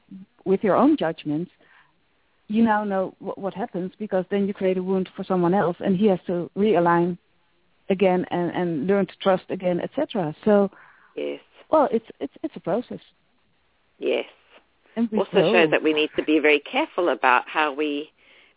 with 0.45 0.64
your 0.64 0.76
own 0.76 0.97
judgments, 0.97 1.51
you 2.49 2.62
now 2.62 2.85
know 2.85 3.14
what, 3.18 3.37
what 3.37 3.55
happens 3.55 3.93
because 3.99 4.24
then 4.31 4.47
you 4.47 4.55
create 4.55 4.78
a 4.78 4.83
wound 4.83 5.09
for 5.14 5.24
someone 5.24 5.53
else, 5.55 5.76
and 5.81 5.97
he 5.97 6.07
has 6.07 6.20
to 6.26 6.51
realign 6.57 7.18
again 7.91 8.24
and 8.30 8.51
and 8.53 8.86
learn 8.86 9.07
to 9.07 9.16
trust 9.20 9.45
again, 9.51 9.80
etc. 9.80 10.34
So, 10.45 10.70
yes, 11.16 11.41
well, 11.70 11.88
it's 11.93 12.07
it's 12.20 12.34
it's 12.43 12.57
a 12.57 12.61
process. 12.61 13.01
yes. 13.99 14.24
And 14.97 15.09
we 15.12 15.18
Also 15.18 15.30
grow. 15.32 15.53
shows 15.53 15.70
that 15.70 15.82
we 15.82 15.93
need 15.93 16.11
to 16.16 16.22
be 16.24 16.38
very 16.41 16.61
careful 16.61 17.09
about 17.11 17.49
how 17.49 17.72
we 17.72 18.11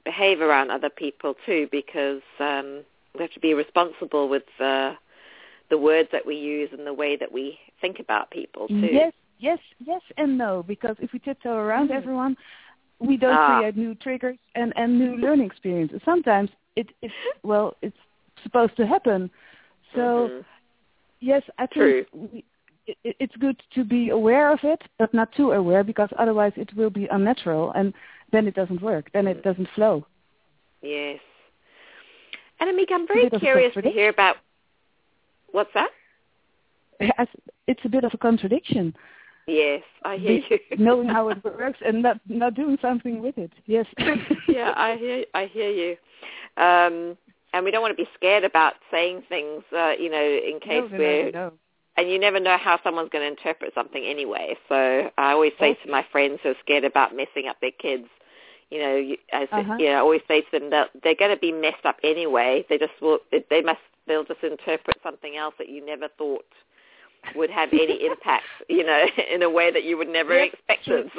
behave 0.03 0.41
around 0.41 0.71
other 0.71 0.89
people 0.89 1.35
too, 1.45 1.67
because 1.71 2.21
um, 2.39 2.83
we 3.15 3.21
have 3.21 3.31
to 3.33 3.39
be 3.39 3.53
responsible 3.53 4.27
with 4.29 4.43
uh, 4.59 4.93
the 5.69 5.77
words 5.77 6.09
that 6.11 6.25
we 6.25 6.35
use 6.35 6.69
and 6.71 6.85
the 6.87 6.93
way 6.93 7.15
that 7.15 7.31
we 7.31 7.59
think 7.81 7.99
about 7.99 8.31
people 8.31 8.67
too. 8.67 8.89
Yes, 8.91 9.13
yes, 9.39 9.59
yes, 9.85 10.01
and 10.17 10.37
no. 10.37 10.63
Because 10.67 10.95
if 10.99 11.13
we 11.13 11.19
tiptoe 11.19 11.55
around 11.55 11.89
Mm. 11.89 11.97
everyone, 11.97 12.35
we 12.99 13.17
don't 13.17 13.37
Ah. 13.37 13.57
create 13.57 13.75
new 13.77 13.93
triggers 13.95 14.37
and 14.55 14.73
and 14.75 14.97
new 14.97 15.15
learning 15.17 15.45
experiences. 15.51 16.01
Sometimes 16.03 16.49
it 16.75 16.87
it's 17.01 17.13
well, 17.43 17.75
it's 17.81 17.97
supposed 18.43 18.75
to 18.77 18.85
happen. 18.85 19.29
So 19.95 20.29
Mhm. 20.29 20.45
yes, 21.19 21.43
I 21.57 21.65
think 21.67 22.07
we, 22.13 22.43
it, 22.87 23.15
it's 23.19 23.35
good 23.37 23.61
to 23.75 23.83
be 23.83 24.09
aware 24.09 24.51
of 24.51 24.59
it, 24.63 24.81
but 24.97 25.13
not 25.13 25.31
too 25.33 25.51
aware 25.51 25.83
because 25.83 26.09
otherwise 26.17 26.53
it 26.55 26.73
will 26.75 26.89
be 26.89 27.07
unnatural 27.07 27.71
and 27.71 27.93
then 28.31 28.47
it 28.47 28.55
doesn't 28.55 28.81
work. 28.81 29.09
Then 29.13 29.27
it 29.27 29.43
doesn't 29.43 29.69
flow. 29.75 30.05
Yes. 30.81 31.19
Annemiek, 32.61 32.91
I'm 32.91 33.07
very 33.07 33.23
bit 33.23 33.33
of 33.33 33.41
a 33.41 33.45
curious 33.45 33.73
to 33.73 33.89
hear 33.89 34.09
about 34.09 34.37
what's 35.51 35.73
that? 35.73 35.89
It's 37.67 37.85
a 37.85 37.89
bit 37.89 38.03
of 38.03 38.13
a 38.13 38.17
contradiction. 38.17 38.93
Yes, 39.47 39.83
I 40.03 40.17
hear 40.17 40.41
you. 40.49 40.59
knowing 40.77 41.07
how 41.07 41.29
it 41.29 41.43
works 41.43 41.79
and 41.85 42.01
not 42.01 42.19
not 42.27 42.55
doing 42.55 42.77
something 42.81 43.21
with 43.21 43.37
it. 43.37 43.51
Yes. 43.65 43.85
yeah, 44.47 44.73
I 44.75 44.95
hear 44.97 45.25
I 45.33 45.45
hear 45.45 45.69
you. 45.69 45.97
Um, 46.63 47.17
and 47.53 47.63
we 47.65 47.71
don't 47.71 47.81
want 47.81 47.95
to 47.97 48.03
be 48.03 48.09
scared 48.15 48.43
about 48.43 48.73
saying 48.91 49.23
things, 49.29 49.63
uh, 49.75 49.93
you 49.99 50.09
know, 50.09 50.23
in 50.23 50.59
case 50.59 50.89
no, 50.91 50.97
we're 50.97 51.31
no, 51.31 51.51
and 51.97 52.09
you 52.09 52.19
never 52.19 52.39
know 52.39 52.57
how 52.57 52.79
someone's 52.83 53.09
going 53.09 53.23
to 53.23 53.27
interpret 53.27 53.73
something 53.73 54.03
anyway. 54.03 54.55
So 54.69 55.11
I 55.17 55.31
always 55.31 55.53
say 55.59 55.75
to 55.85 55.91
my 55.91 56.05
friends 56.11 56.39
who 56.43 56.49
are 56.49 56.55
scared 56.61 56.83
about 56.83 57.15
messing 57.15 57.47
up 57.47 57.57
their 57.61 57.71
kids, 57.71 58.07
you 58.69 58.79
know, 58.79 58.95
you, 58.95 59.17
I, 59.31 59.43
Uh-huh. 59.51 59.75
you 59.77 59.85
know, 59.87 59.93
I 59.93 59.99
always 59.99 60.21
say 60.27 60.41
to 60.41 60.59
them 60.59 60.69
that 60.71 60.89
they're 61.03 61.15
going 61.15 61.33
to 61.35 61.39
be 61.39 61.51
messed 61.51 61.85
up 61.85 61.97
anyway. 62.03 62.65
They 62.69 62.77
just 62.79 62.93
will, 63.01 63.19
they 63.31 63.61
must, 63.61 63.79
they'll 64.07 64.23
just 64.23 64.43
interpret 64.43 64.97
something 65.03 65.35
else 65.37 65.53
that 65.59 65.69
you 65.69 65.85
never 65.85 66.07
thought 66.17 66.45
would 67.35 67.51
have 67.51 67.69
any 67.73 68.05
impact, 68.07 68.45
you 68.69 68.83
know, 68.83 69.05
in 69.33 69.43
a 69.43 69.49
way 69.49 69.71
that 69.71 69.83
you 69.83 69.97
would 69.97 70.09
never 70.09 70.33
Yes, 70.33 70.49
expect 70.53 70.87
it. 70.87 71.11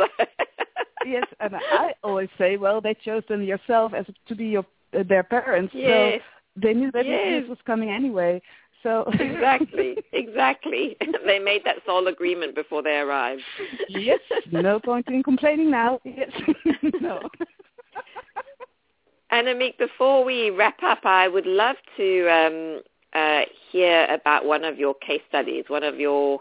yes, 1.02 1.26
and 1.40 1.54
I 1.56 1.94
always 2.02 2.28
say, 2.38 2.56
well, 2.56 2.80
they 2.80 2.94
chose 2.94 3.22
them 3.28 3.42
yourself 3.42 3.92
as 3.94 4.06
to 4.26 4.34
be 4.34 4.46
your 4.46 4.64
their 5.02 5.22
parents, 5.24 5.72
yes, 5.74 6.20
so 6.20 6.60
they 6.62 6.72
knew 6.74 6.90
that 6.92 7.06
Yes. 7.06 7.42
this 7.42 7.48
was 7.48 7.58
coming 7.66 7.90
anyway. 7.90 8.40
So 8.82 9.04
exactly, 9.18 9.96
exactly. 10.12 10.96
they 11.26 11.38
made 11.38 11.64
that 11.64 11.76
soul 11.86 12.06
agreement 12.06 12.54
before 12.54 12.82
they 12.82 12.96
arrived. 12.98 13.42
yes, 13.88 14.20
no 14.50 14.78
point 14.78 15.06
in 15.08 15.22
complaining 15.22 15.70
now. 15.70 15.98
Yes, 16.04 16.30
no. 17.00 17.20
Annemiek, 19.32 19.78
before 19.78 20.24
we 20.24 20.50
wrap 20.50 20.82
up, 20.82 21.00
I 21.04 21.26
would 21.28 21.46
love 21.46 21.76
to 21.96 22.28
um, 22.28 22.82
uh, 23.14 23.42
hear 23.70 24.06
about 24.12 24.44
one 24.44 24.64
of 24.64 24.78
your 24.78 24.94
case 24.94 25.22
studies, 25.28 25.64
one 25.68 25.82
of 25.82 25.98
your 25.98 26.40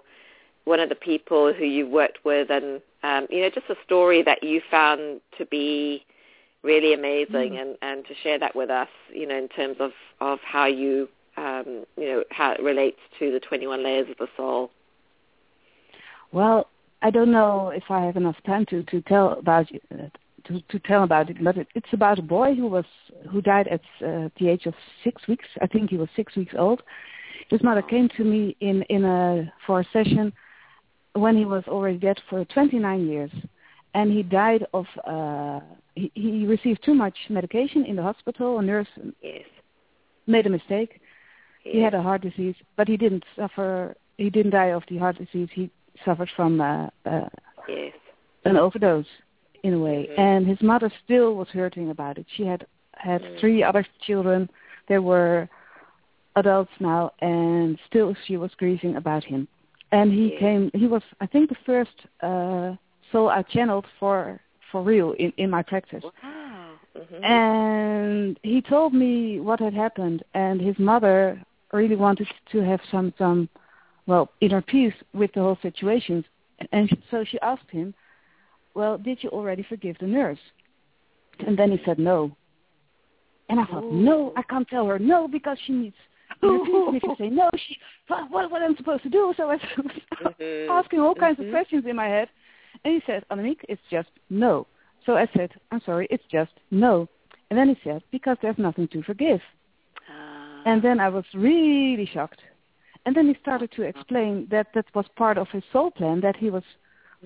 one 0.65 0.79
of 0.79 0.87
the 0.89 0.95
people 0.95 1.51
who 1.53 1.65
you 1.65 1.87
worked 1.87 2.23
with, 2.23 2.49
and 2.49 2.81
um, 3.03 3.27
you 3.29 3.41
know, 3.41 3.49
just 3.49 3.69
a 3.69 3.75
story 3.83 4.21
that 4.23 4.43
you 4.43 4.61
found 4.69 5.19
to 5.37 5.45
be 5.47 6.05
really 6.63 6.93
amazing, 6.93 7.51
Mm. 7.51 7.61
and, 7.61 7.77
and 7.81 8.05
to 8.07 8.13
share 8.23 8.39
that 8.39 8.55
with 8.55 8.69
us, 8.69 8.87
you 9.13 9.27
know, 9.27 9.37
in 9.37 9.49
terms 9.49 9.77
of 9.79 9.91
of 10.21 10.39
how 10.41 10.65
you 10.65 11.09
um, 11.37 11.85
you 11.97 12.07
know 12.07 12.23
how 12.31 12.51
it 12.53 12.61
relates 12.61 12.99
to 13.19 13.31
the 13.31 13.39
21 13.39 13.83
layers 13.83 14.09
of 14.09 14.17
the 14.17 14.27
soul. 14.37 14.71
Well, 16.31 16.67
I 17.01 17.09
don't 17.11 17.31
know 17.31 17.69
if 17.69 17.83
I 17.89 18.05
have 18.05 18.17
enough 18.17 18.37
time 18.45 18.65
to 18.67 18.83
to 18.83 19.01
tell 19.01 19.33
about 19.33 19.71
it, 19.71 19.81
uh, 19.91 20.09
to 20.47 20.61
to 20.69 20.79
tell 20.79 21.03
about 21.03 21.29
it, 21.29 21.43
but 21.43 21.57
it, 21.57 21.67
it's 21.75 21.93
about 21.93 22.19
a 22.19 22.23
boy 22.23 22.55
who 22.55 22.67
was 22.67 22.85
who 23.29 23.41
died 23.41 23.67
at 23.67 23.81
uh, 24.05 24.29
the 24.39 24.49
age 24.49 24.65
of 24.65 24.73
six 25.03 25.27
weeks. 25.27 25.47
I 25.61 25.67
think 25.67 25.89
he 25.89 25.97
was 25.97 26.09
six 26.15 26.35
weeks 26.35 26.53
old. 26.57 26.81
His 27.49 27.61
mother 27.61 27.81
came 27.81 28.09
to 28.17 28.23
me 28.23 28.55
in 28.61 28.83
in 28.83 29.03
a 29.03 29.51
for 29.65 29.81
a 29.81 29.85
session 29.91 30.33
when 31.13 31.37
he 31.37 31.45
was 31.45 31.63
already 31.67 31.97
dead 31.97 32.19
for 32.29 32.43
29 32.45 33.07
years, 33.07 33.29
and 33.93 34.11
he 34.11 34.23
died 34.23 34.65
of 34.73 34.85
uh, 35.05 35.59
he, 35.95 36.11
he 36.15 36.45
received 36.45 36.83
too 36.83 36.93
much 36.93 37.15
medication 37.29 37.85
in 37.85 37.95
the 37.95 38.01
hospital. 38.03 38.59
A 38.59 38.61
nurse 38.61 38.87
Yes. 39.21 39.43
made 40.27 40.45
a 40.45 40.49
mistake. 40.49 41.01
He 41.61 41.79
had 41.81 41.93
a 41.93 42.01
heart 42.01 42.21
disease, 42.21 42.55
but 42.75 42.87
he 42.87 42.97
didn't 42.97 43.23
suffer. 43.35 43.95
He 44.17 44.29
didn't 44.29 44.51
die 44.51 44.71
of 44.71 44.83
the 44.89 44.97
heart 44.97 45.17
disease. 45.17 45.49
He 45.53 45.69
suffered 46.03 46.29
from 46.35 46.59
uh, 46.59 46.89
uh, 47.05 47.29
Yes. 47.69 47.93
an 48.45 48.57
overdose, 48.57 49.07
in 49.63 49.73
a 49.75 49.79
way. 49.79 50.09
Mhm. 50.11 50.19
And 50.19 50.47
his 50.47 50.61
mother 50.61 50.91
still 51.03 51.35
was 51.35 51.47
hurting 51.49 51.89
about 51.89 52.17
it. 52.17 52.25
She 52.35 52.45
had 52.45 52.65
had 52.95 53.21
Mm. 53.21 53.39
three 53.39 53.63
other 53.63 53.85
children. 54.05 54.49
They 54.87 54.99
were 54.99 55.47
adults 56.35 56.71
now, 56.79 57.11
and 57.19 57.79
still 57.87 58.13
she 58.25 58.37
was 58.37 58.53
grieving 58.55 58.97
about 58.97 59.23
him. 59.23 59.47
And 59.91 60.11
he 60.11 60.33
Yeah. 60.33 60.39
came. 60.39 60.71
He 60.73 60.87
was, 60.87 61.03
I 61.21 61.27
think, 61.27 61.49
the 61.49 61.55
first 61.65 62.05
uh, 62.21 62.75
soul 63.13 63.29
I 63.29 63.43
channeled 63.43 63.85
for 63.99 64.41
for 64.71 64.81
real 64.83 65.13
in 65.13 65.31
in 65.37 65.49
my 65.49 65.63
practice. 65.63 66.03
Wow. 66.03 66.79
Mhm. 66.97 67.23
And 67.23 68.39
he 68.43 68.61
told 68.61 68.93
me 68.93 69.39
what 69.39 69.61
had 69.61 69.73
happened, 69.73 70.23
and 70.33 70.59
his 70.59 70.77
mother 70.77 71.41
really 71.71 71.95
wanted 71.95 72.27
to 72.51 72.57
have 72.59 72.81
some 72.91 73.13
some 73.17 73.47
well 74.07 74.29
inner 74.41 74.61
peace 74.61 74.97
with 75.13 75.31
the 75.33 75.41
whole 75.41 75.57
situation, 75.61 76.25
and 76.73 76.89
so 77.09 77.23
she 77.23 77.39
asked 77.39 77.69
him, 77.69 77.93
"Well, 78.73 78.97
did 78.97 79.23
you 79.23 79.29
already 79.29 79.63
forgive 79.63 79.97
the 79.99 80.07
nurse?" 80.07 80.43
And 81.47 81.57
then 81.57 81.71
he 81.71 81.79
said 81.85 81.99
no. 81.99 82.35
And 83.49 83.59
I 83.59 83.65
thought, 83.65 83.83
Ooh. 83.83 83.91
no, 83.91 84.33
I 84.35 84.41
can't 84.43 84.67
tell 84.67 84.85
her 84.87 84.99
no 84.99 85.27
because 85.27 85.57
she 85.65 85.73
needs. 85.73 85.95
And 86.41 86.61
if 86.95 87.03
you 87.03 87.15
say 87.17 87.29
no, 87.29 87.49
she 87.55 87.77
what 88.07 88.29
what, 88.31 88.51
what 88.51 88.61
am 88.61 88.73
I 88.73 88.77
supposed 88.77 89.03
to 89.03 89.09
do? 89.09 89.33
So 89.37 89.43
I 89.43 89.55
was 89.55 89.61
Mhm. 90.19 90.69
asking 90.79 90.99
all 90.99 91.15
kinds 91.15 91.39
Mhm. 91.39 91.45
of 91.47 91.51
questions 91.51 91.85
in 91.85 91.95
my 91.95 92.07
head. 92.07 92.29
And 92.85 92.95
he 92.95 93.01
said, 93.05 93.23
Annemiek, 93.31 93.57
it's 93.69 93.81
just 93.89 94.09
no. 94.29 94.67
So 95.05 95.15
I 95.15 95.27
said, 95.35 95.51
I'm 95.71 95.81
sorry, 95.85 96.07
it's 96.09 96.23
just 96.31 96.51
no. 96.71 97.07
And 97.49 97.57
then 97.57 97.69
he 97.69 97.77
said, 97.83 98.03
because 98.11 98.37
there's 98.41 98.57
nothing 98.57 98.87
to 98.89 99.03
forgive. 99.03 99.41
Ah. 100.09 100.63
And 100.65 100.81
then 100.81 100.99
I 100.99 101.09
was 101.09 101.25
really 101.33 102.09
shocked. 102.13 102.41
And 103.05 103.15
then 103.15 103.27
he 103.27 103.35
started 103.41 103.71
to 103.75 103.83
explain 103.83 104.47
that 104.49 104.67
that 104.75 104.85
was 104.95 105.05
part 105.17 105.37
of 105.37 105.47
his 105.49 105.63
soul 105.71 105.91
plan, 105.91 106.21
that 106.21 106.37
he 106.37 106.49
was 106.49 106.63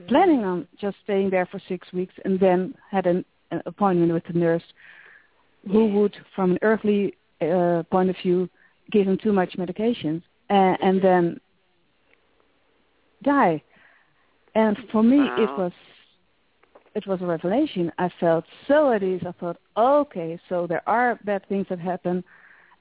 planning 0.07 0.43
on 0.43 0.67
just 0.79 0.97
staying 1.03 1.29
there 1.29 1.45
for 1.45 1.59
six 1.67 1.91
weeks 1.91 2.13
and 2.25 2.39
then 2.39 2.73
had 2.89 3.05
an, 3.07 3.25
an 3.51 3.61
appointment 3.65 4.13
with 4.13 4.23
the 4.31 4.37
nurse 4.37 4.63
who 5.71 5.87
would, 5.87 6.15
from 6.35 6.51
an 6.51 6.59
earthly 6.61 7.15
uh, 7.41 7.83
point 7.91 8.09
of 8.09 8.15
view, 8.21 8.49
give 8.91 9.07
him 9.07 9.17
too 9.21 9.33
much 9.33 9.57
medication 9.57 10.21
and, 10.49 10.77
and 10.81 11.01
then 11.01 11.39
die. 13.23 13.61
And 14.57 14.75
for 14.91 15.03
me, 15.03 15.19
Wow. 15.19 15.43
it 15.43 15.51
was 15.57 15.73
it 16.95 17.05
was 17.05 17.21
a 17.21 17.25
revelation. 17.27 17.91
I 17.99 18.09
felt 18.19 18.43
so 18.67 18.91
at 18.91 19.03
ease. 19.03 19.21
I 19.25 19.33
thought, 19.39 19.57
okay, 19.77 20.39
so 20.49 20.65
there 20.65 20.81
are 20.87 21.19
bad 21.23 21.45
things 21.47 21.67
that 21.69 21.79
happen, 21.79 22.23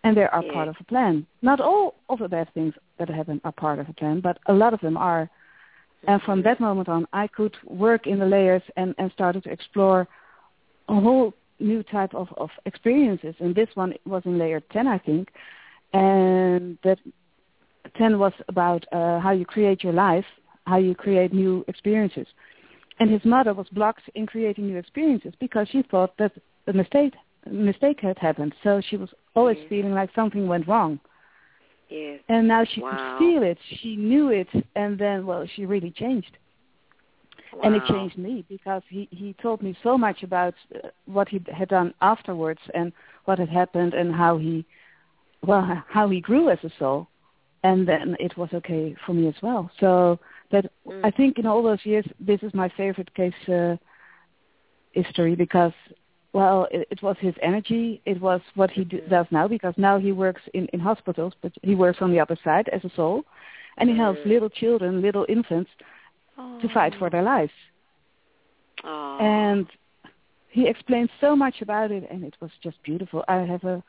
and 0.03 0.17
they 0.17 0.25
are 0.25 0.43
Yeah. 0.43 0.53
part 0.55 0.69
of 0.69 0.77
a 0.81 0.85
plan. 0.85 1.27
Not 1.43 1.61
all 1.61 1.95
of 2.09 2.19
the 2.21 2.29
bad 2.29 2.49
things 2.55 2.75
that 2.99 3.09
happen 3.11 3.41
are 3.45 3.53
part 3.53 3.79
of 3.79 3.89
a 3.91 3.93
plan, 3.93 4.21
but 4.21 4.39
a 4.47 4.55
lot 4.55 4.73
of 4.73 4.81
them 4.81 4.97
are. 4.97 5.29
And 6.09 6.23
from 6.23 6.43
that 6.43 6.61
moment 6.61 6.89
on, 6.89 7.07
I 7.13 7.27
could 7.27 7.55
work 7.67 8.07
in 8.07 8.19
the 8.19 8.27
layers 8.37 8.63
and, 8.77 8.95
and 8.99 9.13
started 9.13 9.43
to 9.45 9.51
explore 9.51 10.09
a 10.89 10.99
whole 11.01 11.35
new 11.59 11.83
type 11.83 12.15
of, 12.15 12.29
of 12.39 12.51
experiences. 12.65 13.35
And 13.41 13.55
this 13.55 13.69
one 13.75 13.93
was 14.07 14.23
in 14.25 14.39
layer 14.39 14.61
10, 14.61 14.87
I 14.89 14.99
think. 14.99 15.29
And 15.93 16.79
that 16.85 16.99
10 17.97 18.19
was 18.19 18.33
about 18.49 18.83
uh, 18.93 19.19
how 19.21 19.33
you 19.33 19.45
create 19.45 19.83
your 19.85 19.93
life, 19.93 20.27
how 20.67 20.77
you 20.77 20.95
create 20.95 21.33
new 21.33 21.65
experiences. 21.69 22.27
And 22.99 23.11
his 23.11 23.25
mother 23.25 23.55
was 23.55 23.69
blocked 23.73 24.03
in 24.15 24.27
creating 24.27 24.67
new 24.67 24.77
experiences 24.79 25.35
because 25.41 25.69
she 25.71 25.83
thought 25.83 26.17
that 26.19 26.33
a 26.67 26.73
mistake, 26.73 27.15
a 27.47 27.51
mistake 27.51 28.01
had 28.01 28.19
happened. 28.19 28.55
So 28.63 28.81
she 28.89 28.97
was 28.97 29.11
always 29.35 29.59
Yes. 29.59 29.69
feeling 29.69 29.95
like 29.95 30.11
something 30.15 30.47
went 30.49 30.67
wrong. 30.67 30.99
Yes. 31.89 32.21
And 32.29 32.49
now 32.49 32.65
she 32.65 32.81
Wow. 32.81 32.91
could 32.91 33.01
feel 33.19 33.43
it. 33.43 33.59
She 33.81 33.97
knew 33.97 34.31
it. 34.31 34.49
And 34.75 34.99
then, 34.99 35.27
well, 35.27 35.47
she 35.55 35.67
really 35.67 35.91
changed. 35.91 36.37
And 37.63 37.75
it 37.75 37.85
changed 37.85 38.19
me 38.19 38.45
because 38.49 38.83
he, 38.89 39.09
he 39.11 39.35
told 39.43 39.63
me 39.63 39.77
so 39.83 39.97
much 39.97 40.23
about 40.23 40.55
uh, 40.75 40.89
what 41.07 41.29
he 41.29 41.41
had 41.53 41.69
done 41.69 41.95
afterwards 42.01 42.61
and 42.75 42.93
what 43.25 43.39
had 43.39 43.49
happened 43.49 43.95
and 43.95 44.15
how 44.15 44.37
he, 44.39 44.65
well, 45.47 45.83
how 45.89 46.09
he 46.09 46.21
grew 46.21 46.51
as 46.51 46.59
a 46.65 46.71
soul. 46.79 47.09
And 47.63 47.87
then 47.87 48.17
it 48.21 48.37
was 48.37 48.49
okay 48.53 48.95
for 49.05 49.13
me 49.15 49.29
as 49.29 49.35
well. 49.43 49.71
So 49.81 50.19
that 50.51 50.71
Mm. 50.87 51.05
I 51.05 51.11
think 51.11 51.39
in 51.39 51.47
all 51.47 51.63
those 51.63 51.85
years, 51.85 52.07
this 52.21 52.43
is 52.43 52.53
my 52.55 52.69
favorite 52.77 53.13
case 53.15 53.49
uh, 53.49 53.77
history 54.93 55.35
because, 55.35 55.73
well, 56.33 56.67
it, 56.71 56.87
it 56.91 57.03
was 57.03 57.17
his 57.21 57.35
energy. 57.43 58.01
It 58.05 58.21
was 58.21 58.41
what 58.55 58.71
he 58.71 58.85
d- 58.85 59.03
does 59.11 59.27
now 59.31 59.47
because 59.49 59.75
now 59.77 59.99
he 59.99 60.13
works 60.13 60.43
in, 60.55 60.67
in 60.73 60.81
hospitals, 60.81 61.35
but 61.43 61.53
he 61.63 61.75
works 61.75 61.99
on 62.01 62.11
the 62.11 62.21
other 62.21 62.37
side 62.45 62.69
as 62.71 62.85
a 62.85 62.91
soul. 62.95 63.25
And 63.79 63.91
he 63.91 63.97
helps 63.97 64.21
Mm. 64.21 64.27
little 64.27 64.49
children, 64.49 65.03
little 65.03 65.27
infants, 65.29 65.71
to 66.63 66.69
fight 66.75 66.95
for 66.99 67.09
their 67.11 67.23
lives. 67.23 67.53
Oh. 68.85 69.19
And 69.19 69.67
he 70.51 70.67
explained 70.69 71.11
so 71.21 71.35
much 71.35 71.63
about 71.63 71.91
it, 71.91 72.07
and 72.11 72.25
it 72.25 72.35
was 72.41 72.51
just 72.63 72.83
beautiful. 72.83 73.25
I 73.29 73.37
have 73.37 73.65
a, 73.65 73.83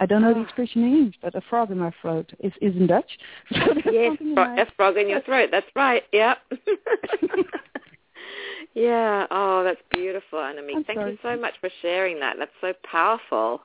I 0.00 0.06
don't 0.06 0.22
know 0.22 0.34
the 0.34 0.40
Oh. 0.40 0.42
expression 0.42 0.82
in 0.82 0.94
English, 0.94 1.14
but 1.22 1.34
a 1.34 1.40
frog 1.42 1.70
in 1.70 1.78
my 1.78 1.92
throat 2.02 2.32
is, 2.40 2.52
is 2.60 2.74
in 2.76 2.86
Dutch. 2.86 3.18
So 3.54 3.74
yes, 3.90 4.08
something 4.08 4.28
in 4.28 4.34
my- 4.34 4.60
a 4.60 4.66
frog 4.76 4.96
in 4.96 5.08
your 5.08 5.20
throat. 5.22 5.50
That's 5.52 5.66
right. 5.76 6.02
Yep. 6.12 6.38
yeah. 8.74 9.26
Oh, 9.30 9.62
that's 9.62 9.80
beautiful. 9.90 10.38
I'm 10.38 10.56
Thank 10.86 10.88
you 10.88 11.18
so 11.22 11.36
much 11.36 11.54
for 11.60 11.70
sharing 11.82 12.18
that. 12.20 12.36
That's 12.38 12.50
so 12.60 12.72
powerful. 12.90 13.60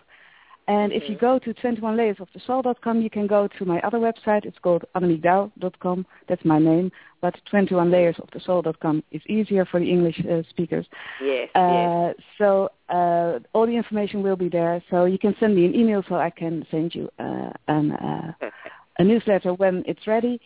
And 0.69 0.93
if 0.93 1.09
you 1.09 1.15
Mhm. 1.17 1.21
go 1.21 1.39
to 1.39 1.55
21layersofthesoul.com, 1.55 3.01
you 3.01 3.11
can 3.11 3.27
go 3.27 3.47
to 3.47 3.65
my 3.65 3.81
other 3.83 3.99
website. 3.99 4.45
It's 4.45 4.59
called 4.59 4.85
annemiekdouw.com. 4.97 6.07
That's 6.27 6.45
my 6.45 6.59
name. 6.59 6.91
But 7.21 7.41
21layersofthesoul.com 7.51 9.05
is 9.13 9.23
easier 9.29 9.65
for 9.65 9.79
the 9.81 9.89
English 9.89 10.21
uh, 10.27 10.43
speakers. 10.51 10.87
yes, 11.23 11.49
yes. 11.55 11.55
Uh, 11.55 12.13
so 12.39 12.71
uh, 12.89 13.39
all 13.53 13.67
the 13.67 13.77
information 13.77 14.23
will 14.23 14.37
be 14.37 14.49
there. 14.49 14.83
So 14.91 15.05
you 15.05 15.19
can 15.19 15.37
send 15.39 15.55
me 15.55 15.65
an 15.67 15.75
email 15.75 16.03
so 16.09 16.17
I 16.17 16.31
can 16.31 16.67
send 16.71 16.95
you 16.95 17.09
uh, 17.19 17.51
an, 17.69 17.93
uh, 17.93 18.33
a 18.99 19.05
newsletter 19.05 19.55
when 19.55 19.85
it's 19.87 20.07
ready, 20.07 20.41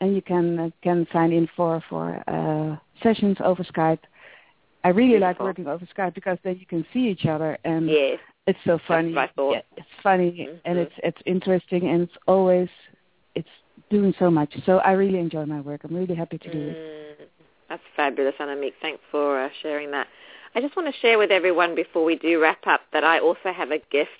and 0.00 0.14
you 0.14 0.22
can 0.22 0.58
uh, 0.58 0.70
can 0.82 1.06
sign 1.12 1.32
in 1.32 1.48
for 1.56 1.82
for 1.88 2.22
uh, 2.28 2.76
sessions 3.02 3.36
over 3.40 3.64
Skype. 3.64 4.00
I 4.84 4.90
really 4.90 5.18
like 5.18 5.40
working 5.40 5.66
over 5.66 5.84
Skype 5.86 6.14
because 6.14 6.38
then 6.44 6.58
you 6.58 6.66
can 6.66 6.86
see 6.92 7.08
each 7.08 7.26
other, 7.26 7.58
and 7.64 7.88
Yes. 7.88 8.20
It's 8.46 8.58
so 8.64 8.78
funny. 8.86 9.14
what 9.14 9.30
I. 9.36 9.50
Yeah, 9.52 9.60
it's 9.76 9.86
funny 10.02 10.48
and 10.64 10.78
Mhm. 10.78 10.82
it's 10.82 10.94
it's 11.02 11.22
interesting 11.26 11.88
and 11.88 12.02
it's 12.02 12.16
always 12.26 12.68
it's 13.34 13.48
doing 13.90 14.14
so 14.18 14.30
much. 14.30 14.54
So 14.64 14.78
I 14.78 14.92
really 14.92 15.18
enjoy 15.18 15.44
my 15.46 15.60
work. 15.60 15.84
I'm 15.84 15.94
really 15.94 16.14
happy 16.14 16.38
to 16.38 16.48
do 16.48 16.58
it. 16.58 16.76
Mm, 16.76 17.26
that's 17.68 17.82
fabulous, 17.94 18.34
Annemiek. 18.38 18.74
Thanks 18.80 19.02
for 19.10 19.40
uh, 19.40 19.48
sharing 19.62 19.90
that. 19.90 20.08
I 20.54 20.60
just 20.60 20.74
want 20.76 20.92
to 20.92 21.00
share 21.00 21.18
with 21.18 21.30
everyone 21.30 21.74
before 21.74 22.04
we 22.04 22.16
do 22.16 22.40
wrap 22.40 22.66
up 22.66 22.80
that 22.92 23.04
I 23.04 23.18
also 23.18 23.52
have 23.52 23.70
a 23.72 23.78
gift 23.90 24.10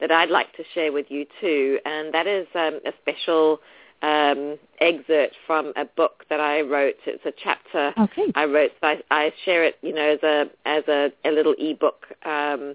that 0.00 0.10
I'd 0.10 0.30
like 0.30 0.52
to 0.56 0.64
share 0.74 0.92
with 0.92 1.06
you 1.10 1.26
too, 1.40 1.78
and 1.84 2.12
that 2.12 2.26
is 2.26 2.46
um, 2.54 2.80
a 2.84 2.92
special 3.00 3.60
um, 4.02 4.58
excerpt 4.80 5.34
from 5.46 5.72
a 5.76 5.84
book 5.84 6.24
that 6.28 6.40
I 6.40 6.60
wrote. 6.62 6.96
It's 7.06 7.24
a 7.24 7.32
chapter 7.42 7.94
Okay. 7.98 8.32
I 8.34 8.44
wrote. 8.44 8.72
So 8.80 8.88
I, 8.88 9.02
I 9.10 9.32
share 9.44 9.64
it, 9.64 9.76
you 9.82 9.92
know, 9.94 10.02
as 10.16 10.22
a 10.22 10.50
as 10.66 10.84
a, 10.88 11.12
a 11.24 11.30
little 11.30 11.54
ebook, 11.58 12.06
um, 12.24 12.74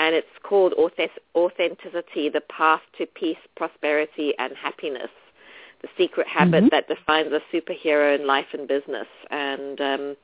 and 0.00 0.14
it's 0.14 0.38
called 0.42 0.72
Authentic- 0.72 1.22
Authenticity: 1.36 2.30
The 2.30 2.40
Path 2.40 2.80
to 2.96 3.04
Peace, 3.06 3.42
Prosperity, 3.54 4.32
and 4.38 4.56
Happiness. 4.56 5.10
The 5.82 5.88
secret 5.96 6.26
habit 6.26 6.64
Mhm. 6.64 6.70
that 6.70 6.88
defines 6.88 7.32
a 7.32 7.40
superhero 7.52 8.18
in 8.18 8.26
life 8.26 8.52
and 8.54 8.66
business. 8.66 9.08
And 9.30 9.80
um, 9.80 10.16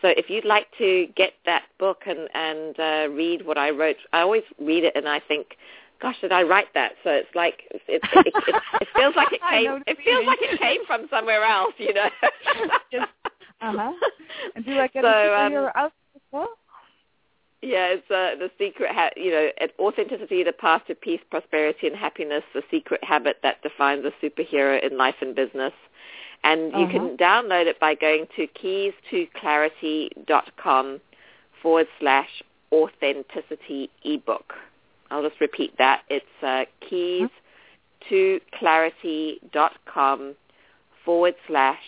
so, 0.00 0.08
if 0.08 0.30
you'd 0.30 0.44
like 0.44 0.68
to 0.78 1.06
get 1.16 1.34
that 1.46 1.64
book 1.78 2.02
and 2.06 2.28
and 2.34 2.78
uh, 2.78 3.08
read 3.10 3.44
what 3.44 3.58
I 3.58 3.70
wrote, 3.70 3.96
I 4.12 4.20
always 4.20 4.44
read 4.60 4.84
it 4.84 4.94
and 4.94 5.08
I 5.08 5.18
think, 5.18 5.56
"Gosh, 6.00 6.20
did 6.20 6.30
I 6.32 6.42
write 6.44 6.72
that?" 6.74 6.92
So 7.02 7.10
it's 7.10 7.34
like 7.34 7.58
it, 7.72 7.82
it, 7.88 8.02
it, 8.14 8.62
it, 8.82 8.88
feels 8.96 9.16
like 9.16 9.32
it 9.32 9.40
came. 9.50 9.82
It 9.86 9.98
feels 10.04 10.26
like 10.26 10.42
it 10.42 10.60
came 10.60 10.84
from 10.86 11.08
somewhere 11.10 11.42
else, 11.44 11.74
you 11.78 11.92
know. 11.92 12.08
Yes. 12.92 13.08
Uh-huh. 13.60 13.92
And 14.54 14.64
do 14.64 14.78
I 14.78 14.88
get 14.88 15.04
So, 15.04 15.08
a 15.08 15.34
um, 15.34 15.52
superhero 15.52 15.72
outfit 15.74 15.92
Well, 15.94 16.03
yeah, 17.64 17.86
it's 17.96 18.10
uh, 18.10 18.36
the 18.38 18.50
secret, 18.58 18.90
ha- 18.92 19.08
you 19.16 19.30
know, 19.30 19.48
authenticity, 19.78 20.42
the 20.44 20.52
path 20.52 20.82
to 20.88 20.94
peace, 20.94 21.20
prosperity, 21.30 21.86
and 21.86 21.96
happiness, 21.96 22.42
the 22.54 22.62
secret 22.70 23.02
habit 23.02 23.38
that 23.42 23.62
defines 23.62 24.04
a 24.04 24.12
superhero 24.24 24.78
in 24.84 24.98
life 24.98 25.14
and 25.22 25.34
business. 25.34 25.72
And 26.44 26.72
you 26.72 26.84
Uh-huh. 26.84 26.92
can 26.92 27.16
download 27.16 27.64
it 27.66 27.80
by 27.80 27.94
going 27.94 28.26
to 28.36 28.46
keys2clarity.com 28.48 31.00
forward 31.62 31.88
slash 31.98 32.42
authenticity 32.70 33.88
ebook. 34.04 34.52
I'll 35.10 35.22
just 35.26 35.40
repeat 35.40 35.74
that. 35.78 36.02
It's 36.10 36.42
uh, 36.42 36.66
keys 36.86 37.30
to 38.10 38.40
clarity.com 38.58 40.34
forward 41.04 41.34
slash 41.46 41.82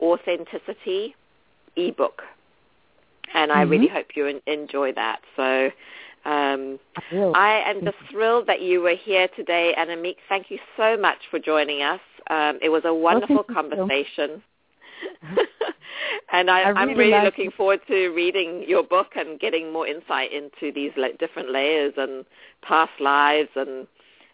authenticity 0.00 1.14
ebook. 1.76 2.22
And 3.34 3.52
I 3.52 3.62
really 3.62 3.88
Mhm. 3.88 3.92
hope 3.92 4.16
you 4.16 4.26
en- 4.26 4.42
enjoy 4.46 4.92
that. 4.92 5.20
So 5.36 5.70
um, 6.24 6.78
I. 6.96 7.02
I 7.34 7.70
am 7.70 7.82
just 7.84 7.96
thrilled 8.10 8.46
that 8.46 8.60
you 8.60 8.80
were 8.82 8.94
here 8.94 9.28
today, 9.28 9.74
Annemiek. 9.78 10.16
Thank 10.28 10.50
you 10.50 10.58
so 10.76 10.96
much 10.96 11.18
for 11.30 11.38
joining 11.38 11.82
us. 11.82 12.00
Um, 12.30 12.58
it 12.60 12.68
was 12.68 12.84
a 12.84 12.92
wonderful 12.92 13.42
conversation. 13.44 14.42
and 16.32 16.50
I, 16.50 16.62
I 16.62 16.68
I'm 16.70 16.88
really 16.88 16.98
really 16.98 17.10
liked 17.12 17.24
looking 17.26 17.46
it. 17.48 17.54
forward 17.54 17.80
to 17.88 18.08
reading 18.10 18.64
your 18.66 18.82
book 18.82 19.08
and 19.16 19.38
getting 19.40 19.72
more 19.72 19.86
insight 19.86 20.32
into 20.32 20.72
these 20.72 20.92
la- 20.96 21.16
different 21.18 21.50
layers 21.50 21.94
and 21.96 22.24
past 22.62 22.92
lives 23.00 23.50
and 23.56 23.86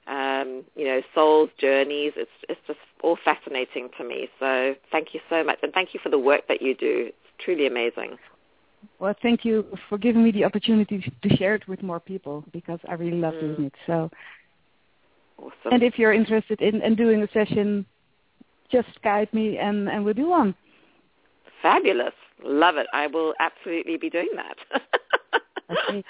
um, 0.06 0.64
you 0.76 0.84
know 0.84 1.02
souls 1.14 1.50
journeys. 1.58 2.12
It's 2.16 2.30
it's 2.48 2.60
just 2.66 2.78
all 3.02 3.18
fascinating 3.24 3.90
to 3.98 4.04
me. 4.04 4.28
So 4.40 4.74
thank 4.90 5.14
you 5.14 5.20
so 5.30 5.44
much, 5.44 5.58
and 5.62 5.72
thank 5.72 5.94
you 5.94 6.00
for 6.02 6.08
the 6.08 6.18
work 6.18 6.48
that 6.48 6.62
you 6.62 6.74
do. 6.74 7.06
It's 7.08 7.44
truly 7.44 7.66
amazing. 7.66 8.18
Well, 8.98 9.14
thank 9.22 9.44
you 9.44 9.66
for 9.88 9.98
giving 9.98 10.22
me 10.22 10.30
the 10.30 10.44
opportunity 10.44 11.12
to 11.22 11.36
share 11.36 11.54
it 11.54 11.66
with 11.68 11.82
more 11.82 12.00
people 12.00 12.44
because 12.52 12.80
I 12.88 12.94
really 12.94 13.18
love 13.18 13.34
Mm. 13.34 13.40
doing 13.40 13.64
it. 13.66 13.74
So, 13.86 14.10
Awesome. 15.38 15.72
and 15.72 15.82
if 15.82 15.98
you're 15.98 16.12
interested 16.12 16.60
in, 16.60 16.80
in 16.82 16.94
doing 16.94 17.22
a 17.22 17.28
session, 17.28 17.86
just 18.70 18.88
Skype 19.00 19.32
me 19.32 19.58
and, 19.58 19.88
and 19.88 20.04
we'll 20.04 20.14
do 20.14 20.28
one. 20.28 20.54
Fabulous. 21.62 22.14
Love 22.42 22.76
it. 22.76 22.86
I 22.92 23.06
will 23.06 23.34
absolutely 23.40 23.96
be 23.96 24.10
doing 24.10 24.30
that. 24.36 24.82
Okay. 25.70 26.04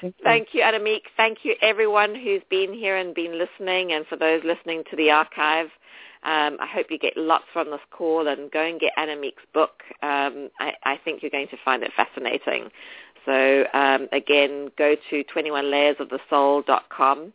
Thank 0.00 0.14
you. 0.18 0.24
Thank 0.24 0.48
you, 0.54 0.62
Annemiek. 0.62 1.02
Thank 1.16 1.38
you, 1.44 1.56
everyone 1.62 2.14
who's 2.14 2.42
been 2.48 2.72
here 2.72 2.96
and 2.96 3.12
been 3.12 3.38
listening, 3.38 3.92
and 3.92 4.06
for 4.06 4.16
those 4.16 4.40
listening 4.44 4.84
to 4.88 4.96
the 4.96 5.10
archive. 5.10 5.68
Um, 6.22 6.58
I 6.60 6.66
hope 6.66 6.86
you 6.90 6.98
get 6.98 7.16
lots 7.16 7.44
from 7.52 7.70
this 7.70 7.80
call 7.90 8.28
and 8.28 8.50
go 8.50 8.62
and 8.62 8.78
get 8.78 8.92
Annemiek's 8.98 9.44
book. 9.54 9.82
Um, 10.02 10.50
I, 10.60 10.74
I 10.84 11.00
think 11.02 11.22
you're 11.22 11.30
going 11.30 11.48
to 11.48 11.56
find 11.64 11.82
it 11.82 11.92
fascinating. 11.96 12.68
So 13.24 13.64
um, 13.72 14.08
again, 14.12 14.70
go 14.76 14.96
to 15.10 15.24
21layersofthesoul.com 15.24 17.32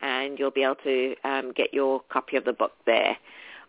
and 0.00 0.38
you'll 0.38 0.50
be 0.50 0.62
able 0.62 0.76
to 0.76 1.14
um, 1.24 1.52
get 1.52 1.74
your 1.74 2.00
copy 2.10 2.36
of 2.36 2.44
the 2.44 2.52
book 2.52 2.72
there. 2.86 3.16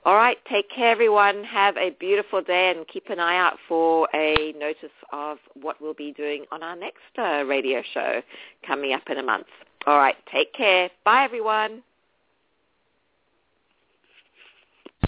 All 0.05 0.15
right, 0.15 0.37
take 0.49 0.69
care, 0.69 0.91
everyone. 0.91 1.43
Have 1.43 1.75
a 1.75 1.89
beautiful 1.99 2.41
day 2.41 2.73
and 2.75 2.87
keep 2.87 3.09
an 3.09 3.19
eye 3.19 3.37
out 3.37 3.57
for 3.67 4.07
a 4.13 4.53
notice 4.57 4.95
of 5.11 5.39
what 5.61 5.81
we'll 5.81 5.93
be 5.93 6.13
doing 6.13 6.45
on 6.53 6.63
our 6.63 6.75
next 6.75 7.01
uh, 7.17 7.43
radio 7.45 7.83
show 7.93 8.21
coming 8.65 8.93
up 8.93 9.03
in 9.09 9.17
a 9.17 9.23
month. 9.23 9.47
All 9.85 9.97
right, 9.97 10.15
take 10.31 10.53
care. 10.53 10.89
Bye, 11.03 11.25
everyone. 11.25 11.83